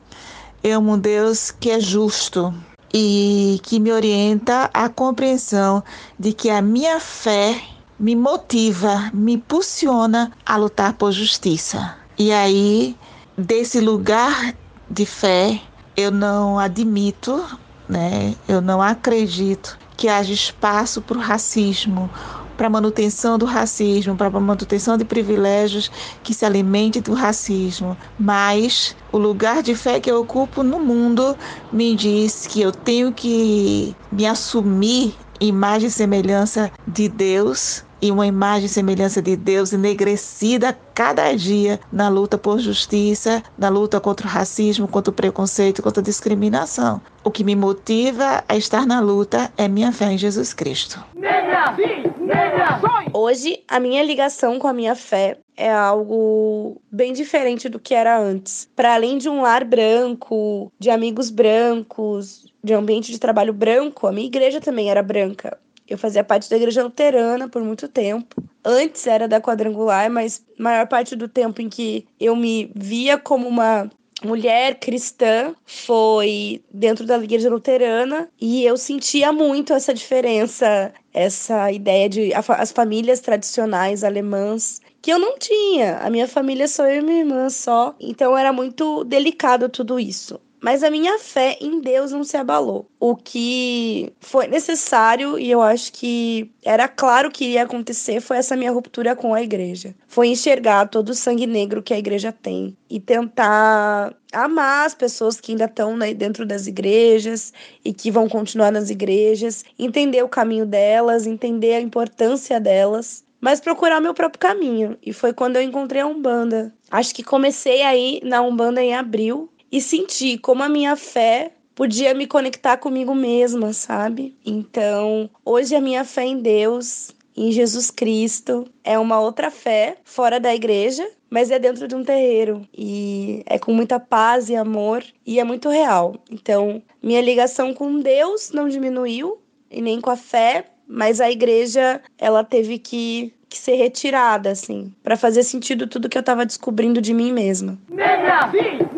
Eu 0.64 0.78
amo 0.78 0.94
um 0.94 0.98
Deus 0.98 1.50
que 1.50 1.68
é 1.68 1.78
justo 1.78 2.54
e 2.94 3.61
que 3.62 3.78
me 3.78 3.92
orienta 3.92 4.70
à 4.72 4.88
compreensão 4.88 5.84
de 6.18 6.32
que 6.32 6.48
a 6.48 6.62
minha 6.62 6.98
fé 6.98 7.62
me 7.98 8.16
motiva, 8.16 9.11
me 9.12 9.34
impulsiona 9.34 10.32
a 10.46 10.56
lutar 10.56 10.94
por 10.94 11.12
justiça. 11.12 11.94
E 12.18 12.32
aí 12.32 12.96
desse 13.37 13.81
lugar 13.81 14.55
de 14.89 15.07
fé, 15.07 15.61
eu 15.97 16.11
não 16.11 16.59
admito, 16.59 17.45
né? 17.89 18.35
Eu 18.49 18.61
não 18.61 18.81
acredito 18.81 19.78
que 19.97 20.09
haja 20.09 20.33
espaço 20.33 21.03
para 21.03 21.18
o 21.18 21.20
racismo, 21.20 22.09
para 22.57 22.66
a 22.66 22.70
manutenção 22.70 23.39
do 23.39 23.45
racismo, 23.47 24.16
para 24.16 24.26
a 24.28 24.41
manutenção 24.41 24.97
de 24.97 25.05
privilégios 25.05 25.91
que 26.22 26.33
se 26.33 26.45
alimente 26.45 27.01
do 27.01 27.14
racismo. 27.14 27.97
Mas 28.18 28.97
o 29.12 29.18
lugar 29.18 29.62
de 29.62 29.74
fé 29.74 30.01
que 30.01 30.11
eu 30.11 30.20
ocupo 30.20 30.62
no 30.62 30.81
mundo 30.81 31.37
me 31.72 31.95
diz 31.95 32.47
que 32.47 32.61
eu 32.61 32.72
tenho 32.72 33.12
que 33.12 33.95
me 34.11 34.26
assumir 34.26 35.14
imagem 35.41 35.88
e 35.88 35.91
semelhança 35.91 36.70
de 36.86 37.09
Deus 37.09 37.84
e 38.03 38.11
uma 38.11 38.26
imagem 38.26 38.66
e 38.66 38.68
semelhança 38.68 39.20
de 39.20 39.36
Deus 39.36 39.72
enegrecida 39.72 40.76
cada 40.95 41.32
dia 41.34 41.78
na 41.93 42.09
luta 42.09 42.38
por 42.38 42.59
justiça, 42.59 43.43
na 43.59 43.68
luta 43.68 44.01
contra 44.01 44.26
o 44.26 44.30
racismo, 44.30 44.88
contra 44.88 45.11
o 45.11 45.14
preconceito, 45.14 45.82
contra 45.82 46.01
a 46.01 46.05
discriminação. 46.05 47.01
O 47.22 47.30
que 47.30 47.45
me 47.45 47.55
motiva 47.55 48.43
a 48.49 48.57
estar 48.57 48.86
na 48.86 49.01
luta 49.01 49.53
é 49.57 49.68
minha 49.68 49.93
fé 49.93 50.12
em 50.12 50.18
Jesus 50.18 50.55
Cristo. 50.55 51.03
Negra, 51.14 51.74
sim, 51.76 52.24
negra, 52.24 52.80
Hoje, 53.12 53.62
a 53.68 53.78
minha 53.80 54.03
ligação 54.03 54.59
com 54.59 54.68
a 54.68 54.72
minha 54.72 54.95
fé 54.95 55.38
é 55.57 55.70
algo 55.70 56.80
bem 56.91 57.12
diferente 57.12 57.68
do 57.68 57.78
que 57.78 57.95
era 57.95 58.18
antes. 58.18 58.68
Para 58.74 58.95
além 58.95 59.18
de 59.18 59.28
um 59.28 59.43
lar 59.43 59.64
branco, 59.64 60.72
de 60.78 60.88
amigos 60.91 61.28
brancos, 61.28 62.49
de 62.62 62.74
ambiente 62.74 63.12
de 63.12 63.18
trabalho 63.18 63.52
branco, 63.52 64.06
a 64.06 64.12
minha 64.12 64.26
igreja 64.26 64.61
também 64.61 64.90
era 64.90 65.02
branca. 65.02 65.58
Eu 65.88 65.98
fazia 65.98 66.22
parte 66.22 66.48
da 66.48 66.56
igreja 66.56 66.84
luterana 66.84 67.48
por 67.48 67.62
muito 67.62 67.88
tempo. 67.88 68.40
Antes 68.64 69.06
era 69.06 69.26
da 69.26 69.40
quadrangular, 69.40 70.08
mas 70.08 70.44
maior 70.56 70.86
parte 70.86 71.16
do 71.16 71.26
tempo 71.26 71.61
em 71.61 71.68
que 71.68 72.06
eu 72.18 72.36
me 72.36 72.70
via 72.76 73.18
como 73.18 73.48
uma 73.48 73.90
mulher 74.24 74.78
cristã 74.78 75.54
foi 75.64 76.62
dentro 76.72 77.06
da 77.06 77.18
igreja 77.18 77.48
luterana 77.48 78.28
e 78.40 78.64
eu 78.64 78.76
sentia 78.76 79.32
muito 79.32 79.72
essa 79.72 79.94
diferença, 79.94 80.92
essa 81.12 81.72
ideia 81.72 82.08
de 82.08 82.30
as 82.34 82.70
famílias 82.70 83.20
tradicionais 83.20 84.04
alemãs 84.04 84.80
que 85.02 85.11
eu 85.11 85.18
não 85.18 85.38
tinha. 85.38 85.98
A 85.98 86.11
minha 86.11 86.28
família 86.28 86.68
sou 86.68 86.86
eu 86.86 87.00
e 87.00 87.02
minha 87.02 87.20
irmã 87.20 87.48
só, 87.48 87.94
então 87.98 88.36
era 88.36 88.52
muito 88.52 89.04
delicado 89.04 89.68
tudo 89.68 89.98
isso. 89.98 90.40
Mas 90.61 90.82
a 90.82 90.90
minha 90.90 91.18
fé 91.18 91.56
em 91.61 91.80
Deus 91.80 92.12
não 92.12 92.22
se 92.22 92.36
abalou. 92.36 92.86
O 93.00 93.16
que 93.16 94.12
foi 94.20 94.46
necessário 94.46 95.38
e 95.38 95.50
eu 95.50 95.62
acho 95.62 95.92
que 95.92 96.50
era 96.62 96.86
claro 96.86 97.30
que 97.30 97.44
iria 97.44 97.62
acontecer 97.62 98.20
foi 98.20 98.36
essa 98.36 98.56
minha 98.56 98.70
ruptura 98.70 99.16
com 99.16 99.32
a 99.32 99.42
igreja. 99.42 99.94
Foi 100.06 100.28
enxergar 100.28 100.88
todo 100.88 101.11
o 101.11 101.14
sangue 101.14 101.46
negro 101.46 101.82
que 101.82 101.94
a 101.94 101.98
igreja 101.98 102.30
tem 102.30 102.76
e 102.90 103.00
tentar 103.00 104.14
amar 104.32 104.86
as 104.86 104.94
pessoas 104.94 105.40
que 105.40 105.52
ainda 105.52 105.64
estão 105.64 105.96
né, 105.96 106.12
dentro 106.12 106.44
das 106.44 106.66
igrejas 106.66 107.52
e 107.82 107.92
que 107.92 108.11
vão 108.11 108.28
continuar 108.28 108.70
nas 108.70 108.90
igrejas, 108.90 109.64
entender 109.78 110.22
o 110.22 110.28
caminho 110.28 110.66
delas, 110.66 111.26
entender 111.26 111.74
a 111.74 111.80
importância 111.80 112.61
delas 112.61 113.24
mas 113.40 113.58
procurar 113.58 114.02
meu 114.02 114.12
próprio 114.12 114.38
caminho. 114.38 114.98
E 115.02 115.14
foi 115.14 115.32
quando 115.32 115.56
eu 115.56 115.62
encontrei 115.62 116.02
a 116.02 116.06
Umbanda. 116.06 116.74
Acho 116.90 117.14
que 117.14 117.24
comecei 117.24 117.80
aí 117.80 118.20
na 118.22 118.42
Umbanda 118.42 118.82
em 118.82 118.94
abril 118.94 119.50
e 119.71 119.81
senti 119.81 120.37
como 120.39 120.62
a 120.62 120.68
minha 120.68 120.97
fé 120.97 121.53
podia 121.75 122.12
me 122.12 122.27
conectar 122.27 122.77
comigo 122.77 123.14
mesma, 123.14 123.73
sabe? 123.73 124.37
Então, 124.45 125.31
hoje 125.45 125.75
a 125.75 125.81
minha 125.81 126.05
fé 126.05 126.25
em 126.25 126.39
Deus, 126.39 127.11
em 127.37 127.51
Jesus 127.53 127.91
Cristo, 127.91 128.66
é 128.85 128.99
uma 128.99 129.21
outra 129.21 129.51
fé 129.51 129.97
fora 130.05 130.39
da 130.39 130.55
igreja, 130.55 131.09
mas 131.31 131.51
é 131.51 131.59
dentro 131.59 131.89
de 131.89 131.95
um 131.95 132.05
terreiro 132.05 132.68
e 132.77 133.43
é 133.47 133.59
com 133.59 133.73
muita 133.73 133.99
paz 133.99 134.51
e 134.51 134.57
amor 134.57 135.03
e 135.25 135.41
é 135.41 135.45
muito 135.45 135.68
real. 135.68 136.16
Então, 136.31 136.83
minha 137.03 137.23
ligação 137.23 137.73
com 137.73 138.01
Deus 138.01 138.51
não 138.53 138.68
diminuiu 138.68 139.39
e 139.71 139.81
nem 139.81 140.01
com 140.01 140.11
a 140.11 140.16
fé, 140.16 140.66
mas 140.87 141.21
a 141.21 141.31
igreja 141.31 142.03
ela 142.18 142.45
teve 142.45 142.79
que 142.79 143.33
que 143.49 143.59
ser 143.59 143.75
retirada, 143.75 144.49
assim, 144.53 144.95
para 145.03 145.16
fazer 145.16 145.43
sentido 145.43 145.89
tudo 145.89 146.09
que 146.09 146.16
eu 146.16 146.23
tava 146.23 146.47
descobrindo 146.47 147.03
de 147.03 147.12
mim 147.12 147.33
mesma. 147.33 147.77
Soy. 147.89 148.89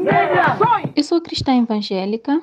Eu 0.95 1.03
sou 1.03 1.21
cristã 1.21 1.57
evangélica 1.57 2.43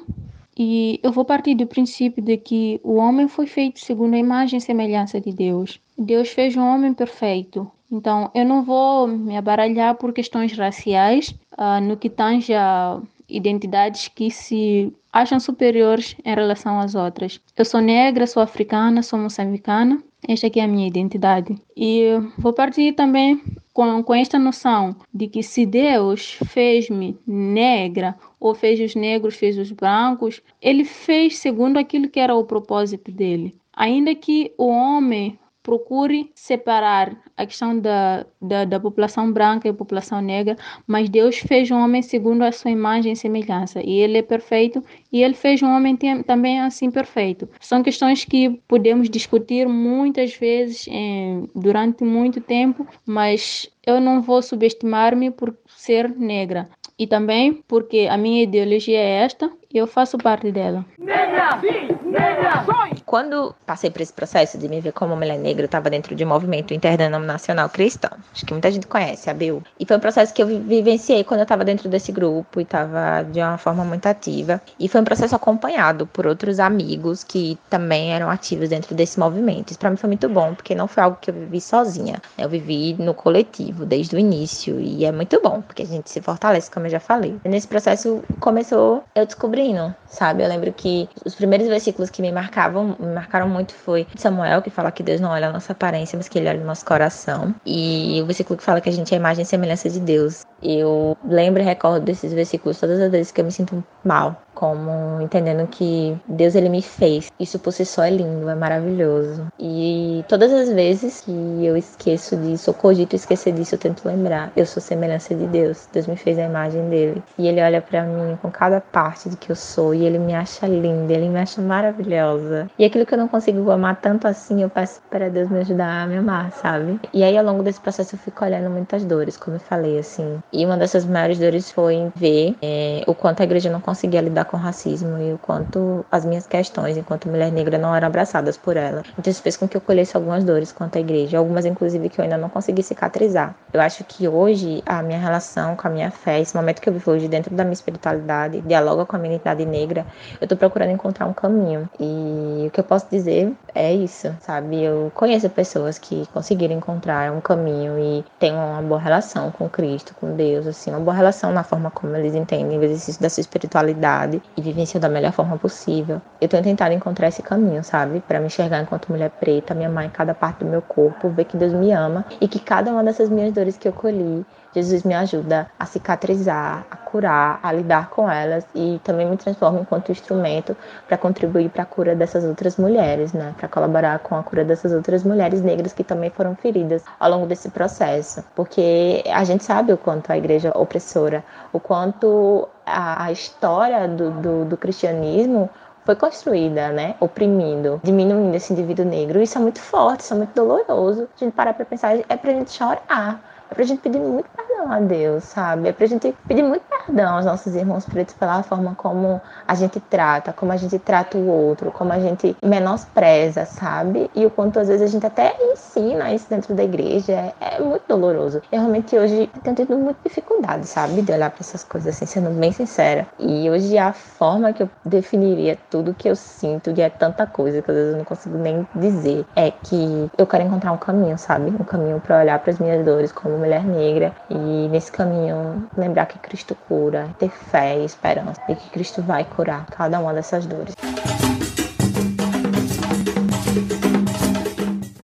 e 0.58 1.00
eu 1.02 1.12
vou 1.12 1.24
partir 1.24 1.56
do 1.56 1.66
princípio 1.66 2.22
de 2.22 2.38
que 2.38 2.80
o 2.84 2.96
homem 2.96 3.28
foi 3.28 3.48
feito 3.48 3.80
segundo 3.80 4.14
a 4.14 4.18
imagem 4.18 4.58
e 4.58 4.62
semelhança 4.62 5.20
de 5.20 5.32
Deus. 5.32 5.80
Deus 5.98 6.30
fez 6.30 6.56
um 6.56 6.62
homem 6.62 6.94
perfeito. 6.94 7.70
Então, 7.92 8.30
eu 8.36 8.46
não 8.46 8.64
vou 8.64 9.08
me 9.08 9.38
abaralhar 9.38 9.96
por 9.96 10.14
questões 10.14 10.56
raciais 10.58 11.34
uh, 11.58 11.82
no 11.82 11.98
que 11.98 12.10
tange 12.10 12.54
a 12.54 13.02
identidades 13.28 14.08
que 14.08 14.30
se 14.30 14.94
acham 15.12 15.40
superiores 15.40 16.16
em 16.24 16.36
relação 16.36 16.80
às 16.80 16.94
outras. 16.96 17.40
Eu 17.58 17.66
sou 17.66 17.82
negra, 17.82 18.28
sou 18.28 18.44
africana, 18.44 19.02
sou 19.02 19.18
moçambicana 19.18 20.02
esta 20.28 20.48
aqui 20.48 20.60
é 20.60 20.64
a 20.64 20.68
minha 20.68 20.88
identidade. 20.88 21.56
E 21.76 22.06
vou 22.38 22.54
partir 22.54 22.94
também 22.94 23.42
com, 23.74 24.04
com 24.04 24.14
esta 24.14 24.38
noção 24.38 24.96
de 25.14 25.28
que 25.28 25.42
se 25.42 25.66
Deus 25.66 26.38
fez-me 26.46 27.18
negra 27.26 28.16
ou 28.40 28.54
fez 28.54 28.80
os 28.80 28.96
negros, 28.96 29.36
fez 29.36 29.58
os 29.58 29.72
brancos, 29.72 30.42
ele 30.62 30.84
fez 30.84 31.38
segundo 31.38 31.78
aquilo 31.78 32.10
que 32.10 32.20
era 32.20 32.36
o 32.36 32.44
propósito 32.44 33.12
dele. 33.12 33.56
Ainda 33.74 34.14
que 34.14 34.52
o 34.58 34.68
homem 34.68 35.40
procure 35.62 36.32
separar 36.34 37.16
a 37.36 37.46
questão 37.46 37.78
da, 37.78 38.26
da, 38.42 38.66
da, 38.66 38.80
população 38.80 39.32
branca 39.32 39.68
e 39.68 39.74
população 39.74 40.22
negra, 40.22 40.56
mas 40.88 41.10
Deus 41.10 41.38
fez 41.38 41.70
um 41.70 41.78
homem 41.78 42.02
segundo 42.02 42.44
a 42.44 42.52
sua 42.52 42.72
imagem 42.72 43.14
e 43.14 43.16
semelhança, 43.16 43.82
e 43.84 44.00
ele 44.00 44.18
é 44.18 44.22
perfeito, 44.22 44.84
e 45.12 45.22
ele 45.22 45.34
fez 45.34 45.62
um 45.62 45.70
homem 45.70 45.98
também 46.26 46.60
assim 46.62 46.90
perfeito. 46.90 47.48
São 47.60 47.84
questões 47.84 48.26
que 48.26 48.62
podemos 48.68 49.10
discutir 49.10 49.68
muitas 49.68 50.34
vezes 50.36 50.88
em, 50.88 51.50
durante 51.54 52.04
muito 52.04 52.42
tempo, 52.42 52.88
mas 53.06 53.70
eu 53.86 54.00
não 54.00 54.22
vou 54.22 54.42
subestimar-me 54.42 55.32
por 55.32 55.56
ser 55.68 56.10
negra. 56.10 56.70
E 56.98 57.08
também 57.08 57.64
porque 57.68 58.08
a 58.10 58.18
minha 58.18 58.44
ideologia 58.44 59.00
é 59.00 59.24
esta 59.24 59.50
eu 59.78 59.86
faço 59.86 60.18
parte 60.18 60.52
dela. 60.52 60.84
Negra, 60.98 61.60
sim, 61.62 61.88
negra, 62.10 62.66
Quando 63.06 63.56
passei 63.66 63.90
por 63.92 64.02
esse 64.02 64.12
processo 64.12 64.58
de 64.58 64.68
me 64.68 64.82
ver 64.82 64.94
como 64.94 65.16
mulher 65.16 65.38
negra, 65.38 65.64
eu 65.64 65.66
estava 65.68 65.90
dentro 65.90 66.16
de 66.16 66.26
um 66.26 66.28
movimento 66.28 66.74
interdenominacional 66.74 67.70
cristão. 67.70 68.12
Acho 68.34 68.46
que 68.46 68.54
muita 68.54 68.72
gente 68.72 68.88
conhece, 68.88 69.30
a 69.30 69.34
BU. 69.34 69.64
E 69.80 69.86
foi 69.86 69.98
um 69.98 70.00
processo 70.00 70.34
que 70.34 70.42
eu 70.42 70.48
vivenciei 70.48 71.24
quando 71.24 71.42
eu 71.42 71.44
estava 71.44 71.64
dentro 71.64 71.88
desse 71.88 72.12
grupo 72.12 72.60
e 72.60 72.64
estava 72.64 73.24
de 73.24 73.40
uma 73.40 73.58
forma 73.58 73.84
muito 73.86 74.08
ativa. 74.08 74.60
E 74.80 74.88
foi 74.88 75.02
um 75.02 75.04
processo 75.04 75.36
acompanhado 75.36 76.08
por 76.08 76.26
outros 76.26 76.60
amigos 76.60 77.24
que 77.24 77.58
também 77.70 78.14
eram 78.14 78.30
ativos 78.30 78.70
dentro 78.70 78.96
desse 78.96 79.20
movimento. 79.20 79.70
Isso 79.70 79.80
para 79.80 79.92
mim 79.92 79.98
foi 79.98 80.08
muito 80.08 80.28
bom, 80.28 80.56
porque 80.56 80.74
não 80.74 80.88
foi 80.88 81.04
algo 81.04 81.18
que 81.22 81.30
eu 81.30 81.34
vivi 81.34 81.62
sozinha. 81.62 82.20
Eu 82.38 82.50
vivi 82.50 82.96
no 82.98 83.14
coletivo 83.14 83.86
desde 83.86 84.16
o 84.16 84.20
início 84.20 84.80
e 84.80 85.06
é 85.06 85.12
muito 85.12 85.40
bom, 85.42 85.62
porque 85.62 85.84
a 85.84 85.86
gente 85.86 86.10
se 86.10 86.22
fortalece, 86.22 86.72
como 86.72 86.88
eu 86.88 86.90
já 86.90 87.00
falei. 87.00 87.40
E 87.46 87.50
nesse 87.50 87.68
processo 87.68 88.24
começou 88.40 89.04
eu 89.16 89.26
descobri 89.26 89.59
sabe? 90.08 90.44
Eu 90.44 90.50
lembro 90.50 90.72
que 90.74 91.10
os 91.26 91.36
primeiros 91.36 91.68
versículos 91.68 92.10
que 92.10 92.22
me 92.22 92.32
marcavam 92.32 92.96
me 93.00 93.14
marcaram 93.14 93.48
muito 93.48 93.74
foi 93.74 94.08
Samuel, 94.16 94.62
que 94.62 94.70
fala 94.70 94.92
que 94.92 95.04
Deus 95.04 95.20
não 95.20 95.30
olha 95.30 95.50
a 95.50 95.52
nossa 95.52 95.74
aparência, 95.74 96.18
mas 96.18 96.28
que 96.28 96.38
ele 96.38 96.50
olha 96.50 96.62
o 96.62 96.66
nosso 96.66 96.86
coração. 96.86 97.54
E 97.66 98.20
o 98.22 98.26
versículo 98.26 98.58
que 98.58 98.64
fala 98.64 98.82
que 98.82 98.90
a 98.90 98.92
gente 98.92 99.14
é 99.14 99.18
a 99.18 99.20
imagem 99.20 99.44
e 99.44 99.46
semelhança 99.46 99.90
de 99.90 100.00
Deus. 100.00 100.46
Eu 100.62 101.18
lembro 101.24 101.62
e 101.62 101.66
recordo 101.66 102.04
desses 102.04 102.34
versículos 102.34 102.80
todas 102.80 103.00
as 103.00 103.12
vezes 103.12 103.32
que 103.32 103.42
eu 103.42 103.46
me 103.46 103.52
sinto 103.52 103.84
mal 104.04 104.42
como 104.60 105.22
entendendo 105.22 105.66
que 105.68 106.20
Deus 106.28 106.54
ele 106.54 106.68
me 106.68 106.82
fez. 106.82 107.32
Isso 107.40 107.58
por 107.58 107.72
si 107.72 107.86
só 107.86 108.04
é 108.04 108.10
lindo, 108.10 108.50
é 108.50 108.56
maravilhoso. 108.56 109.48
E 109.58 110.26
todas 110.28 110.52
as 110.52 110.70
vezes 110.70 111.22
que 111.22 111.32
eu 111.66 111.78
esqueço 111.78 112.36
disso, 112.36 112.72
ou 112.72 112.74
cogito 112.74 113.16
esquecer 113.16 113.54
disso, 113.54 113.76
eu 113.76 113.80
tento 113.80 114.06
lembrar. 114.06 114.52
Eu 114.58 114.66
sou 114.66 114.84
semelhança 114.84 115.34
de 115.34 115.48
Deus. 115.48 115.88
Deus 115.94 116.08
me 116.08 116.18
fez 116.18 116.38
a 116.38 116.44
imagem 116.44 116.90
dele. 116.90 117.24
E 117.38 117.48
ele 117.48 117.62
olha 117.62 117.82
para 117.82 118.04
mim 118.04 118.38
com 118.42 118.52
cada 118.52 118.82
parte 118.82 119.30
de 119.30 119.38
que 119.38 119.50
eu 119.50 119.56
sou 119.56 119.96
e 119.96 120.04
ele 120.04 120.20
me 120.20 120.36
acha 120.36 120.68
linda, 120.68 121.14
ele 121.14 121.30
me 121.30 121.40
acha 121.40 121.62
maravilhosa. 121.62 122.70
E 122.78 122.84
aquilo 122.84 123.06
que 123.06 123.14
eu 123.14 123.18
não 123.18 123.30
consigo 123.30 123.72
amar 123.72 124.02
tanto 124.02 124.28
assim, 124.28 124.62
eu 124.62 124.70
peço 124.70 125.00
para 125.10 125.30
Deus 125.30 125.50
me 125.50 125.60
ajudar 125.60 126.04
a 126.04 126.06
me 126.06 126.18
amar, 126.18 126.52
sabe? 126.52 127.00
E 127.14 127.24
aí 127.24 127.38
ao 127.38 127.46
longo 127.46 127.64
desse 127.64 127.80
processo 127.80 128.16
eu 128.16 128.20
fico 128.20 128.44
olhando 128.44 128.70
muitas 128.70 129.06
dores, 129.06 129.38
como 129.38 129.56
eu 129.56 129.62
falei 129.62 129.98
assim. 129.98 130.40
E 130.52 130.66
uma 130.66 130.76
dessas 130.76 131.06
maiores 131.06 131.40
dores 131.40 131.72
foi 131.72 132.12
ver 132.14 132.58
é, 132.62 133.04
o 133.08 133.16
quanto 133.16 133.40
a 133.40 133.46
igreja 133.46 133.72
não 133.72 133.80
conseguia 133.80 134.20
lidar 134.20 134.49
com 134.50 134.58
racismo 134.58 135.22
e 135.22 135.34
o 135.34 135.38
quanto 135.38 136.04
as 136.12 136.26
minhas 136.26 136.48
questões 136.48 136.98
enquanto 136.98 137.30
mulher 137.30 137.52
negra 137.52 137.78
não 137.78 137.96
eram 137.96 138.08
abraçadas 138.08 138.58
por 138.58 138.76
ela. 138.76 139.04
Então 139.18 139.30
isso 139.30 139.44
fez 139.44 139.56
com 139.56 139.68
que 139.68 139.78
eu 139.78 139.82
colhesse 139.82 140.18
algumas 140.18 140.44
dores 140.44 140.72
quanto 140.72 140.98
à 140.98 141.02
igreja, 141.02 141.38
algumas 141.38 141.66
inclusive 141.66 142.10
que 142.10 142.20
eu 142.20 142.24
ainda 142.24 142.38
não 142.38 142.50
consegui 142.50 142.82
cicatrizar. 142.82 143.56
Eu 143.72 143.80
acho 143.80 144.04
que 144.04 144.28
hoje 144.28 144.82
a 144.86 145.04
minha 145.04 145.20
relação 145.20 145.76
com 145.76 145.88
a 145.88 145.92
minha 145.92 146.10
fé, 146.10 146.40
esse 146.40 146.56
momento 146.56 146.82
que 146.82 146.90
eu 146.90 146.94
vivo 146.94 147.12
hoje 147.12 147.28
dentro 147.28 147.54
da 147.54 147.64
minha 147.64 147.74
espiritualidade, 147.74 148.62
dialoga 148.62 149.06
com 149.06 149.16
a 149.16 149.20
minha 149.20 149.36
identidade 149.36 149.66
negra, 149.66 150.06
eu 150.42 150.48
tô 150.48 150.58
procurando 150.58 150.92
encontrar 150.92 151.28
um 151.28 151.34
caminho. 151.34 151.88
E 152.00 152.66
o 152.68 152.72
que 152.72 152.80
eu 152.80 152.84
posso 152.84 153.06
dizer 153.12 153.54
é 153.76 153.94
isso, 153.94 154.36
sabe? 154.42 154.84
Eu 154.84 155.12
conheço 155.14 155.48
pessoas 155.50 156.00
que 156.00 156.26
conseguiram 156.34 156.76
encontrar 156.76 157.32
um 157.32 157.40
caminho 157.40 158.00
e 158.00 158.26
têm 158.40 158.54
uma 158.54 158.82
boa 158.82 159.00
relação 159.00 159.52
com 159.52 159.70
Cristo, 159.70 160.16
com 160.20 160.36
Deus, 160.36 160.66
assim, 160.66 160.90
uma 160.90 161.00
boa 161.00 161.16
relação 161.16 161.52
na 161.52 161.64
forma 161.64 161.92
como 161.92 162.16
eles 162.16 162.34
entendem 162.34 162.80
o 162.80 162.84
exercício 162.84 163.22
da 163.22 163.30
sua 163.30 163.42
espiritualidade 163.42 164.39
e 164.56 164.62
vivenciar 164.62 165.02
da 165.02 165.10
melhor 165.10 165.32
forma 165.32 165.58
possível. 165.58 166.22
Eu 166.40 166.48
tenho 166.48 166.64
tentado 166.64 166.94
encontrar 166.94 167.28
esse 167.28 167.42
caminho, 167.42 167.84
sabe? 167.84 168.22
Para 168.22 168.40
me 168.40 168.48
enxergar 168.48 168.82
enquanto 168.82 169.10
mulher 169.10 169.30
preta, 169.30 169.74
me 169.74 169.86
amar 169.86 170.06
em 170.06 170.10
cada 170.10 170.34
parte 170.34 170.60
do 170.60 170.66
meu 170.66 170.82
corpo, 170.82 171.30
ver 171.30 171.46
que 171.46 171.58
Deus 171.58 171.74
me 171.74 171.92
ama 171.92 172.26
e 172.40 172.48
que 172.48 172.60
cada 172.60 172.92
uma 172.92 173.04
dessas 173.04 173.30
minhas 173.30 173.54
dores 173.54 173.78
que 173.78 173.88
eu 173.88 173.94
colhi 173.94 174.46
Jesus 174.74 175.04
me 175.04 175.14
ajuda 175.14 175.70
a 175.80 175.86
cicatrizar, 175.86 176.86
a 176.92 176.96
curar, 176.96 177.60
a 177.64 177.72
lidar 177.72 178.10
com 178.10 178.30
elas 178.30 178.66
e 178.76 179.00
também 179.04 179.28
me 179.28 179.36
transforma 179.36 179.80
enquanto 179.80 180.12
instrumento 180.12 180.78
para 181.08 181.18
contribuir 181.18 181.70
para 181.70 181.84
a 181.84 181.86
cura 181.86 182.16
dessas 182.16 182.44
outras 182.44 182.78
mulheres, 182.78 183.34
né? 183.34 183.54
Para 183.58 183.68
colaborar 183.68 184.20
com 184.20 184.36
a 184.36 184.44
cura 184.44 184.64
dessas 184.64 184.94
outras 184.94 185.24
mulheres 185.24 185.62
negras 185.62 185.92
que 185.92 186.04
também 186.04 186.30
foram 186.30 186.56
feridas 186.56 187.04
ao 187.20 187.32
longo 187.32 187.48
desse 187.48 187.70
processo. 187.70 188.44
Porque 188.56 189.24
a 189.32 189.44
gente 189.44 189.64
sabe 189.64 189.92
o 189.92 189.98
quanto 189.98 190.32
a 190.32 190.38
igreja 190.38 190.72
opressora, 190.76 191.44
o 191.74 191.80
quanto 191.80 192.68
a, 192.86 193.26
a 193.26 193.32
história 193.32 194.08
do, 194.08 194.32
do, 194.32 194.66
do 194.66 194.78
cristianismo 194.78 195.70
foi 196.06 196.16
construída, 196.16 196.90
né, 196.90 197.16
oprimindo, 197.20 198.00
diminuindo 198.04 198.56
esse 198.56 198.74
indivíduo 198.74 199.06
negro. 199.06 199.42
Isso 199.42 199.58
é 199.58 199.62
muito 199.62 199.80
forte, 199.80 200.22
isso 200.22 200.34
é 200.34 200.38
muito 200.38 200.54
doloroso. 200.54 201.28
A 201.36 201.40
gente 201.44 201.54
parar 201.54 201.74
para 201.74 201.86
pensar, 201.86 202.18
é 202.28 202.38
pra 202.38 202.52
gente 202.52 202.72
chorar. 202.72 203.49
É 203.72 203.76
pra 203.76 203.84
gente 203.84 204.02
pedir 204.02 204.20
muito 204.20 204.50
perdão 204.50 204.92
a 204.92 205.00
Deus, 205.00 205.44
sabe? 205.44 205.88
É 205.90 205.94
pra 205.94 206.06
gente 206.08 206.34
pedir 206.48 206.64
muito 206.64 206.84
perdão 206.84 206.99
aos 207.28 207.46
nossos 207.46 207.76
irmãos 207.76 208.06
pretos 208.06 208.36
pela 208.36 208.64
forma 208.64 208.96
como 208.96 209.42
a 209.68 209.76
gente 209.76 210.00
trata, 210.00 210.54
como 210.54 210.72
a 210.72 210.78
gente 210.78 210.98
trata 211.00 211.38
o 211.38 211.48
outro, 211.48 211.92
como 211.92 212.14
a 212.14 212.20
gente 212.20 212.56
menospreza, 212.64 213.66
sabe? 213.66 214.30
E 214.36 214.46
o 214.46 214.50
quanto 214.50 214.80
às 214.80 214.88
vezes 214.88 215.04
a 215.04 215.08
gente 215.08 215.26
até 215.26 215.56
ensina 215.72 216.34
isso 216.34 216.48
dentro 216.50 216.74
da 216.74 216.84
igreja. 216.84 217.34
É, 217.34 217.54
é 217.60 217.80
muito 217.80 218.04
doloroso. 218.08 218.62
Eu 218.72 218.80
realmente 218.80 219.18
hoje 219.18 219.50
tenho 219.64 219.76
tido 219.76 219.98
muita 219.98 220.20
dificuldade, 220.24 220.88
sabe? 220.88 221.22
De 221.22 221.32
olhar 221.32 221.50
para 221.50 221.62
essas 221.62 221.84
coisas 221.84 222.16
assim, 222.16 222.26
sendo 222.26 222.50
bem 222.52 222.72
sincera. 222.72 223.28
E 223.40 223.70
hoje 223.70 223.98
a 223.98 224.14
forma 224.14 224.74
que 224.74 224.84
eu 224.84 224.90
definiria 225.04 225.78
tudo 225.90 226.14
que 226.14 226.30
eu 226.30 226.36
sinto, 226.36 226.94
que 226.94 227.02
é 227.02 227.10
tanta 227.10 227.46
coisa 227.46 227.82
que 227.82 227.92
às 227.92 227.98
vezes 227.98 228.12
eu 228.14 228.18
não 228.18 228.26
consigo 228.26 228.58
nem 228.58 228.88
dizer, 228.96 229.46
é 229.56 229.72
que 229.72 230.30
eu 230.38 230.46
quero 230.46 230.64
encontrar 230.64 230.92
um 230.92 230.98
caminho, 230.98 231.38
sabe? 231.38 231.70
Um 231.70 231.84
caminho 231.84 232.20
para 232.20 232.40
olhar 232.40 232.60
para 232.60 232.72
as 232.72 232.80
minhas 232.80 233.04
dores 233.06 233.32
como 233.32 233.58
mulher 233.58 233.84
negra 233.84 234.34
e 234.50 234.88
nesse 234.90 235.12
caminho 235.12 235.88
lembrar 235.98 236.26
que 236.26 236.40
Cristo 236.40 236.76
cura, 237.00 237.34
ter 237.40 237.50
fé 237.50 237.98
e 238.02 238.06
esperança 238.06 238.62
e 238.68 238.76
que 238.76 238.90
Cristo 238.90 239.22
vai 239.22 239.46
curar 239.46 239.86
cada 239.86 240.20
uma 240.20 240.34
dessas 240.34 240.66
dores. 240.66 240.94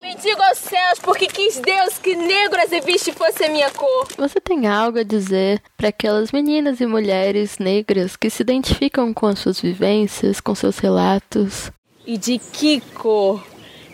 Bendigo 0.02 0.42
aos 0.42 0.58
céus, 0.58 1.00
porque 1.02 1.28
quis 1.28 1.60
Deus 1.60 1.98
que 1.98 2.16
negro 2.16 2.62
azeviste 2.62 3.12
fosse 3.12 3.44
a 3.44 3.50
minha 3.50 3.70
cor. 3.72 4.08
Você 4.18 4.40
tem 4.40 4.68
algo 4.68 5.00
a 5.00 5.04
dizer 5.04 5.62
para 5.76 5.90
aquelas 5.90 6.32
meninas 6.32 6.80
e 6.80 6.86
mulheres 6.86 7.60
negras 7.60 8.16
que 8.16 8.30
se 8.30 8.42
identificam 8.42 9.14
com 9.14 9.28
as 9.28 9.40
suas 9.40 9.60
vivências, 9.60 10.40
com 10.40 10.56
seus 10.56 10.80
relatos? 10.80 11.72
E 12.08 12.18
de 12.18 12.40
que 12.40 12.80
cor? 12.80 13.46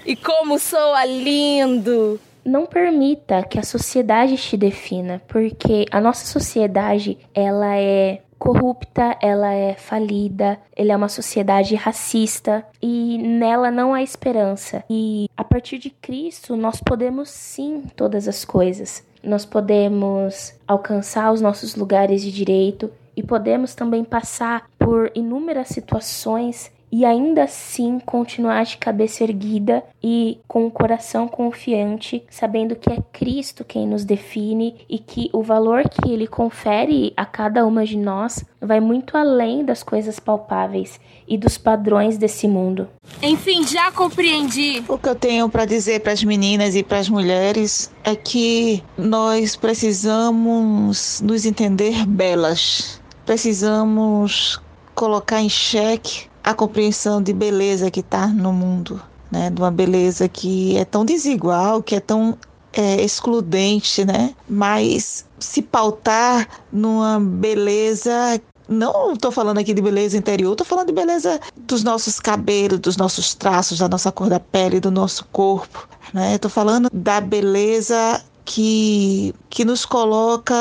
E 0.05 0.15
como 0.15 0.59
soa 0.59 1.03
lindo! 1.05 2.19
Não 2.43 2.65
permita 2.65 3.43
que 3.43 3.59
a 3.59 3.63
sociedade 3.63 4.37
te 4.37 4.57
defina, 4.57 5.21
porque 5.27 5.85
a 5.91 6.01
nossa 6.01 6.25
sociedade, 6.25 7.17
ela 7.33 7.77
é 7.77 8.21
corrupta, 8.41 9.15
ela 9.21 9.53
é 9.53 9.75
falida, 9.75 10.57
ela 10.75 10.93
é 10.93 10.95
uma 10.95 11.09
sociedade 11.09 11.75
racista 11.75 12.65
e 12.81 13.19
nela 13.19 13.69
não 13.69 13.93
há 13.93 14.01
esperança. 14.01 14.83
E 14.89 15.29
a 15.37 15.43
partir 15.43 15.77
de 15.77 15.91
Cristo, 15.91 16.55
nós 16.55 16.81
podemos 16.81 17.29
sim 17.29 17.83
todas 17.95 18.27
as 18.27 18.43
coisas. 18.43 19.05
Nós 19.23 19.45
podemos 19.45 20.55
alcançar 20.67 21.31
os 21.31 21.39
nossos 21.39 21.75
lugares 21.75 22.23
de 22.23 22.31
direito 22.31 22.91
e 23.15 23.21
podemos 23.21 23.75
também 23.75 24.03
passar 24.03 24.67
por 24.79 25.11
inúmeras 25.13 25.67
situações 25.67 26.71
e 26.91 27.05
ainda 27.05 27.43
assim 27.43 27.99
continuar 27.99 28.65
de 28.65 28.77
cabeça 28.77 29.23
erguida 29.23 29.83
e 30.03 30.39
com 30.47 30.67
o 30.67 30.71
coração 30.71 31.27
confiante, 31.27 32.23
sabendo 32.29 32.75
que 32.75 32.91
é 32.91 32.97
Cristo 33.13 33.63
quem 33.63 33.87
nos 33.87 34.03
define 34.03 34.75
e 34.89 34.99
que 34.99 35.29
o 35.31 35.41
valor 35.41 35.87
que 35.87 36.11
ele 36.11 36.27
confere 36.27 37.13
a 37.15 37.25
cada 37.25 37.65
uma 37.65 37.85
de 37.85 37.97
nós 37.97 38.43
vai 38.59 38.79
muito 38.79 39.15
além 39.15 39.63
das 39.63 39.81
coisas 39.81 40.19
palpáveis 40.19 40.99
e 41.27 41.37
dos 41.37 41.57
padrões 41.57 42.17
desse 42.17 42.47
mundo. 42.47 42.87
Enfim, 43.21 43.65
já 43.65 43.91
compreendi. 43.91 44.83
O 44.87 44.97
que 44.97 45.07
eu 45.07 45.15
tenho 45.15 45.49
para 45.49 45.65
dizer 45.65 46.01
para 46.01 46.11
as 46.11 46.23
meninas 46.23 46.75
e 46.75 46.83
para 46.83 46.99
as 46.99 47.09
mulheres 47.09 47.91
é 48.03 48.15
que 48.15 48.83
nós 48.97 49.55
precisamos 49.55 51.21
nos 51.21 51.45
entender 51.45 52.05
belas. 52.05 53.01
Precisamos 53.25 54.61
colocar 54.93 55.41
em 55.41 55.49
xeque 55.49 56.30
a 56.43 56.53
compreensão 56.53 57.21
de 57.21 57.33
beleza 57.33 57.91
que 57.91 57.99
está 57.99 58.27
no 58.27 58.51
mundo, 58.51 59.01
né? 59.31 59.49
De 59.49 59.61
uma 59.61 59.71
beleza 59.71 60.27
que 60.27 60.77
é 60.77 60.85
tão 60.85 61.05
desigual, 61.05 61.81
que 61.81 61.95
é 61.95 61.99
tão 61.99 62.37
é, 62.73 63.01
excludente, 63.03 64.05
né? 64.05 64.33
Mas 64.49 65.25
se 65.39 65.61
pautar 65.61 66.47
numa 66.71 67.19
beleza 67.19 68.41
não 68.67 69.13
estou 69.13 69.31
falando 69.31 69.57
aqui 69.57 69.73
de 69.73 69.81
beleza 69.81 70.17
interior, 70.17 70.53
estou 70.53 70.65
falando 70.65 70.87
de 70.87 70.93
beleza 70.93 71.39
dos 71.57 71.83
nossos 71.83 72.19
cabelos, 72.19 72.79
dos 72.79 72.95
nossos 72.95 73.33
traços, 73.33 73.79
da 73.79 73.89
nossa 73.89 74.11
cor 74.11 74.29
da 74.29 74.39
pele, 74.39 74.79
do 74.79 74.89
nosso 74.89 75.25
corpo. 75.25 75.87
Né? 76.13 76.35
Estou 76.35 76.49
falando 76.49 76.89
da 76.91 77.19
beleza 77.19 78.23
que, 78.45 79.35
que 79.49 79.65
nos 79.65 79.83
coloca 79.85 80.55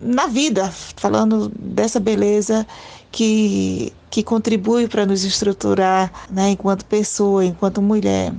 na 0.00 0.26
vida, 0.26 0.72
falando 0.96 1.50
dessa 1.56 2.00
beleza 2.00 2.66
que, 3.16 3.94
que 4.10 4.22
contribui 4.22 4.86
para 4.88 5.06
nos 5.06 5.24
estruturar 5.24 6.12
né, 6.30 6.50
enquanto 6.50 6.84
pessoa, 6.84 7.42
enquanto 7.46 7.80
mulher. 7.80 8.30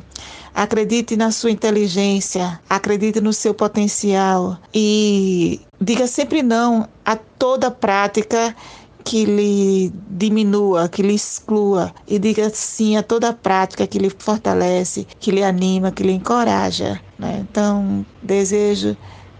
Acredite 0.53 1.17
na 1.17 1.31
sua 1.31 1.49
inteligência, 1.49 2.59
acredite 2.69 3.19
no 3.19 3.33
seu 3.33 3.55
potencial 3.55 4.55
e 4.71 5.59
diga 5.81 6.05
sempre 6.05 6.43
não 6.43 6.87
a 7.03 7.15
toda 7.15 7.71
prática 7.71 8.55
que 9.03 9.25
lhe 9.25 9.91
diminua, 10.11 10.87
que 10.87 11.01
lhe 11.01 11.15
exclua 11.15 11.91
e 12.07 12.19
diga 12.19 12.51
sim 12.53 12.97
a 12.97 13.01
toda 13.01 13.33
prática 13.33 13.87
que 13.87 13.97
lhe 13.97 14.11
fortalece, 14.15 15.07
que 15.19 15.31
lhe 15.31 15.43
anima, 15.43 15.91
que 15.91 16.03
lhe 16.03 16.11
encoraja. 16.11 17.01
Né? 17.17 17.43
Então, 17.49 18.05
desejo 18.21 18.95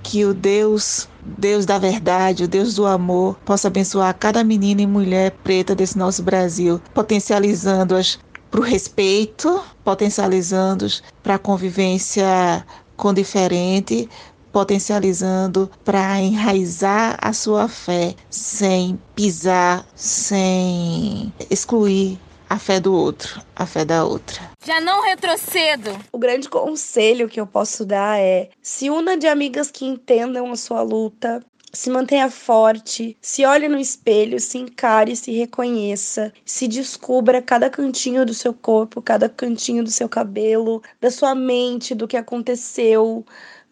que 0.08 0.24
o 0.24 0.34
Deus, 0.34 1.10
Deus 1.22 1.66
da 1.66 1.78
verdade, 1.78 2.46
o 2.46 2.48
Deus 2.48 2.76
do 2.76 2.86
amor, 2.86 3.38
possa 3.44 3.68
abençoar 3.68 4.16
cada 4.18 4.42
menina 4.42 4.82
e 4.82 4.88
mulher 4.88 5.32
preta 5.44 5.76
desse 5.76 5.98
nosso 5.98 6.24
Brasil, 6.24 6.82
potencializando-as 6.94 8.18
para 8.50 8.62
o 8.62 8.64
respeito, 8.64 9.62
potencializando-as 9.84 11.04
para 11.22 11.36
a 11.36 11.40
convivência 11.40 12.66
com 12.96 13.14
diferente, 13.14 14.08
potencializando 14.50 15.70
para 15.84 16.22
enraizar 16.22 17.18
a 17.22 17.34
sua 17.34 17.68
fé 17.68 18.16
sem 18.30 18.98
pisar, 19.14 19.86
sem 19.94 21.34
excluir 21.50 22.18
a 22.50 22.58
fé 22.58 22.80
do 22.80 22.94
outro, 22.94 23.42
a 23.56 23.66
fé 23.66 23.84
da 23.84 24.04
outra. 24.06 24.42
Já 24.66 24.80
não 24.82 25.04
retrocedo. 25.04 25.98
O 26.12 26.18
grande 26.18 26.50
conselho 26.50 27.28
que 27.28 27.40
eu 27.40 27.48
posso 27.48 27.86
dar 27.86 28.20
é: 28.20 28.50
se 28.62 28.90
una 28.90 29.18
de 29.18 29.28
amigas 29.28 29.70
que 29.72 29.86
entendam 29.86 30.52
a 30.52 30.56
sua 30.56 30.82
luta, 30.82 31.44
se 31.74 31.90
mantenha 31.90 32.30
forte, 32.30 33.18
se 33.22 33.46
olhe 33.46 33.68
no 33.68 33.78
espelho, 33.78 34.40
se 34.40 34.58
encare, 34.58 35.16
se 35.16 35.32
reconheça, 35.32 36.34
se 36.46 36.68
descubra 36.68 37.42
cada 37.42 37.70
cantinho 37.70 38.26
do 38.26 38.34
seu 38.34 38.54
corpo, 38.54 39.02
cada 39.02 39.30
cantinho 39.30 39.84
do 39.84 39.92
seu 39.92 40.08
cabelo, 40.08 40.82
da 41.00 41.12
sua 41.12 41.36
mente, 41.36 41.94
do 41.94 42.08
que 42.08 42.18
aconteceu, 42.18 43.26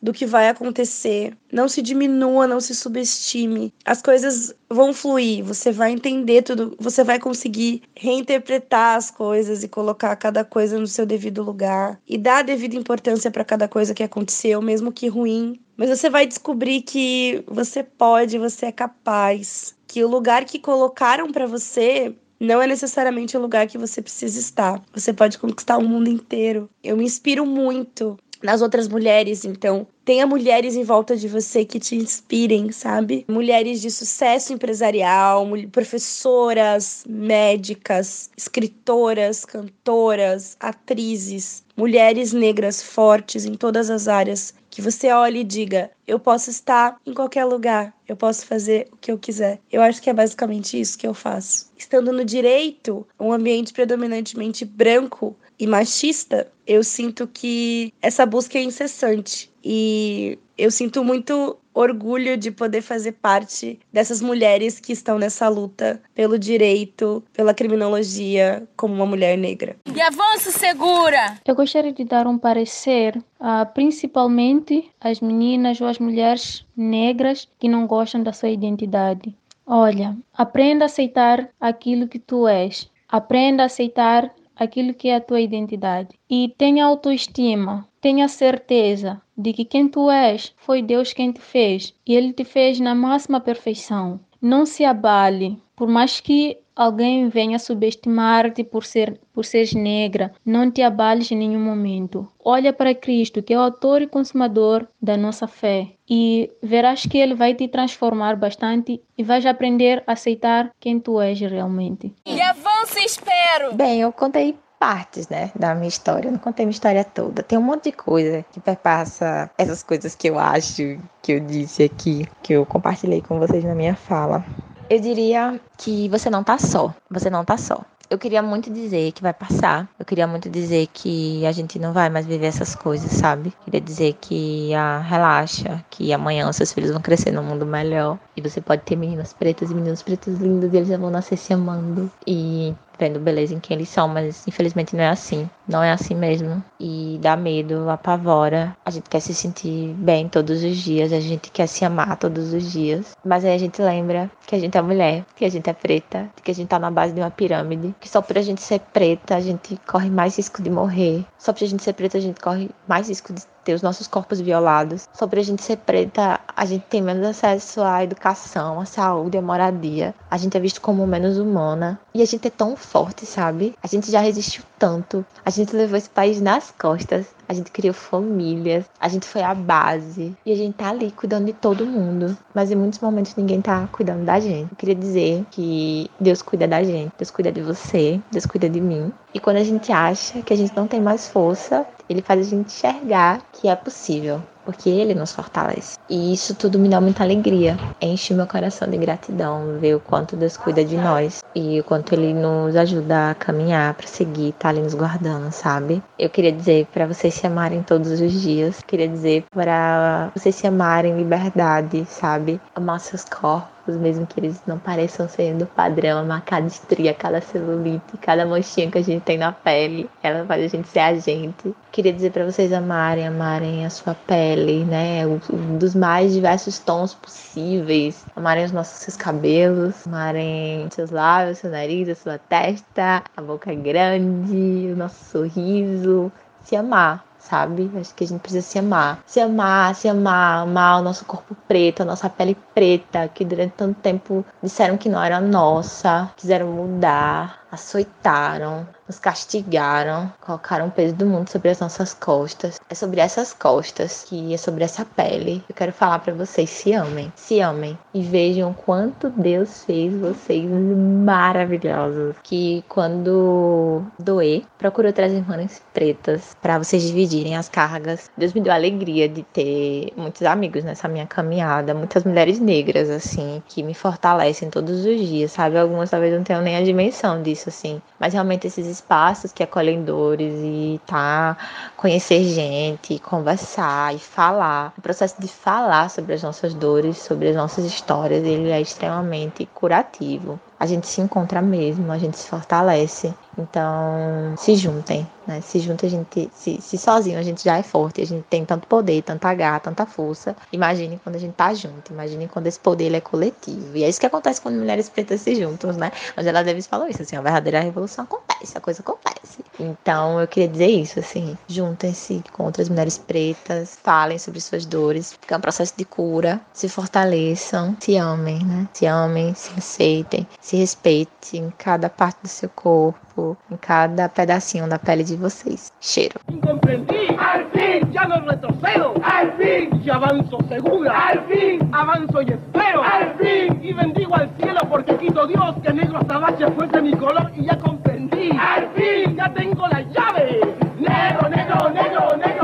do 0.05 0.13
que 0.13 0.25
vai 0.25 0.47
acontecer. 0.47 1.35
Não 1.51 1.67
se 1.67 1.81
diminua, 1.81 2.47
não 2.47 2.61
se 2.61 2.75
subestime. 2.75 3.73
As 3.83 4.01
coisas 4.01 4.53
vão 4.69 4.93
fluir, 4.93 5.43
você 5.43 5.71
vai 5.71 5.91
entender 5.91 6.43
tudo, 6.43 6.75
você 6.79 7.03
vai 7.03 7.19
conseguir 7.19 7.81
reinterpretar 7.95 8.95
as 8.95 9.09
coisas 9.09 9.63
e 9.63 9.67
colocar 9.67 10.15
cada 10.15 10.45
coisa 10.45 10.77
no 10.77 10.87
seu 10.87 11.05
devido 11.05 11.41
lugar 11.41 11.99
e 12.07 12.17
dar 12.17 12.37
a 12.37 12.43
devida 12.43 12.75
importância 12.75 13.31
para 13.31 13.43
cada 13.43 13.67
coisa 13.67 13.95
que 13.95 14.03
aconteceu, 14.03 14.61
mesmo 14.61 14.91
que 14.91 15.07
ruim. 15.07 15.59
Mas 15.75 15.89
você 15.89 16.09
vai 16.09 16.27
descobrir 16.27 16.81
que 16.83 17.43
você 17.47 17.83
pode, 17.83 18.37
você 18.37 18.67
é 18.67 18.71
capaz, 18.71 19.75
que 19.87 20.03
o 20.03 20.07
lugar 20.07 20.45
que 20.45 20.59
colocaram 20.59 21.31
para 21.31 21.47
você 21.47 22.13
não 22.39 22.61
é 22.61 22.67
necessariamente 22.67 23.37
o 23.37 23.39
lugar 23.39 23.67
que 23.67 23.77
você 23.77 24.01
precisa 24.01 24.39
estar. 24.39 24.81
Você 24.93 25.13
pode 25.13 25.37
conquistar 25.37 25.77
o 25.77 25.87
mundo 25.87 26.09
inteiro. 26.09 26.69
Eu 26.83 26.97
me 26.97 27.03
inspiro 27.03 27.45
muito 27.45 28.17
nas 28.43 28.61
outras 28.61 28.87
mulheres, 28.87 29.45
então 29.45 29.87
tenha 30.03 30.27
mulheres 30.27 30.75
em 30.75 30.83
volta 30.83 31.17
de 31.17 31.27
você 31.27 31.65
que 31.65 31.79
te 31.79 31.95
inspirem, 31.95 32.71
sabe? 32.71 33.25
Mulheres 33.27 33.81
de 33.81 33.89
sucesso 33.89 34.53
empresarial, 34.53 35.47
professoras, 35.71 37.03
médicas, 37.07 38.29
escritoras, 38.37 39.43
cantoras, 39.43 40.55
atrizes, 40.59 41.63
mulheres 41.75 42.33
negras 42.33 42.81
fortes 42.83 43.45
em 43.45 43.55
todas 43.55 43.89
as 43.89 44.07
áreas. 44.07 44.53
Que 44.69 44.81
você 44.81 45.09
olhe 45.09 45.39
e 45.39 45.43
diga: 45.43 45.89
eu 46.05 46.19
posso 46.19 46.49
estar 46.49 46.99
em 47.05 47.13
qualquer 47.13 47.45
lugar, 47.45 47.93
eu 48.07 48.15
posso 48.15 48.45
fazer 48.45 48.87
o 48.91 48.97
que 48.97 49.11
eu 49.11 49.17
quiser. 49.17 49.59
Eu 49.71 49.81
acho 49.81 50.01
que 50.01 50.09
é 50.09 50.13
basicamente 50.13 50.79
isso 50.79 50.97
que 50.97 51.07
eu 51.07 51.13
faço. 51.13 51.71
Estando 51.77 52.11
no 52.11 52.25
direito, 52.25 53.07
um 53.19 53.31
ambiente 53.31 53.71
predominantemente 53.71 54.65
branco, 54.65 55.35
e 55.59 55.67
machista, 55.67 56.47
eu 56.65 56.83
sinto 56.83 57.27
que 57.27 57.93
essa 58.01 58.25
busca 58.25 58.57
é 58.57 58.63
incessante. 58.63 59.51
E 59.63 60.37
eu 60.57 60.69
sinto 60.69 61.03
muito 61.03 61.57
orgulho 61.73 62.37
de 62.37 62.49
poder 62.49 62.81
fazer 62.81 63.11
parte 63.13 63.77
dessas 63.91 64.21
mulheres 64.21 64.79
que 64.79 64.93
estão 64.93 65.19
nessa 65.19 65.49
luta 65.49 66.01
pelo 66.15 66.39
direito, 66.39 67.21
pela 67.33 67.53
criminologia, 67.53 68.65
como 68.77 68.93
uma 68.93 69.05
mulher 69.05 69.37
negra. 69.37 69.75
E 69.93 70.01
avanço 70.01 70.51
segura! 70.51 71.37
Eu 71.45 71.53
gostaria 71.53 71.91
de 71.91 72.05
dar 72.05 72.25
um 72.25 72.37
parecer, 72.37 73.17
uh, 73.17 73.65
principalmente 73.73 74.89
às 75.01 75.19
meninas 75.19 75.81
ou 75.81 75.87
às 75.87 75.99
mulheres 75.99 76.65
negras 76.75 77.47
que 77.59 77.67
não 77.67 77.85
gostam 77.85 78.23
da 78.23 78.31
sua 78.31 78.49
identidade. 78.49 79.35
Olha, 79.67 80.15
aprenda 80.33 80.85
a 80.85 80.87
aceitar 80.87 81.49
aquilo 81.59 82.07
que 82.07 82.19
tu 82.19 82.47
és. 82.47 82.89
Aprenda 83.09 83.63
a 83.63 83.65
aceitar 83.65 84.31
aquilo 84.55 84.93
que 84.93 85.09
é 85.09 85.15
a 85.15 85.21
tua 85.21 85.41
identidade. 85.41 86.09
E 86.29 86.53
tenha 86.57 86.85
autoestima, 86.85 87.87
tenha 87.99 88.27
certeza 88.27 89.21
de 89.37 89.51
que 89.51 89.65
quem 89.65 89.87
tu 89.87 90.09
és 90.09 90.53
foi 90.57 90.81
Deus 90.81 91.13
quem 91.13 91.31
te 91.31 91.41
fez 91.41 91.93
e 92.05 92.13
Ele 92.13 92.31
te 92.31 92.43
fez 92.43 92.79
na 92.79 92.95
máxima 92.95 93.39
perfeição. 93.39 94.19
Não 94.41 94.65
se 94.65 94.85
abale, 94.85 95.57
por 95.75 95.87
mais 95.87 96.19
que 96.19 96.57
alguém 96.75 97.29
venha 97.29 97.57
subestimar-te 97.57 98.63
por 98.63 98.85
ser 98.85 99.19
por 99.33 99.45
seres 99.45 99.73
negra, 99.73 100.31
não 100.45 100.69
te 100.71 100.81
abales 100.81 101.31
em 101.31 101.37
nenhum 101.37 101.59
momento. 101.59 102.27
Olha 102.43 102.71
para 102.71 102.95
Cristo, 102.95 103.43
que 103.43 103.53
é 103.53 103.57
o 103.57 103.61
autor 103.61 104.01
e 104.01 104.07
consumador 104.07 104.87
da 105.01 105.17
nossa 105.17 105.47
fé, 105.47 105.89
e 106.09 106.51
verás 106.61 107.05
que 107.05 107.17
ele 107.17 107.33
vai 107.33 107.53
te 107.53 107.67
transformar 107.67 108.35
bastante 108.35 109.01
e 109.17 109.23
vais 109.23 109.45
aprender 109.45 110.03
a 110.07 110.13
aceitar 110.13 110.71
quem 110.79 110.99
tu 110.99 111.19
és 111.19 111.39
realmente. 111.39 112.13
E 112.25 112.39
avança, 112.41 112.99
espero. 112.99 113.73
Bem, 113.73 114.01
eu 114.01 114.11
contei 114.11 114.55
partes, 114.79 115.27
né, 115.29 115.51
da 115.55 115.73
minha 115.73 115.87
história. 115.87 116.27
Eu 116.27 116.31
não 116.33 116.39
contei 116.39 116.65
minha 116.65 116.73
história 116.73 117.03
toda. 117.03 117.43
Tem 117.43 117.57
um 117.57 117.61
monte 117.61 117.85
de 117.85 117.91
coisa 117.93 118.45
que 118.51 118.59
perpassa 118.59 119.49
essas 119.57 119.81
coisas 119.81 120.15
que 120.15 120.29
eu 120.29 120.37
acho 120.37 120.99
que 121.21 121.33
eu 121.33 121.39
disse 121.39 121.83
aqui, 121.83 122.27
que 122.43 122.53
eu 122.53 122.65
compartilhei 122.65 123.21
com 123.21 123.39
vocês 123.39 123.63
na 123.63 123.73
minha 123.73 123.95
fala. 123.95 124.45
Eu 124.87 124.99
diria 124.99 125.59
que 125.77 126.07
você 126.09 126.29
não 126.29 126.43
tá 126.43 126.57
só. 126.57 126.93
Você 127.09 127.29
não 127.29 127.43
tá 127.43 127.57
só. 127.57 127.83
Eu 128.07 128.19
queria 128.19 128.41
muito 128.43 128.71
dizer 128.71 129.11
que 129.13 129.21
vai 129.23 129.33
passar. 129.33 129.89
Eu 129.97 130.05
queria 130.05 130.27
muito 130.27 130.47
dizer 130.47 130.87
que 130.93 131.43
a 131.43 131.51
gente 131.51 131.79
não 131.79 131.91
vai 131.91 132.07
mais 132.07 132.27
viver 132.27 132.45
essas 132.45 132.75
coisas, 132.75 133.11
sabe? 133.11 133.51
Queria 133.63 133.81
dizer 133.81 134.15
que 134.21 134.71
ah, 134.75 134.99
relaxa, 134.99 135.83
que 135.89 136.13
amanhã 136.13 136.51
seus 136.53 136.71
filhos 136.71 136.91
vão 136.91 137.01
crescer 137.01 137.31
num 137.31 137.41
mundo 137.41 137.65
melhor. 137.65 138.19
E 138.37 138.41
você 138.41 138.61
pode 138.61 138.83
ter 138.83 138.95
meninas 138.95 139.33
pretas 139.33 139.71
e 139.71 139.73
meninos 139.73 140.03
pretos 140.03 140.37
lindos 140.37 140.71
e 140.71 140.77
eles 140.77 140.89
já 140.89 140.97
vão 140.97 141.09
nascer 141.09 141.37
se 141.37 141.51
amando. 141.51 142.11
E 142.27 142.75
vendo 142.97 143.19
beleza 143.19 143.53
em 143.53 143.59
quem 143.59 143.75
eles 143.75 143.89
são, 143.89 144.07
mas 144.07 144.47
infelizmente 144.47 144.95
não 144.95 145.03
é 145.03 145.09
assim. 145.09 145.49
Não 145.67 145.83
é 145.83 145.91
assim 145.91 146.15
mesmo. 146.15 146.63
E 146.79 147.19
dá 147.21 147.35
medo, 147.35 147.89
apavora. 147.89 148.75
A 148.85 148.89
gente 148.89 149.09
quer 149.09 149.19
se 149.19 149.33
sentir 149.33 149.93
bem 149.95 150.27
todos 150.27 150.63
os 150.63 150.77
dias, 150.77 151.11
a 151.11 151.19
gente 151.19 151.49
quer 151.49 151.67
se 151.67 151.83
amar 151.83 152.17
todos 152.17 152.53
os 152.53 152.71
dias. 152.71 153.15
Mas 153.23 153.43
aí 153.43 153.53
a 153.53 153.57
gente 153.57 153.81
lembra 153.81 154.29
que 154.45 154.55
a 154.55 154.59
gente 154.59 154.77
é 154.77 154.81
mulher, 154.81 155.25
que 155.35 155.45
a 155.45 155.49
gente 155.49 155.69
é 155.69 155.73
preta, 155.73 156.29
que 156.43 156.51
a 156.51 156.55
gente 156.55 156.67
tá 156.67 156.79
na 156.79 156.91
base 156.91 157.13
de 157.13 157.19
uma 157.19 157.31
pirâmide, 157.31 157.95
que 157.99 158.09
só 158.09 158.21
por 158.21 158.37
a 158.37 158.41
gente 158.41 158.61
ser 158.61 158.79
preta 158.79 159.35
a 159.35 159.41
gente 159.41 159.79
corre 159.87 160.09
mais 160.09 160.37
risco 160.37 160.61
de 160.61 160.69
morrer. 160.69 161.25
Só 161.37 161.53
por 161.53 161.63
a 161.63 161.67
gente 161.67 161.83
ser 161.83 161.93
preta 161.93 162.17
a 162.17 162.21
gente 162.21 162.39
corre 162.39 162.69
mais 162.87 163.09
risco 163.09 163.33
de 163.33 163.41
ter 163.65 163.73
os 163.73 163.81
nossos 163.81 164.07
corpos 164.07 164.39
violados. 164.39 165.09
Por 165.17 165.39
a 165.39 165.41
gente 165.41 165.63
ser 165.63 165.77
preta, 165.77 166.39
a 166.55 166.65
gente 166.65 166.85
tem 166.85 167.01
menos 167.01 167.25
acesso 167.27 167.81
à 167.81 168.03
educação, 168.03 168.79
à 168.79 168.85
saúde, 168.85 169.37
à 169.37 169.41
moradia. 169.41 170.13
A 170.29 170.37
gente 170.37 170.55
é 170.55 170.59
visto 170.59 170.79
como 170.79 171.05
menos 171.05 171.37
humana. 171.37 171.99
E 172.13 172.21
a 172.21 172.25
gente 172.25 172.47
é 172.47 172.51
tão 172.51 172.75
forte, 172.77 173.25
sabe? 173.25 173.75
A 173.83 173.87
gente 173.87 174.09
já 174.09 174.21
resistiu 174.21 174.63
tanto. 174.77 175.25
A 175.43 175.49
gente 175.49 175.75
levou 175.75 175.97
esse 175.97 176.09
país 176.09 176.41
nas 176.41 176.71
costas. 176.71 177.27
A 177.47 177.53
gente 177.53 177.71
criou 177.71 177.93
famílias. 177.93 178.85
A 178.99 179.07
gente 179.07 179.25
foi 179.25 179.41
a 179.41 179.53
base. 179.53 180.35
E 180.45 180.51
a 180.51 180.55
gente 180.55 180.75
tá 180.75 180.89
ali 180.89 181.11
cuidando 181.11 181.45
de 181.45 181.53
todo 181.53 181.85
mundo. 181.85 182.37
Mas 182.53 182.71
em 182.71 182.75
muitos 182.75 182.99
momentos 182.99 183.35
ninguém 183.35 183.61
tá 183.61 183.87
cuidando 183.91 184.25
da 184.25 184.39
gente. 184.39 184.71
Eu 184.71 184.77
queria 184.77 184.95
dizer 184.95 185.45
que 185.51 186.09
Deus 186.19 186.41
cuida 186.41 186.67
da 186.67 186.83
gente. 186.83 187.11
Deus 187.17 187.31
cuida 187.31 187.51
de 187.51 187.61
você. 187.61 188.19
Deus 188.31 188.45
cuida 188.45 188.69
de 188.69 188.81
mim. 188.81 189.11
E 189.33 189.39
quando 189.39 189.57
a 189.57 189.63
gente 189.63 189.91
acha 189.91 190.41
que 190.41 190.53
a 190.53 190.57
gente 190.57 190.75
não 190.75 190.87
tem 190.87 191.01
mais 191.01 191.27
força, 191.27 191.85
ele 192.09 192.21
faz 192.21 192.39
a 192.39 192.49
gente 192.49 192.67
enxergar 192.67 193.41
que 193.51 193.67
é 193.67 193.75
possível, 193.75 194.41
porque 194.65 194.89
ele 194.89 195.13
nos 195.13 195.31
fortalece. 195.31 195.97
E 196.09 196.33
isso 196.33 196.55
tudo 196.55 196.79
me 196.79 196.89
dá 196.89 196.99
muita 196.99 197.23
alegria. 197.23 197.77
Enche 198.01 198.33
meu 198.33 198.47
coração 198.47 198.89
de 198.89 198.97
gratidão 198.97 199.77
ver 199.79 199.95
o 199.95 199.99
quanto 199.99 200.35
Deus 200.35 200.57
cuida 200.57 200.83
de 200.83 200.97
nós 200.97 201.43
e 201.55 201.79
o 201.79 201.83
quanto 201.83 202.13
ele 202.13 202.33
nos 202.33 202.75
ajuda 202.75 203.31
a 203.31 203.35
caminhar 203.35 203.93
para 203.93 204.07
seguir, 204.07 204.53
tá 204.53 204.69
ali 204.69 204.81
nos 204.81 204.93
guardando, 204.93 205.51
sabe? 205.51 206.01
Eu 206.17 206.29
queria 206.29 206.51
dizer 206.51 206.87
para 206.93 207.05
vocês 207.05 207.33
se 207.33 207.45
amarem 207.45 207.83
todos 207.83 208.19
os 208.19 208.31
dias. 208.41 208.81
Queria 208.85 209.07
dizer 209.07 209.45
para 209.53 210.31
vocês 210.35 210.55
se 210.55 210.67
amarem 210.67 211.13
em 211.13 211.17
liberdade, 211.17 212.05
sabe? 212.09 212.59
Amar 212.75 212.99
seus 212.99 213.23
corpos 213.25 213.74
mesmo 213.93 214.25
que 214.25 214.39
eles 214.39 214.61
não 214.65 214.79
pareçam 214.79 215.29
ser 215.29 215.53
do 215.53 215.65
padrão, 215.65 216.19
amar 216.19 216.41
cada 216.41 216.65
estria, 216.65 217.13
cada 217.13 217.39
celulite, 217.41 218.17
cada 218.19 218.45
mochinha 218.45 218.89
que 218.89 218.97
a 218.97 219.03
gente 219.03 219.21
tem 219.21 219.37
na 219.37 219.51
pele, 219.51 220.09
ela 220.23 220.45
faz 220.45 220.63
a 220.63 220.67
gente 220.67 220.87
ser 220.87 220.99
a 220.99 221.13
gente. 221.15 221.75
Queria 221.91 222.11
dizer 222.11 222.31
para 222.31 222.45
vocês 222.45 222.73
amarem, 222.73 223.27
amarem 223.27 223.85
a 223.85 223.89
sua 223.89 224.15
pele, 224.15 224.83
né? 224.85 225.25
Um 225.27 225.77
dos 225.77 225.93
mais 225.93 226.33
diversos 226.33 226.79
tons 226.79 227.13
possíveis. 227.13 228.25
Amarem 228.35 228.65
os 228.65 228.71
nossos 228.71 228.99
seus 228.99 229.15
cabelos, 229.15 230.07
amarem 230.07 230.87
seus 230.91 231.11
lábios, 231.11 231.59
seu 231.59 231.69
nariz, 231.69 232.09
a 232.09 232.15
sua 232.15 232.37
testa, 232.37 233.23
a 233.35 233.41
boca 233.41 233.73
grande, 233.73 234.91
o 234.91 234.97
nosso 234.97 235.23
sorriso. 235.25 236.31
Se 236.63 236.75
amar, 236.75 237.23
sabe? 237.45 237.89
Acho 237.99 238.13
que 238.13 238.23
a 238.23 238.27
gente 238.27 238.41
precisa 238.41 238.61
se 238.65 238.79
amar. 238.79 239.19
Se 239.25 239.39
amar, 239.39 239.95
se 239.95 240.07
amar, 240.07 240.63
amar 240.63 240.99
o 240.99 241.03
nosso 241.03 241.25
corpo 241.25 241.55
preto, 241.67 242.01
a 242.01 242.05
nossa 242.05 242.29
pele 242.29 242.57
preta, 242.73 243.27
que 243.27 243.45
durante 243.45 243.73
tanto 243.73 243.99
tempo 244.01 244.45
disseram 244.61 244.97
que 244.97 245.09
não 245.09 245.21
era 245.21 245.39
nossa, 245.39 246.31
quiseram 246.35 246.67
mudar, 246.67 247.64
açoitaram, 247.71 248.87
nos 249.07 249.19
castigaram, 249.19 250.31
colocaram 250.41 250.87
o 250.87 250.91
peso 250.91 251.15
do 251.15 251.25
mundo 251.25 251.49
sobre 251.49 251.69
as 251.69 251.79
nossas 251.79 252.13
costas. 252.13 252.79
É 252.89 252.95
sobre 252.95 253.19
essas 253.19 253.53
costas 253.53 254.25
que 254.27 254.53
é 254.53 254.57
sobre 254.57 254.83
essa 254.83 255.05
pele. 255.05 255.63
Eu 255.69 255.75
quero 255.75 255.91
falar 255.91 256.19
para 256.19 256.33
vocês: 256.33 256.69
se 256.69 256.93
amem, 256.93 257.31
se 257.35 257.59
amem 257.59 257.97
e 258.13 258.21
vejam 258.21 258.73
quanto 258.73 259.29
Deus 259.29 259.83
fez 259.83 260.15
vocês 260.15 260.65
maravilhosos. 260.69 262.35
Que 262.43 262.83
quando 262.89 264.03
doer, 264.19 264.63
procurou 264.77 265.13
trazer 265.13 265.37
irmãs 265.37 265.81
pretas 265.93 266.55
para 266.61 266.77
vocês 266.77 267.03
dividirem 267.03 267.55
as 267.55 267.69
cargas. 267.69 268.29
Deus 268.37 268.53
me 268.53 268.61
deu 268.61 268.73
a 268.73 268.75
alegria 268.75 269.29
de 269.29 269.43
ter 269.43 270.11
muitos 270.17 270.41
amigos 270.43 270.83
nessa 270.83 271.07
minha 271.07 271.25
caminhada, 271.25 271.93
muitas 271.93 272.23
mulheres 272.23 272.59
negras, 272.59 273.09
assim, 273.09 273.61
que 273.67 273.83
me 273.83 273.93
fortalecem 273.93 274.69
todos 274.69 275.05
os 275.05 275.19
dias, 275.19 275.51
sabe? 275.51 275.77
Algumas 275.77 276.09
talvez 276.09 276.33
não 276.33 276.43
tenham 276.43 276.61
nem 276.61 276.75
a 276.75 276.83
dimensão 276.83 277.41
disso, 277.41 277.54
assim. 277.69 278.01
Mas 278.19 278.33
realmente 278.33 278.67
esses 278.67 278.85
espaços 278.87 279.51
que 279.51 279.63
acolhem 279.63 280.03
dores 280.03 280.53
e 280.55 280.99
tá, 281.05 281.57
conhecer 281.95 282.43
gente, 282.43 283.19
conversar 283.19 284.13
e 284.13 284.19
falar. 284.19 284.93
O 284.97 285.01
processo 285.01 285.39
de 285.39 285.47
falar 285.47 286.09
sobre 286.09 286.33
as 286.33 286.43
nossas 286.43 286.73
dores, 286.73 287.17
sobre 287.17 287.49
as 287.49 287.55
nossas 287.55 287.85
histórias, 287.85 288.43
ele 288.43 288.69
é 288.69 288.81
extremamente 288.81 289.65
curativo 289.73 290.59
a 290.79 290.85
gente 290.85 291.07
se 291.07 291.21
encontra 291.21 291.61
mesmo, 291.61 292.11
a 292.11 292.17
gente 292.17 292.37
se 292.37 292.47
fortalece. 292.49 293.33
Então, 293.57 294.53
se 294.57 294.75
juntem, 294.75 295.27
né? 295.47 295.61
Se 295.61 295.79
juntem, 295.79 296.07
a 296.07 296.11
gente. 296.11 296.49
Se, 296.53 296.79
se 296.81 296.97
sozinho 296.97 297.39
a 297.39 297.43
gente 297.43 297.63
já 297.63 297.77
é 297.77 297.83
forte, 297.83 298.21
a 298.21 298.25
gente 298.25 298.43
tem 298.49 298.65
tanto 298.65 298.87
poder, 298.87 299.21
tanta 299.21 299.53
garra, 299.53 299.79
tanta 299.79 300.05
força. 300.05 300.55
Imagine 300.71 301.19
quando 301.23 301.35
a 301.35 301.39
gente 301.39 301.53
tá 301.53 301.73
junto, 301.73 302.11
imagine 302.11 302.47
quando 302.47 302.67
esse 302.67 302.79
poder 302.79 303.13
é 303.13 303.21
coletivo. 303.21 303.95
E 303.95 304.03
é 304.03 304.09
isso 304.09 304.19
que 304.19 304.25
acontece 304.25 304.61
quando 304.61 304.75
mulheres 304.75 305.09
pretas 305.09 305.41
se 305.41 305.55
juntam, 305.55 305.93
né? 305.93 306.11
Angela 306.37 306.63
Davis 306.63 306.87
falou 306.87 307.07
isso, 307.07 307.21
assim, 307.21 307.35
a 307.35 307.41
verdadeira 307.41 307.79
revolução 307.79 308.25
acontece, 308.25 308.77
a 308.77 308.81
coisa 308.81 309.01
acontece. 309.01 309.63
Então, 309.79 310.39
eu 310.39 310.47
queria 310.47 310.69
dizer 310.69 310.87
isso, 310.87 311.19
assim, 311.19 311.57
juntem-se 311.67 312.43
com 312.51 312.63
outras 312.63 312.89
mulheres 312.89 313.17
pretas, 313.17 313.97
falem 314.01 314.37
sobre 314.37 314.59
suas 314.61 314.85
dores, 314.85 315.33
porque 315.33 315.53
é 315.53 315.57
um 315.57 315.61
processo 315.61 315.93
de 315.97 316.05
cura, 316.05 316.59
se 316.73 316.89
fortaleçam, 316.89 317.95
se 317.99 318.17
amem, 318.17 318.63
né? 318.63 318.87
Se 318.93 319.05
amem, 319.05 319.53
se 319.53 319.71
aceitem, 319.77 320.47
se 320.59 320.77
respeitem 320.77 321.65
em 321.65 321.69
cada 321.77 322.09
parte 322.09 322.39
do 322.41 322.47
seu 322.47 322.69
corpo, 322.69 323.19
corpo, 323.35 323.57
em 323.69 323.77
cada 323.77 324.29
pedacinho 324.29 324.87
da 324.87 324.97
pele 324.97 325.23
de 325.23 325.35
vocês. 325.35 325.91
Cheiro. 325.99 326.39
Compreendi. 326.61 327.27
Al 327.37 327.65
fin, 327.71 328.11
ya 328.11 328.27
no 328.27 328.39
retrocedo. 328.47 329.13
Al 329.21 329.51
fin, 329.57 330.01
ya 330.01 330.15
avanzo 330.15 330.57
segura. 330.69 331.27
Al 331.27 331.43
fin, 331.47 331.89
avanzo 331.91 332.41
y 332.41 332.51
espero. 332.51 333.03
Al 333.03 333.35
fin, 333.37 333.79
y 333.83 333.93
bendigo 333.93 334.35
al 334.35 334.49
cielo 334.57 334.79
porque 334.89 335.17
quito 335.17 335.45
Dios 335.45 335.75
que 335.83 335.93
negro 335.93 336.19
azabache 336.19 336.71
fuese 336.71 337.01
mi 337.01 337.11
color 337.11 337.51
y 337.55 337.65
ya 337.65 337.77
comprendí. 337.77 338.49
Al 338.57 338.87
fin, 338.95 339.35
ya 339.35 339.53
tengo 339.53 339.87
la 339.87 340.01
llave. 340.01 340.61
Negro, 340.97 341.49
negro, 341.49 341.89
negro, 341.89 342.37
negro. 342.37 342.54